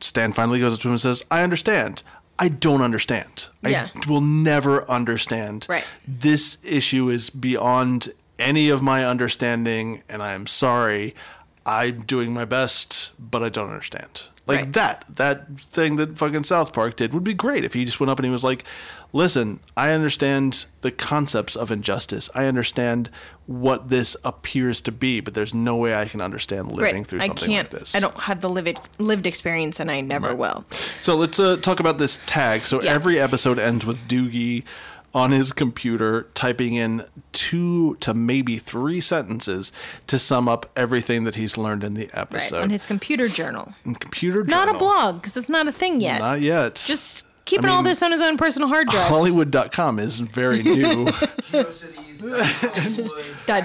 Stan 0.00 0.32
finally 0.32 0.60
goes 0.60 0.74
up 0.74 0.80
to 0.80 0.88
him 0.88 0.92
and 0.92 1.00
says, 1.00 1.24
I 1.30 1.42
understand. 1.42 2.02
I 2.38 2.48
don't 2.48 2.82
understand. 2.82 3.48
Yeah. 3.66 3.88
I 3.94 4.10
will 4.10 4.20
never 4.20 4.88
understand. 4.90 5.66
Right. 5.68 5.86
This 6.06 6.58
issue 6.62 7.08
is 7.08 7.30
beyond 7.30 8.10
any 8.38 8.68
of 8.68 8.82
my 8.82 9.04
understanding, 9.06 10.02
and 10.08 10.22
I 10.22 10.32
am 10.32 10.46
sorry. 10.46 11.14
I'm 11.66 12.02
doing 12.02 12.32
my 12.32 12.44
best, 12.46 13.12
but 13.18 13.42
I 13.42 13.48
don't 13.50 13.70
understand. 13.70 14.28
Like 14.46 14.58
Right. 14.60 14.72
that, 14.74 15.04
that 15.16 15.58
thing 15.58 15.96
that 15.96 16.16
fucking 16.16 16.44
South 16.44 16.72
Park 16.72 16.94
did 16.96 17.12
would 17.12 17.24
be 17.24 17.34
great 17.34 17.64
if 17.64 17.74
he 17.74 17.84
just 17.84 17.98
went 17.98 18.10
up 18.10 18.18
and 18.20 18.24
he 18.24 18.30
was 18.30 18.44
like, 18.44 18.62
listen, 19.12 19.58
I 19.76 19.90
understand 19.90 20.66
the 20.82 20.92
concepts 20.92 21.56
of 21.56 21.72
injustice. 21.72 22.30
I 22.32 22.44
understand 22.46 23.10
what 23.46 23.88
this 23.88 24.16
appears 24.24 24.80
to 24.82 24.92
be, 24.92 25.18
but 25.20 25.34
there's 25.34 25.52
no 25.52 25.74
way 25.76 25.96
I 25.96 26.04
can 26.04 26.20
understand 26.20 26.70
living 26.70 27.02
through 27.02 27.22
I 27.22 27.26
something 27.26 27.48
can't. 27.48 27.72
like 27.72 27.80
this. 27.80 27.96
I 27.96 27.98
don't 27.98 28.16
have 28.18 28.40
the 28.40 28.48
lived 28.48 28.78
lived 28.98 29.26
experience, 29.26 29.80
and 29.80 29.90
I 29.90 30.00
never 30.00 30.32
will. 30.34 30.64
So 31.00 31.16
let's 31.16 31.40
uh, 31.40 31.56
talk 31.56 31.80
about 31.80 31.98
this 31.98 32.20
tag. 32.26 32.62
So 32.66 32.80
Yeah. 32.80 32.92
every 32.92 33.18
episode 33.18 33.58
ends 33.58 33.84
with 33.84 34.06
Doogie 34.06 34.62
on 35.16 35.30
his 35.32 35.50
computer 35.50 36.28
typing 36.34 36.74
in 36.74 37.02
two 37.32 37.94
to 37.96 38.12
maybe 38.12 38.58
three 38.58 39.00
sentences 39.00 39.72
to 40.06 40.18
sum 40.18 40.46
up 40.46 40.66
everything 40.76 41.24
that 41.24 41.36
he's 41.36 41.56
learned 41.56 41.82
in 41.82 41.94
the 41.94 42.04
episode. 42.12 42.16
Right 42.16 42.32
episode. 42.36 42.62
on 42.64 42.70
his 42.70 42.84
computer 42.84 43.26
journal, 43.26 43.72
computer 43.98 44.42
journal. 44.44 44.66
not 44.66 44.76
a 44.76 44.78
blog 44.78 45.16
because 45.16 45.38
it's 45.38 45.48
not 45.48 45.66
a 45.66 45.72
thing 45.72 46.02
yet. 46.02 46.18
Not 46.20 46.42
yet. 46.42 46.74
Just 46.86 47.24
keeping 47.46 47.70
I 47.70 47.72
all 47.72 47.82
this 47.82 48.02
on 48.02 48.12
his 48.12 48.20
own 48.20 48.36
personal 48.36 48.68
hard 48.68 48.88
drive. 48.88 49.08
Hollywood.com 49.08 49.98
is 49.98 50.20
very 50.20 50.62
new. 50.62 51.06
Dot 53.46 53.64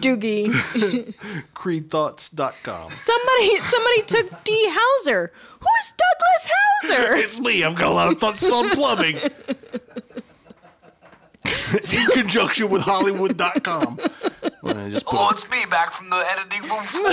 Doogie. 0.00 0.48
Creedthoughts.com. 1.54 2.90
Somebody, 2.92 3.56
somebody 3.58 4.02
took 4.02 4.44
D. 4.44 4.52
Hauser. 4.68 5.32
Who 5.60 5.68
is 5.80 5.92
Douglas 5.92 6.50
Hauser? 6.50 7.16
It's 7.22 7.38
me. 7.38 7.62
I've 7.62 7.76
got 7.76 7.86
a 7.88 7.94
lot 7.94 8.10
of 8.10 8.18
thoughts 8.18 8.50
on 8.50 8.68
plumbing. 8.70 9.16
in 11.94 12.06
conjunction 12.08 12.68
with 12.70 12.82
Hollywood.com. 12.82 13.98
Let 14.64 14.76
me 14.76 14.90
just 14.90 15.06
put 15.06 15.16
Oh, 15.18 15.28
it's 15.30 15.48
me 15.50 15.58
back 15.70 15.90
from 15.92 16.08
the 16.08 16.16
editing 16.16 16.62
room 16.68 16.84
floor. 16.84 17.10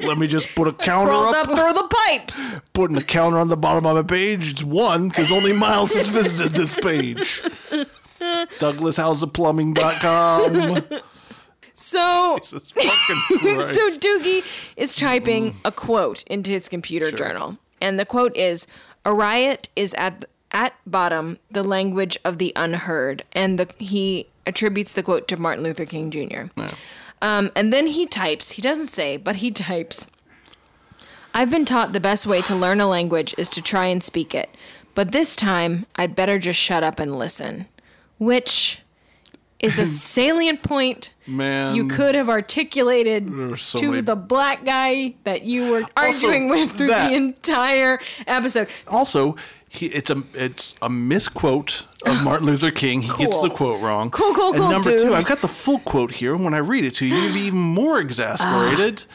Let 0.08 0.18
me 0.18 0.26
just 0.26 0.54
put 0.54 0.68
a 0.68 0.72
counter 0.72 1.10
Crawled 1.10 1.34
up. 1.34 1.48
up 1.48 1.58
through 1.58 1.72
the 1.74 1.88
pipes. 2.06 2.54
Putting 2.72 2.96
a 2.96 3.02
counter 3.02 3.38
on 3.38 3.48
the 3.48 3.56
bottom 3.56 3.84
of 3.86 3.96
my 3.96 4.02
page. 4.02 4.50
It's 4.52 4.64
one 4.64 5.08
because 5.08 5.30
only 5.32 5.52
Miles 5.52 5.94
has 5.94 6.08
visited 6.08 6.52
this 6.52 6.74
page. 6.74 7.42
DouglasHouseOfPlumbing.com. 8.20 10.82
So, 11.74 12.38
Jesus 12.38 12.70
fucking 12.72 12.90
so 13.60 13.90
Doogie 13.98 14.44
is 14.76 14.96
typing 14.96 15.54
a 15.64 15.72
quote 15.72 16.22
into 16.24 16.50
his 16.50 16.68
computer 16.68 17.10
journal, 17.10 17.56
and 17.80 17.98
the 17.98 18.04
quote 18.04 18.36
is: 18.36 18.66
"A 19.06 19.14
riot 19.14 19.70
is 19.76 19.94
at 19.94 20.26
at 20.52 20.74
bottom 20.86 21.38
the 21.50 21.62
language 21.62 22.18
of 22.24 22.38
the 22.38 22.52
unheard," 22.56 23.24
and 23.32 23.58
the, 23.58 23.68
he 23.78 24.26
attributes 24.46 24.92
the 24.92 25.02
quote 25.02 25.28
to 25.28 25.36
Martin 25.36 25.62
Luther 25.64 25.84
King 25.86 26.10
Jr. 26.10 26.42
Um, 27.22 27.50
and 27.54 27.72
then 27.72 27.86
he 27.86 28.06
types. 28.06 28.52
He 28.52 28.62
doesn't 28.62 28.86
say, 28.88 29.16
but 29.16 29.36
he 29.36 29.50
types. 29.50 30.10
I've 31.32 31.50
been 31.50 31.64
taught 31.64 31.92
the 31.92 32.00
best 32.00 32.26
way 32.26 32.40
to 32.42 32.54
learn 32.56 32.80
a 32.80 32.88
language 32.88 33.34
is 33.38 33.50
to 33.50 33.62
try 33.62 33.86
and 33.86 34.02
speak 34.02 34.34
it, 34.34 34.50
but 34.94 35.12
this 35.12 35.36
time 35.36 35.86
I'd 35.96 36.16
better 36.16 36.38
just 36.38 36.58
shut 36.58 36.82
up 36.82 36.98
and 36.98 37.16
listen, 37.16 37.66
which 38.18 38.82
is 39.60 39.78
a 39.78 39.86
salient 39.86 40.62
point 40.64 41.14
Man. 41.26 41.76
you 41.76 41.86
could 41.86 42.16
have 42.16 42.28
articulated 42.28 43.28
so 43.58 43.78
to 43.78 43.90
many- 43.90 44.00
the 44.00 44.16
black 44.16 44.64
guy 44.64 45.14
that 45.24 45.42
you 45.42 45.70
were 45.70 45.84
Also, 45.96 46.26
arguing 46.26 46.48
with 46.48 46.72
through 46.72 46.88
that- 46.88 47.10
the 47.10 47.14
entire 47.14 48.00
episode. 48.26 48.66
Also, 48.88 49.36
he, 49.72 49.86
it's 49.86 50.10
a 50.10 50.22
it's 50.34 50.74
a 50.82 50.90
misquote 50.90 51.86
of 52.04 52.22
Martin 52.24 52.46
Luther 52.46 52.72
King. 52.72 53.02
He 53.02 53.16
gets 53.16 53.38
the 53.38 53.48
quote 53.48 53.80
wrong. 53.80 54.10
Cool, 54.10 54.34
cool, 54.34 54.48
And 54.48 54.56
cool, 54.56 54.68
number 54.70 54.90
dude. 54.90 55.00
two, 55.02 55.14
I've 55.14 55.26
got 55.26 55.40
the 55.40 55.48
full 55.48 55.78
quote 55.78 56.10
here. 56.10 56.34
And 56.34 56.44
when 56.44 56.54
I 56.54 56.58
read 56.58 56.84
it 56.84 56.94
to 56.96 57.06
you, 57.06 57.14
you're 57.14 57.22
gonna 57.28 57.34
be 57.34 57.46
even 57.46 57.60
more 57.60 58.00
exasperated. 58.00 59.04
Ah. 59.08 59.14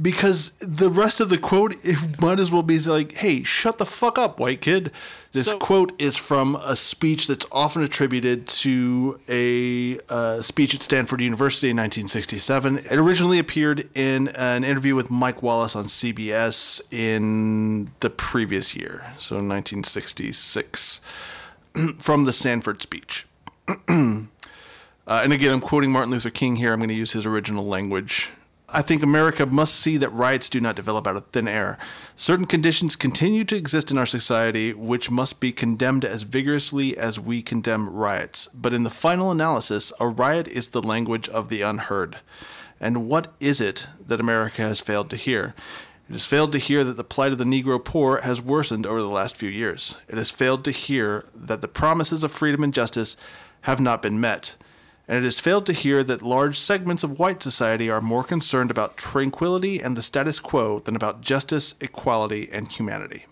Because 0.00 0.50
the 0.58 0.90
rest 0.90 1.20
of 1.20 1.28
the 1.28 1.38
quote, 1.38 1.74
it 1.84 2.20
might 2.20 2.40
as 2.40 2.50
well 2.50 2.64
be 2.64 2.78
like, 2.80 3.12
"Hey, 3.12 3.44
shut 3.44 3.78
the 3.78 3.86
fuck 3.86 4.18
up, 4.18 4.40
white 4.40 4.60
kid." 4.60 4.90
This 5.30 5.52
quote 5.52 5.92
is 6.00 6.16
from 6.16 6.56
a 6.56 6.74
speech 6.76 7.26
that's 7.28 7.46
often 7.52 7.82
attributed 7.82 8.46
to 8.46 9.20
a 9.28 9.98
uh, 10.08 10.42
speech 10.42 10.74
at 10.74 10.82
Stanford 10.82 11.20
University 11.20 11.70
in 11.70 11.76
1967. 11.76 12.78
It 12.78 12.92
originally 12.92 13.38
appeared 13.38 13.88
in 13.94 14.28
an 14.28 14.64
interview 14.64 14.94
with 14.94 15.10
Mike 15.10 15.42
Wallace 15.42 15.76
on 15.76 15.84
CBS 15.84 16.80
in 16.92 17.90
the 18.00 18.10
previous 18.10 18.74
year, 18.74 19.12
so 19.18 19.36
1966, 19.36 21.00
from 21.98 22.24
the 22.24 22.32
Stanford 22.32 22.82
speech. 22.82 23.26
Uh, 25.06 25.20
and 25.22 25.34
again, 25.34 25.52
I'm 25.52 25.60
quoting 25.60 25.92
Martin 25.92 26.10
Luther 26.10 26.30
King 26.30 26.56
here. 26.56 26.72
I'm 26.72 26.78
going 26.78 26.88
to 26.88 26.94
use 26.94 27.12
his 27.12 27.26
original 27.26 27.64
language. 27.64 28.32
I 28.74 28.82
think 28.82 29.04
America 29.04 29.46
must 29.46 29.76
see 29.76 29.96
that 29.98 30.08
riots 30.08 30.48
do 30.48 30.60
not 30.60 30.74
develop 30.74 31.06
out 31.06 31.14
of 31.14 31.26
thin 31.26 31.46
air. 31.46 31.78
Certain 32.16 32.44
conditions 32.44 32.96
continue 32.96 33.44
to 33.44 33.54
exist 33.54 33.92
in 33.92 33.98
our 33.98 34.04
society 34.04 34.74
which 34.74 35.12
must 35.12 35.38
be 35.38 35.52
condemned 35.52 36.04
as 36.04 36.24
vigorously 36.24 36.98
as 36.98 37.20
we 37.20 37.40
condemn 37.40 37.88
riots. 37.88 38.48
But 38.52 38.74
in 38.74 38.82
the 38.82 38.90
final 38.90 39.30
analysis, 39.30 39.92
a 40.00 40.08
riot 40.08 40.48
is 40.48 40.68
the 40.68 40.82
language 40.82 41.28
of 41.28 41.50
the 41.50 41.62
unheard. 41.62 42.18
And 42.80 43.08
what 43.08 43.32
is 43.38 43.60
it 43.60 43.86
that 44.04 44.18
America 44.18 44.62
has 44.62 44.80
failed 44.80 45.08
to 45.10 45.16
hear? 45.16 45.54
It 46.08 46.14
has 46.14 46.26
failed 46.26 46.50
to 46.50 46.58
hear 46.58 46.82
that 46.82 46.96
the 46.96 47.04
plight 47.04 47.30
of 47.30 47.38
the 47.38 47.44
Negro 47.44 47.82
poor 47.82 48.22
has 48.22 48.42
worsened 48.42 48.86
over 48.86 49.00
the 49.00 49.08
last 49.08 49.36
few 49.36 49.48
years. 49.48 49.98
It 50.08 50.18
has 50.18 50.32
failed 50.32 50.64
to 50.64 50.72
hear 50.72 51.28
that 51.32 51.60
the 51.60 51.68
promises 51.68 52.24
of 52.24 52.32
freedom 52.32 52.64
and 52.64 52.74
justice 52.74 53.16
have 53.62 53.80
not 53.80 54.02
been 54.02 54.20
met. 54.20 54.56
And 55.06 55.18
it 55.18 55.24
has 55.24 55.38
failed 55.38 55.66
to 55.66 55.72
hear 55.74 56.02
that 56.02 56.22
large 56.22 56.58
segments 56.58 57.04
of 57.04 57.18
white 57.18 57.42
society 57.42 57.90
are 57.90 58.00
more 58.00 58.24
concerned 58.24 58.70
about 58.70 58.96
tranquility 58.96 59.78
and 59.80 59.96
the 59.96 60.02
status 60.02 60.40
quo 60.40 60.78
than 60.80 60.96
about 60.96 61.20
justice, 61.20 61.74
equality, 61.80 62.48
and 62.50 62.68
humanity. 62.68 63.26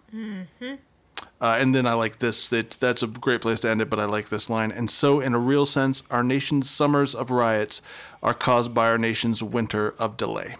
Uh, 1.41 1.57
and 1.59 1.75
then 1.75 1.87
I 1.87 1.95
like 1.95 2.21
this. 2.21 2.53
It, 2.53 2.77
that's 2.79 3.03
a 3.03 3.07
great 3.07 3.41
place 3.41 3.61
to 3.61 3.71
end 3.71 3.83
it, 3.83 3.91
but 3.91 3.99
I 3.99 4.05
like 4.05 4.29
this 4.29 4.49
line. 4.49 4.71
And 4.71 4.89
so, 4.91 5.19
in 5.21 5.35
a 5.35 5.39
real 5.39 5.67
sense, 5.67 6.05
our 6.11 6.23
nation's 6.23 6.71
summers 6.71 7.15
of 7.15 7.31
riots 7.31 7.83
are 8.23 8.35
caused 8.35 8.73
by 8.75 8.87
our 8.89 8.99
nation's 8.99 9.43
winter 9.43 9.95
of 9.99 10.17
delay. 10.17 10.57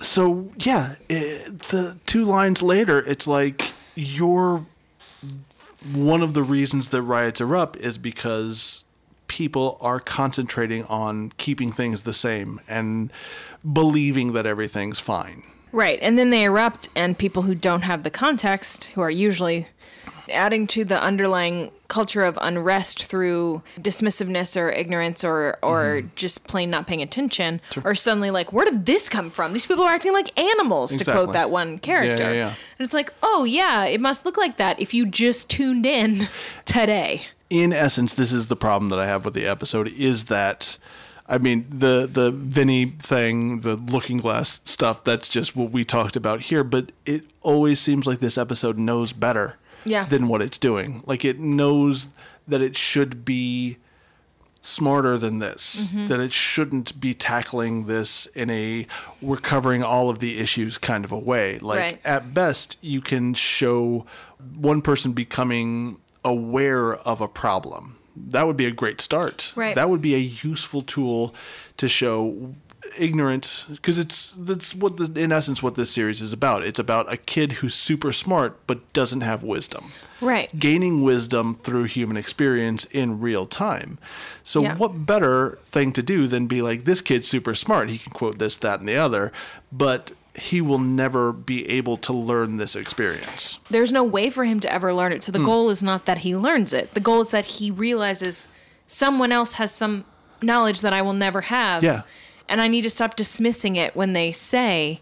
So, 0.00 0.52
yeah, 0.56 0.94
it, 1.08 1.58
the 1.64 1.98
two 2.06 2.24
lines 2.24 2.62
later, 2.62 3.00
it's 3.00 3.26
like 3.26 3.72
you're 3.94 4.64
one 5.92 6.22
of 6.22 6.32
the 6.32 6.42
reasons 6.42 6.88
that 6.88 7.02
riots 7.02 7.40
are 7.40 7.54
up 7.54 7.76
is 7.76 7.98
because 7.98 8.84
people 9.28 9.78
are 9.80 10.00
concentrating 10.00 10.84
on 10.84 11.30
keeping 11.36 11.70
things 11.70 12.02
the 12.02 12.12
same 12.12 12.60
and 12.66 13.12
believing 13.72 14.32
that 14.32 14.46
everything's 14.46 14.98
fine. 14.98 15.42
Right. 15.70 15.98
And 16.00 16.18
then 16.18 16.30
they 16.30 16.44
erupt, 16.44 16.88
and 16.96 17.16
people 17.18 17.42
who 17.42 17.54
don't 17.54 17.82
have 17.82 18.02
the 18.02 18.10
context, 18.10 18.86
who 18.86 19.02
are 19.02 19.10
usually 19.10 19.68
adding 20.30 20.66
to 20.68 20.84
the 20.84 21.00
underlying 21.00 21.70
culture 21.88 22.24
of 22.24 22.38
unrest 22.42 23.04
through 23.04 23.62
dismissiveness 23.80 24.60
or 24.60 24.70
ignorance 24.70 25.24
or 25.24 25.56
or 25.62 26.00
mm-hmm. 26.00 26.08
just 26.16 26.46
plain 26.46 26.68
not 26.68 26.86
paying 26.86 27.00
attention 27.00 27.60
are 27.82 27.94
suddenly 27.94 28.30
like 28.30 28.52
where 28.52 28.66
did 28.66 28.84
this 28.84 29.08
come 29.08 29.30
from 29.30 29.54
these 29.54 29.64
people 29.64 29.82
are 29.82 29.94
acting 29.94 30.12
like 30.12 30.38
animals 30.38 30.94
to 30.96 31.04
quote 31.04 31.32
that 31.32 31.50
one 31.50 31.78
character 31.78 32.24
Yeah, 32.24 32.32
yeah, 32.32 32.36
yeah. 32.36 32.48
and 32.48 32.84
it's 32.84 32.92
like 32.92 33.12
oh 33.22 33.44
yeah 33.44 33.86
it 33.86 34.02
must 34.02 34.26
look 34.26 34.36
like 34.36 34.58
that 34.58 34.78
if 34.78 34.92
you 34.92 35.06
just 35.06 35.48
tuned 35.48 35.86
in 35.86 36.28
today 36.66 37.24
in 37.50 37.72
essence, 37.72 38.12
this 38.12 38.32
is 38.32 38.46
the 38.46 38.56
problem 38.56 38.88
that 38.90 38.98
I 38.98 39.06
have 39.06 39.24
with 39.24 39.34
the 39.34 39.46
episode 39.46 39.88
is 39.88 40.24
that 40.24 40.78
I 41.26 41.38
mean 41.38 41.66
the 41.70 42.08
the 42.10 42.30
Vinny 42.30 42.86
thing, 42.86 43.60
the 43.60 43.76
looking 43.76 44.18
glass 44.18 44.60
stuff, 44.64 45.04
that's 45.04 45.28
just 45.28 45.54
what 45.56 45.70
we 45.70 45.84
talked 45.84 46.16
about 46.16 46.42
here, 46.42 46.64
but 46.64 46.92
it 47.06 47.24
always 47.42 47.80
seems 47.80 48.06
like 48.06 48.18
this 48.20 48.38
episode 48.38 48.78
knows 48.78 49.12
better 49.12 49.56
Yeah. 49.84 50.06
than 50.06 50.28
what 50.28 50.42
it's 50.42 50.58
doing. 50.58 51.02
Like 51.06 51.24
it 51.24 51.38
knows 51.38 52.08
that 52.46 52.60
it 52.62 52.76
should 52.76 53.24
be 53.24 53.76
smarter 54.60 55.16
than 55.16 55.38
this, 55.38 55.86
Mm-hmm. 55.92 56.06
that 56.06 56.20
it 56.20 56.32
shouldn't 56.32 57.00
be 57.00 57.14
tackling 57.14 57.86
this 57.86 58.26
in 58.34 58.50
a 58.50 58.86
we're 59.22 59.36
covering 59.36 59.82
all 59.82 60.10
of 60.10 60.18
the 60.18 60.38
issues 60.38 60.78
kind 60.78 61.04
of 61.04 61.12
a 61.12 61.18
way. 61.18 61.58
Like 61.60 61.78
Right. 61.78 62.00
at 62.04 62.34
best, 62.34 62.76
you 62.82 63.00
can 63.00 63.34
show 63.34 64.04
one 64.56 64.82
person 64.82 65.12
becoming 65.12 65.98
aware 66.28 66.94
of 66.94 67.20
a 67.20 67.28
problem. 67.28 67.96
That 68.16 68.46
would 68.46 68.56
be 68.56 68.66
a 68.66 68.72
great 68.72 69.00
start. 69.00 69.52
Right. 69.56 69.74
That 69.74 69.88
would 69.90 70.02
be 70.02 70.14
a 70.14 70.18
useful 70.18 70.82
tool 70.82 71.34
to 71.76 71.88
show 71.88 72.54
ignorant 72.98 73.66
because 73.70 73.98
it's 73.98 74.32
that's 74.32 74.74
what 74.74 74.96
the 74.96 75.20
in 75.20 75.30
essence 75.30 75.62
what 75.62 75.74
this 75.74 75.90
series 75.90 76.20
is 76.20 76.32
about. 76.32 76.62
It's 76.64 76.78
about 76.78 77.12
a 77.12 77.16
kid 77.16 77.52
who's 77.54 77.74
super 77.74 78.12
smart 78.12 78.58
but 78.66 78.92
doesn't 78.92 79.20
have 79.20 79.42
wisdom 79.42 79.92
right 80.20 80.48
gaining 80.58 81.02
wisdom 81.02 81.54
through 81.54 81.84
human 81.84 82.16
experience 82.16 82.86
in 82.86 83.20
real 83.20 83.46
time. 83.46 83.98
So, 84.42 84.62
Yeah. 84.62 84.76
what 84.76 85.06
better 85.06 85.58
thing 85.66 85.92
to 85.92 86.02
do 86.02 86.26
than 86.26 86.46
be 86.46 86.62
like, 86.62 86.84
this 86.86 87.00
kid's 87.02 87.28
super 87.28 87.54
smart. 87.54 87.90
He 87.90 87.98
can 87.98 88.12
quote 88.12 88.38
this, 88.38 88.56
that, 88.56 88.80
and 88.80 88.88
the 88.88 88.96
other, 88.96 89.30
but 89.70 90.12
he 90.38 90.60
will 90.60 90.78
never 90.78 91.32
be 91.32 91.68
able 91.68 91.96
to 91.96 92.12
learn 92.12 92.56
this 92.56 92.76
experience. 92.76 93.58
there's 93.70 93.92
no 93.92 94.04
way 94.04 94.30
for 94.30 94.44
him 94.44 94.60
to 94.60 94.72
ever 94.72 94.92
learn 94.92 95.12
it. 95.12 95.22
So 95.22 95.32
the 95.32 95.38
hmm. 95.38 95.44
goal 95.44 95.70
is 95.70 95.82
not 95.82 96.04
that 96.06 96.18
he 96.18 96.36
learns 96.36 96.72
it. 96.72 96.94
The 96.94 97.00
goal 97.00 97.20
is 97.20 97.30
that 97.30 97.44
he 97.44 97.70
realizes 97.70 98.48
someone 98.86 99.32
else 99.32 99.54
has 99.54 99.72
some 99.72 100.04
knowledge 100.42 100.80
that 100.80 100.92
I 100.92 101.02
will 101.02 101.12
never 101.12 101.42
have. 101.42 101.82
Yeah. 101.82 102.02
And 102.48 102.60
I 102.60 102.68
need 102.68 102.82
to 102.82 102.90
stop 102.90 103.16
dismissing 103.16 103.76
it 103.76 103.94
when 103.94 104.14
they 104.14 104.32
say 104.32 105.00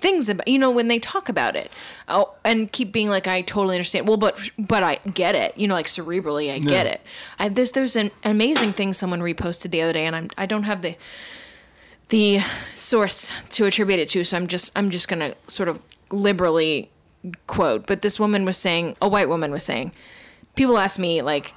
things 0.00 0.30
about 0.30 0.48
you 0.48 0.58
know 0.58 0.70
when 0.70 0.88
they 0.88 0.98
talk 0.98 1.28
about 1.28 1.56
it. 1.56 1.70
Oh, 2.08 2.34
and 2.44 2.70
keep 2.70 2.92
being 2.92 3.08
like 3.08 3.28
I 3.28 3.42
totally 3.42 3.76
understand. 3.76 4.08
Well, 4.08 4.16
but 4.16 4.50
but 4.58 4.82
I 4.82 4.96
get 5.12 5.34
it. 5.34 5.56
You 5.56 5.68
know, 5.68 5.74
like 5.74 5.86
cerebrally 5.86 6.52
I 6.52 6.58
get 6.58 6.86
Yeah. 6.86 6.92
it. 6.92 7.00
I, 7.38 7.48
there's 7.48 7.72
there's 7.72 7.96
an 7.96 8.10
amazing 8.24 8.72
thing 8.72 8.92
someone 8.92 9.20
reposted 9.20 9.70
the 9.70 9.82
other 9.82 9.92
day 9.92 10.06
and 10.06 10.16
I'm 10.16 10.30
I 10.36 10.46
don't 10.46 10.64
have 10.64 10.82
the 10.82 10.96
the 12.10 12.40
source 12.74 13.32
to 13.50 13.64
attribute 13.64 13.98
it 13.98 14.08
to 14.08 14.22
so 14.24 14.36
i'm 14.36 14.46
just 14.46 14.70
i'm 14.76 14.90
just 14.90 15.08
gonna 15.08 15.34
sort 15.46 15.68
of 15.68 15.82
liberally 16.10 16.90
quote 17.46 17.86
but 17.86 18.02
this 18.02 18.18
woman 18.18 18.44
was 18.44 18.56
saying 18.56 18.96
a 19.00 19.08
white 19.08 19.28
woman 19.28 19.50
was 19.50 19.62
saying 19.62 19.92
people 20.56 20.78
ask 20.78 20.98
me 20.98 21.22
like 21.22 21.54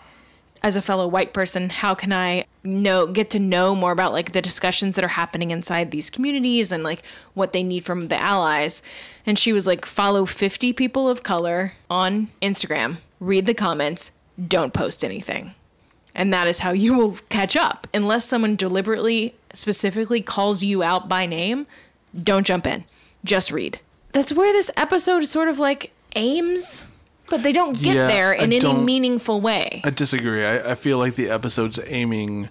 as 0.62 0.76
a 0.76 0.82
fellow 0.82 1.08
white 1.08 1.34
person 1.34 1.70
how 1.70 1.94
can 1.96 2.14
i 2.14 2.46
know 2.64 3.08
get 3.08 3.30
to 3.30 3.40
know 3.40 3.76
more 3.76 3.92
about 3.92 4.14
like 4.14 4.32
the 4.32 4.42
discussions 4.42 4.96
that 4.96 5.04
are 5.04 5.10
happening 5.10 5.52
inside 5.52 5.92
these 5.92 6.10
communities 6.10 6.72
and 6.72 6.84
like 6.84 7.04
what 7.34 7.52
they 7.52 7.64
need 7.64 7.84
from 7.84 8.08
the 8.08 8.22
allies 8.22 8.82
and 9.26 9.38
she 9.40 9.52
was 9.52 9.68
like 9.68 9.86
follow 9.86 10.26
50 10.26 10.72
people 10.74 11.10
of 11.10 11.24
color 11.24 11.74
on 11.90 12.30
instagram 12.42 12.98
read 13.20 13.46
the 13.46 13.54
comments 13.54 14.12
don't 14.48 14.74
post 14.74 15.04
anything 15.04 15.56
and 16.16 16.34
that 16.34 16.48
is 16.48 16.60
how 16.60 16.72
you 16.72 16.94
will 16.94 17.18
catch 17.30 17.56
up. 17.56 17.88
Unless 17.94 18.26
someone 18.26 18.56
deliberately, 18.56 19.36
specifically 19.54 20.22
calls 20.22 20.64
you 20.64 20.84
out 20.84 21.08
by 21.08 21.26
name, 21.26 21.68
don't 22.22 22.46
jump 22.46 22.68
in. 22.68 22.84
Just 23.24 23.52
read. 23.52 23.80
That's 24.12 24.34
where 24.34 24.52
this 24.54 24.70
episode 24.78 25.24
sort 25.26 25.48
of 25.48 25.60
like 25.60 25.92
aims, 26.16 26.88
but 27.30 27.42
they 27.44 27.52
don't 27.52 27.74
get 27.74 27.96
Yeah, 27.96 28.08
there 28.08 28.32
I 28.34 28.44
in 28.44 28.54
any 28.54 28.74
meaningful 28.74 29.42
way. 29.42 29.82
I 29.84 29.90
disagree. 29.90 30.46
I, 30.46 30.72
I 30.72 30.76
feel 30.76 30.98
like 30.98 31.16
the 31.16 31.30
episode's 31.30 31.80
aiming 31.88 32.50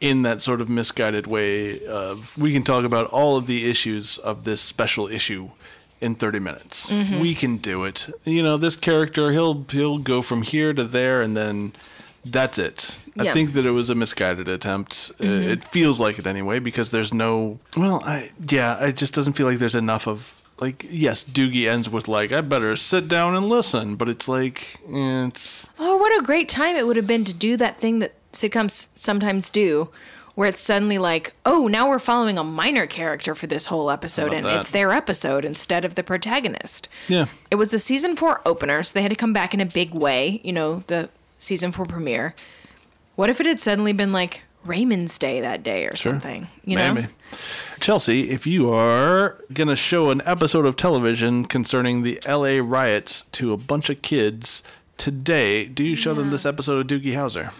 in 0.00 0.22
that 0.22 0.42
sort 0.42 0.60
of 0.60 0.68
misguided 0.68 1.26
way 1.26 1.84
of 1.86 2.36
we 2.36 2.52
can 2.52 2.62
talk 2.62 2.84
about 2.84 3.06
all 3.08 3.36
of 3.36 3.46
the 3.46 3.68
issues 3.68 4.18
of 4.18 4.44
this 4.44 4.60
special 4.60 5.08
issue 5.08 5.50
in 6.00 6.14
30 6.14 6.38
minutes. 6.40 6.90
Mm-hmm. 6.90 7.20
We 7.20 7.34
can 7.34 7.56
do 7.56 7.84
it. 7.84 8.08
You 8.24 8.42
know, 8.42 8.56
this 8.56 8.76
character 8.76 9.32
he'll 9.32 9.64
he'll 9.70 9.98
go 9.98 10.22
from 10.22 10.42
here 10.42 10.74
to 10.74 10.84
there 10.84 11.22
and 11.22 11.36
then 11.36 11.72
that's 12.32 12.58
it. 12.58 12.98
I 13.18 13.24
Yeah. 13.24 13.32
think 13.32 13.52
that 13.52 13.64
it 13.66 13.70
was 13.70 13.88
a 13.90 13.94
misguided 13.94 14.48
attempt. 14.48 15.12
Uh, 15.20 15.24
Mm-hmm. 15.24 15.48
It 15.50 15.64
feels 15.64 15.98
like 16.00 16.18
it 16.18 16.26
anyway 16.26 16.58
because 16.58 16.90
there's 16.90 17.12
no 17.14 17.58
well, 17.76 18.02
I 18.04 18.30
yeah, 18.48 18.82
it 18.84 18.96
just 18.96 19.14
doesn't 19.14 19.34
feel 19.34 19.46
like 19.46 19.58
there's 19.58 19.74
enough 19.74 20.06
of 20.06 20.40
like 20.60 20.86
yes, 20.90 21.24
Doogie 21.24 21.68
ends 21.68 21.88
with 21.90 22.08
like 22.08 22.32
I 22.32 22.40
better 22.40 22.76
sit 22.76 23.08
down 23.08 23.34
and 23.36 23.46
listen, 23.48 23.96
but 23.96 24.08
it's 24.08 24.26
like 24.28 24.76
it's 24.88 25.68
Oh, 25.78 25.96
what 25.96 26.18
a 26.18 26.22
great 26.24 26.48
time 26.48 26.76
it 26.76 26.86
would 26.86 26.96
have 26.96 27.06
been 27.06 27.24
to 27.24 27.34
do 27.34 27.56
that 27.56 27.76
thing 27.76 27.98
that 28.00 28.12
sitcoms 28.32 28.88
sometimes 28.94 29.50
do, 29.50 29.88
where 30.34 30.48
it's 30.48 30.60
suddenly 30.60 30.98
like, 30.98 31.32
oh, 31.46 31.66
now 31.68 31.88
we're 31.88 31.98
following 31.98 32.36
a 32.38 32.44
minor 32.44 32.86
character 32.86 33.34
for 33.34 33.46
this 33.46 33.66
whole 33.66 33.90
episode, 33.90 34.32
and 34.34 34.44
that? 34.44 34.60
it's 34.60 34.70
their 34.70 34.92
episode 34.92 35.44
instead 35.44 35.84
of 35.84 35.94
the 35.94 36.02
protagonist. 36.02 36.88
yeah. 37.08 37.26
It 37.50 37.54
was 37.56 37.70
the 37.70 37.78
season 37.78 38.16
four 38.16 38.40
opener, 38.44 38.82
so 38.82 38.92
they 38.92 39.02
had 39.02 39.10
to 39.10 39.16
come 39.16 39.32
back 39.32 39.54
in 39.54 39.60
a 39.60 39.66
big 39.66 39.94
way, 39.94 40.40
you 40.44 40.52
know, 40.52 40.82
the 40.88 41.08
season 41.38 41.72
four 41.72 41.86
premiere. 41.86 42.34
What 43.14 43.30
if 43.30 43.40
it 43.40 43.46
had 43.46 43.60
suddenly 43.60 43.92
been 43.92 44.12
like 44.12 44.42
Raymond's 44.64 45.18
Day 45.18 45.40
that 45.40 45.62
day 45.62 45.86
or 45.86 45.96
something? 45.96 46.48
You 46.64 46.76
know? 46.76 46.94
Maybe. 46.94 47.08
Chelsea, 47.80 48.30
if 48.30 48.46
you 48.46 48.70
are 48.72 49.42
going 49.52 49.68
to 49.68 49.76
show 49.76 50.10
an 50.10 50.22
episode 50.24 50.66
of 50.66 50.76
television 50.76 51.44
concerning 51.44 52.02
the 52.02 52.20
LA 52.28 52.60
riots 52.62 53.22
to 53.32 53.52
a 53.52 53.56
bunch 53.56 53.88
of 53.90 54.02
kids 54.02 54.62
today, 54.96 55.66
do 55.66 55.84
you 55.84 55.94
show 55.94 56.14
them 56.14 56.30
this 56.30 56.44
episode 56.44 56.78
of 56.80 56.86
Doogie 56.86 57.14
Howser? 57.14 57.52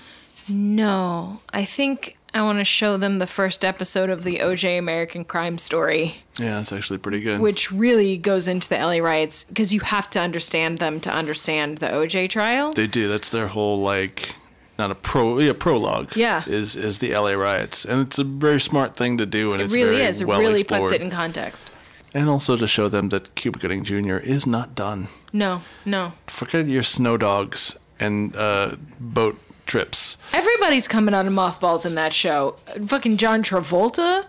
No, 0.48 1.40
I 1.52 1.64
think 1.64 2.18
I 2.36 2.42
want 2.42 2.58
to 2.58 2.64
show 2.64 2.96
them 2.96 3.18
the 3.18 3.26
first 3.26 3.64
episode 3.64 4.10
of 4.10 4.22
the 4.22 4.38
OJ 4.38 4.78
American 4.78 5.24
Crime 5.24 5.58
Story, 5.58 6.16
Yeah, 6.38 6.58
that's 6.58 6.72
actually 6.72 6.98
pretty 6.98 7.20
good. 7.20 7.40
which 7.40 7.72
really 7.72 8.16
goes 8.18 8.46
into 8.46 8.68
the 8.68 8.76
LA 8.76 8.98
riots 8.98 9.44
because 9.44 9.72
you 9.72 9.80
have 9.80 10.10
to 10.10 10.20
understand 10.20 10.78
them 10.78 11.00
to 11.00 11.10
understand 11.10 11.78
the 11.78 11.86
OJ 11.88 12.28
trial. 12.30 12.72
they 12.72 12.86
do. 12.86 13.08
That's 13.08 13.28
their 13.30 13.48
whole 13.48 13.78
like 13.80 14.34
not 14.78 14.90
a 14.90 14.94
pro 14.94 15.38
yeah, 15.38 15.54
prologue. 15.58 16.14
Yeah. 16.14 16.42
Is 16.46 16.76
is 16.76 16.98
the 16.98 17.12
LA 17.14 17.32
riots. 17.32 17.84
And 17.86 18.00
it's 18.06 18.18
a 18.18 18.24
very 18.24 18.60
smart 18.60 18.94
thing 18.96 19.16
to 19.18 19.24
do 19.24 19.52
and 19.52 19.60
It 19.62 19.64
it's 19.66 19.74
really 19.74 19.96
very 19.96 20.08
is. 20.08 20.20
It 20.20 20.26
well 20.28 20.40
really 20.40 20.60
explored. 20.60 20.82
puts 20.82 20.92
it 20.92 21.00
in 21.00 21.10
context. 21.10 21.70
and 22.14 22.28
also 22.28 22.56
to 22.56 22.66
show 22.66 22.88
them 22.90 23.08
that 23.08 23.34
Cuba 23.34 23.58
Gooding 23.58 23.82
Jr. 23.84 24.18
is 24.18 24.46
not 24.46 24.74
done. 24.74 25.08
No, 25.32 25.62
no. 25.86 26.12
Forget 26.26 26.66
your 26.66 26.82
snow 26.82 27.16
dogs 27.16 27.76
and 27.98 28.36
uh, 28.36 28.76
boat 29.00 29.38
trips. 29.66 30.16
Everybody's 30.32 30.88
coming 30.88 31.14
out 31.14 31.26
of 31.26 31.32
mothballs 31.32 31.84
in 31.84 31.94
that 31.96 32.12
show. 32.12 32.56
Fucking 32.86 33.16
John 33.16 33.42
Travolta. 33.42 34.24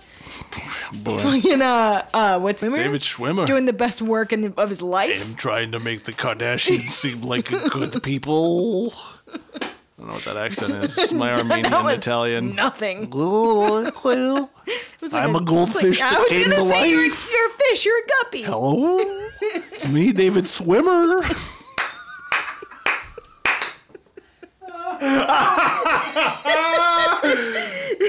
Boy. 1.04 1.18
Fucking 1.20 1.62
uh, 1.62 2.06
uh, 2.14 2.40
what's 2.40 2.62
David 2.62 3.02
Schwimmer. 3.02 3.46
doing 3.46 3.66
the 3.66 3.74
best 3.74 4.02
work 4.02 4.34
in, 4.34 4.54
of 4.58 4.70
his 4.70 4.82
life. 4.82 5.30
am 5.30 5.36
trying 5.36 5.72
to 5.72 5.80
make 5.80 6.04
the 6.04 6.14
Kardashians 6.14 6.90
seem 6.90 7.22
like 7.22 7.46
good 7.46 8.02
people. 8.04 8.94
I 9.28 9.32
don't 9.98 10.08
know 10.08 10.14
what 10.14 10.24
that 10.26 10.38
accent 10.38 10.84
is. 10.84 10.98
It's 10.98 11.12
my 11.12 11.32
Armenian 11.38 11.74
Italian. 11.88 12.56
Nothing. 12.56 13.10
Like 13.10 13.94
I'm 15.14 15.36
a 15.36 15.40
it's 15.40 15.50
goldfish 15.50 16.02
I 16.02 16.12
that 16.12 16.20
was 16.20 16.30
came 16.30 16.52
to 16.52 16.56
say 16.56 16.92
you're, 16.92 17.04
life. 17.04 17.32
you're 17.32 17.48
a 17.48 17.50
fish. 17.50 17.86
You're 17.86 17.98
a 17.98 18.08
guppy. 18.08 18.42
Hello, 18.44 19.00
it's 19.42 19.88
me, 19.88 20.12
David 20.12 20.48
Swimmer. 20.48 21.22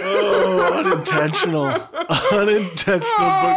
Oh, 0.03 0.73
unintentional. 0.85 1.67
Unintentional, 2.33 3.29
but 3.43 3.55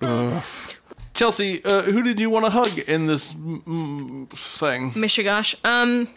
great. 0.00 0.76
Chelsea, 1.14 1.64
uh, 1.64 1.82
who 1.82 2.02
did 2.02 2.20
you 2.20 2.30
want 2.30 2.44
to 2.44 2.50
hug 2.50 2.78
in 2.78 3.06
this 3.06 3.32
thing? 3.32 4.92
Mishigosh. 4.92 5.56
Um, 5.64 6.08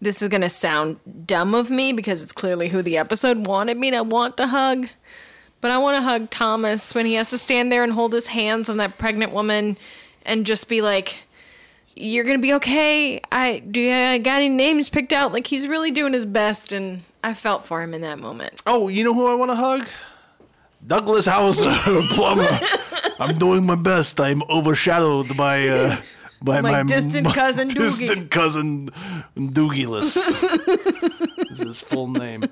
this 0.00 0.22
is 0.22 0.28
gonna 0.28 0.48
sound 0.48 0.98
dumb 1.26 1.54
of 1.54 1.70
me 1.70 1.92
because 1.92 2.22
it's 2.22 2.32
clearly 2.32 2.68
who 2.68 2.80
the 2.80 2.96
episode 2.96 3.46
wanted 3.46 3.76
me 3.76 3.90
to 3.90 4.02
want 4.02 4.38
to 4.38 4.46
hug. 4.46 4.88
But 5.60 5.72
I 5.72 5.78
want 5.78 5.96
to 5.96 6.02
hug 6.02 6.30
Thomas 6.30 6.94
when 6.94 7.04
he 7.04 7.14
has 7.14 7.30
to 7.30 7.38
stand 7.38 7.72
there 7.72 7.82
and 7.82 7.92
hold 7.92 8.12
his 8.12 8.28
hands 8.28 8.70
on 8.70 8.76
that 8.78 8.96
pregnant 8.96 9.32
woman, 9.32 9.76
and 10.24 10.46
just 10.46 10.68
be 10.68 10.80
like, 10.80 11.24
"You're 12.00 12.24
gonna 12.24 12.38
be 12.38 12.54
okay." 12.54 13.20
I 13.30 13.58
do. 13.60 13.80
You 13.80 13.92
I 13.94 14.18
got 14.18 14.36
any 14.36 14.48
names 14.48 14.88
picked 14.88 15.12
out? 15.12 15.32
Like 15.32 15.46
he's 15.46 15.66
really 15.68 15.90
doing 15.90 16.12
his 16.12 16.26
best, 16.26 16.72
and 16.72 17.02
I 17.22 17.34
felt 17.34 17.64
for 17.66 17.82
him 17.82 17.94
in 17.94 18.00
that 18.02 18.18
moment. 18.18 18.62
Oh, 18.66 18.88
you 18.88 19.04
know 19.04 19.14
who 19.14 19.26
I 19.26 19.34
want 19.34 19.50
to 19.50 19.56
hug? 19.56 19.86
Douglas 20.86 21.26
Howser, 21.26 21.72
plumber. 22.10 22.48
I'm 23.18 23.34
doing 23.34 23.66
my 23.66 23.74
best. 23.74 24.20
I'm 24.20 24.42
overshadowed 24.48 25.36
by 25.36 25.66
uh, 25.68 25.96
by 26.42 26.60
My 26.60 26.70
my, 26.70 26.82
distant 26.84 27.26
my 27.26 27.34
cousin 27.34 27.68
Doogie. 27.68 27.98
distant 28.06 28.30
cousin 28.30 28.90
Doogilus. 29.36 30.16
is 31.50 31.58
his 31.58 31.80
full 31.82 32.06
name. 32.08 32.44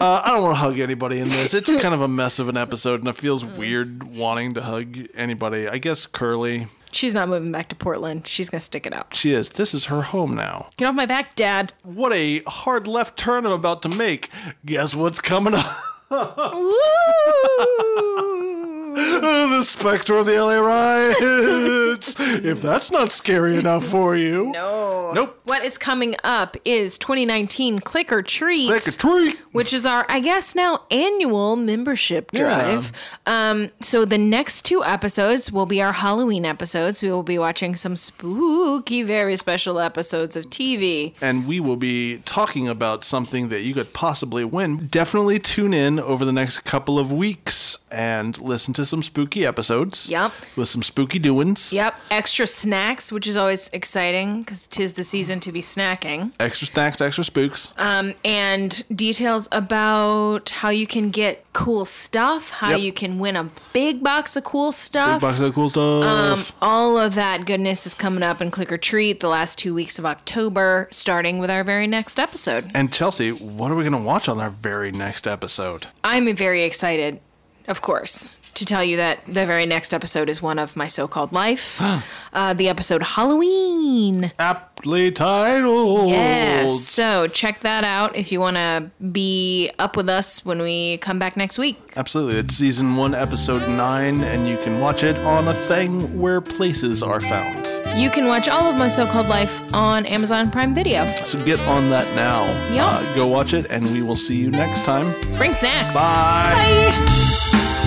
Uh, 0.00 0.22
I 0.24 0.30
don't 0.32 0.42
want 0.42 0.54
to 0.54 0.60
hug 0.60 0.78
anybody 0.80 1.20
in 1.20 1.28
this. 1.28 1.54
It's 1.54 1.70
kind 1.80 1.94
of 1.94 2.00
a 2.00 2.08
mess 2.08 2.38
of 2.40 2.48
an 2.48 2.56
episode, 2.56 3.00
and 3.00 3.08
it 3.08 3.16
feels 3.16 3.44
weird 3.44 4.02
wanting 4.02 4.54
to 4.54 4.62
hug 4.62 4.96
anybody. 5.14 5.68
I 5.68 5.78
guess 5.78 6.06
Curly. 6.06 6.66
She's 6.92 7.14
not 7.14 7.28
moving 7.28 7.52
back 7.52 7.68
to 7.70 7.76
Portland. 7.76 8.26
She's 8.26 8.50
gonna 8.50 8.60
stick 8.60 8.86
it 8.86 8.92
out. 8.92 9.14
She 9.14 9.32
is. 9.32 9.50
This 9.50 9.74
is 9.74 9.86
her 9.86 10.02
home 10.02 10.34
now. 10.34 10.68
Get 10.76 10.88
off 10.88 10.94
my 10.94 11.06
back, 11.06 11.34
Dad. 11.34 11.72
What 11.82 12.12
a 12.12 12.42
hard 12.46 12.86
left 12.86 13.18
turn 13.18 13.46
I'm 13.46 13.52
about 13.52 13.82
to 13.82 13.88
make. 13.88 14.30
Guess 14.64 14.94
what's 14.94 15.20
coming 15.20 15.54
up? 15.54 15.66
the 19.50 19.62
specter 19.64 20.16
of 20.16 20.26
the 20.26 20.32
LA 20.38 20.56
riots. 20.60 22.14
if 22.18 22.62
that's 22.62 22.90
not 22.90 23.12
scary 23.12 23.58
enough 23.58 23.84
for 23.84 24.16
you. 24.16 24.50
No. 24.52 25.12
Nope. 25.12 25.40
What 25.44 25.64
is 25.64 25.76
coming 25.76 26.14
up 26.22 26.56
is 26.64 26.96
2019 26.98 27.80
Click 27.80 28.12
or 28.12 28.22
Treat. 28.22 28.68
Click 28.68 28.86
a 28.86 28.92
tree. 28.92 29.34
which 29.52 29.72
is 29.72 29.84
our, 29.84 30.06
I 30.08 30.20
guess 30.20 30.54
now 30.54 30.84
annual 30.90 31.56
membership 31.56 32.30
drive. 32.32 32.92
Yeah. 33.26 33.50
Um, 33.50 33.70
so 33.80 34.04
the 34.04 34.18
next 34.18 34.62
two 34.62 34.84
episodes 34.84 35.50
will 35.50 35.66
be 35.66 35.82
our 35.82 35.92
Halloween 35.92 36.44
episodes. 36.44 37.02
We 37.02 37.10
will 37.10 37.22
be 37.24 37.38
watching 37.38 37.74
some 37.76 37.96
spooky, 37.96 39.02
very 39.02 39.36
special 39.36 39.80
episodes 39.80 40.36
of 40.36 40.46
TV. 40.46 41.14
And 41.20 41.46
we 41.46 41.58
will 41.60 41.76
be 41.76 42.18
talking 42.18 42.68
about 42.68 43.04
something 43.04 43.48
that 43.48 43.62
you 43.62 43.74
could 43.74 43.92
possibly 43.92 44.44
win. 44.44 44.86
Definitely 44.88 45.38
tune 45.40 45.74
in 45.74 45.98
over 45.98 46.24
the 46.24 46.32
next 46.32 46.60
couple 46.60 46.98
of 46.98 47.10
weeks 47.10 47.78
and 47.90 48.40
listen 48.40 48.72
to 48.74 48.79
some 48.86 49.02
spooky 49.02 49.44
episodes. 49.46 50.08
Yep. 50.08 50.32
With 50.56 50.68
some 50.68 50.82
spooky 50.82 51.18
doings. 51.18 51.72
Yep, 51.72 51.94
extra 52.10 52.46
snacks, 52.46 53.12
which 53.12 53.26
is 53.26 53.36
always 53.36 53.68
exciting 53.72 54.42
because 54.42 54.66
tis 54.66 54.94
the 54.94 55.04
season 55.04 55.40
to 55.40 55.52
be 55.52 55.60
snacking. 55.60 56.32
Extra 56.40 56.66
snacks, 56.66 57.00
extra 57.00 57.24
spooks. 57.24 57.72
Um, 57.76 58.14
and 58.24 58.82
details 58.94 59.48
about 59.52 60.50
how 60.50 60.70
you 60.70 60.86
can 60.86 61.10
get 61.10 61.44
cool 61.52 61.84
stuff, 61.84 62.50
how 62.50 62.70
Yep. 62.70 62.80
you 62.80 62.92
can 62.92 63.18
win 63.18 63.36
a 63.36 63.50
big 63.72 64.02
box 64.02 64.36
of 64.36 64.44
cool 64.44 64.70
stuff. 64.72 65.20
Big 65.20 65.28
box 65.28 65.40
of 65.40 65.54
cool 65.54 65.68
stuff. 65.68 66.04
Um, 66.04 66.56
All 66.62 66.96
of 66.98 67.14
that 67.16 67.44
goodness 67.46 67.86
is 67.86 67.94
coming 67.94 68.22
up 68.22 68.40
in 68.40 68.50
Click 68.50 68.70
or 68.70 68.78
Treat 68.78 69.20
the 69.20 69.28
last 69.28 69.58
two 69.58 69.74
weeks 69.74 69.98
of 69.98 70.06
October, 70.06 70.88
starting 70.90 71.38
with 71.38 71.50
our 71.50 71.64
very 71.64 71.86
next 71.86 72.18
episode. 72.20 72.70
and 72.74 72.92
Chelsea, 72.92 73.30
what 73.30 73.70
are 73.70 73.76
we 73.76 73.82
going 73.82 73.92
to 73.92 73.98
watch 73.98 74.28
on 74.28 74.38
our 74.40 74.50
very 74.50 74.92
next 74.92 75.26
episode? 75.26 75.88
I'm 76.04 76.34
very 76.36 76.62
excited, 76.62 77.18
of 77.66 77.82
course, 77.82 78.28
to 78.54 78.64
tell 78.64 78.84
you 78.84 78.96
that 78.96 79.20
the 79.26 79.46
very 79.46 79.66
next 79.66 79.94
episode 79.94 80.28
is 80.28 80.42
one 80.42 80.58
of 80.58 80.76
my 80.76 80.86
so 80.86 81.08
called 81.08 81.32
life. 81.32 81.80
uh, 82.32 82.54
the 82.54 82.68
episode 82.68 83.02
Halloween. 83.02 84.32
Aptly 84.38 85.10
titled. 85.10 86.08
Yes. 86.10 86.84
So 86.84 87.26
check 87.28 87.60
that 87.60 87.84
out 87.84 88.16
if 88.16 88.32
you 88.32 88.40
want 88.40 88.56
to 88.56 88.90
be 89.12 89.70
up 89.78 89.96
with 89.96 90.08
us 90.08 90.44
when 90.44 90.60
we 90.60 90.98
come 90.98 91.18
back 91.18 91.36
next 91.36 91.58
week. 91.58 91.78
Absolutely. 91.96 92.38
It's 92.38 92.54
season 92.54 92.96
one, 92.96 93.14
episode 93.14 93.68
nine, 93.68 94.22
and 94.22 94.46
you 94.46 94.56
can 94.58 94.80
watch 94.80 95.02
it 95.04 95.16
on 95.18 95.48
a 95.48 95.54
thing 95.54 96.18
where 96.18 96.40
places 96.40 97.02
are 97.02 97.20
found. 97.20 97.68
You 97.96 98.10
can 98.10 98.26
watch 98.26 98.48
all 98.48 98.70
of 98.70 98.76
my 98.76 98.88
so 98.88 99.06
called 99.06 99.28
life 99.28 99.60
on 99.74 100.06
Amazon 100.06 100.50
Prime 100.50 100.74
Video. 100.74 101.06
So 101.24 101.42
get 101.44 101.60
on 101.60 101.90
that 101.90 102.06
now. 102.14 102.44
Yeah. 102.72 102.86
Uh, 102.86 103.14
go 103.14 103.26
watch 103.26 103.52
it, 103.52 103.70
and 103.70 103.84
we 103.92 104.02
will 104.02 104.16
see 104.16 104.36
you 104.36 104.50
next 104.50 104.84
time. 104.84 105.12
Bring 105.36 105.52
snacks. 105.52 105.94
Bye. 105.94 107.86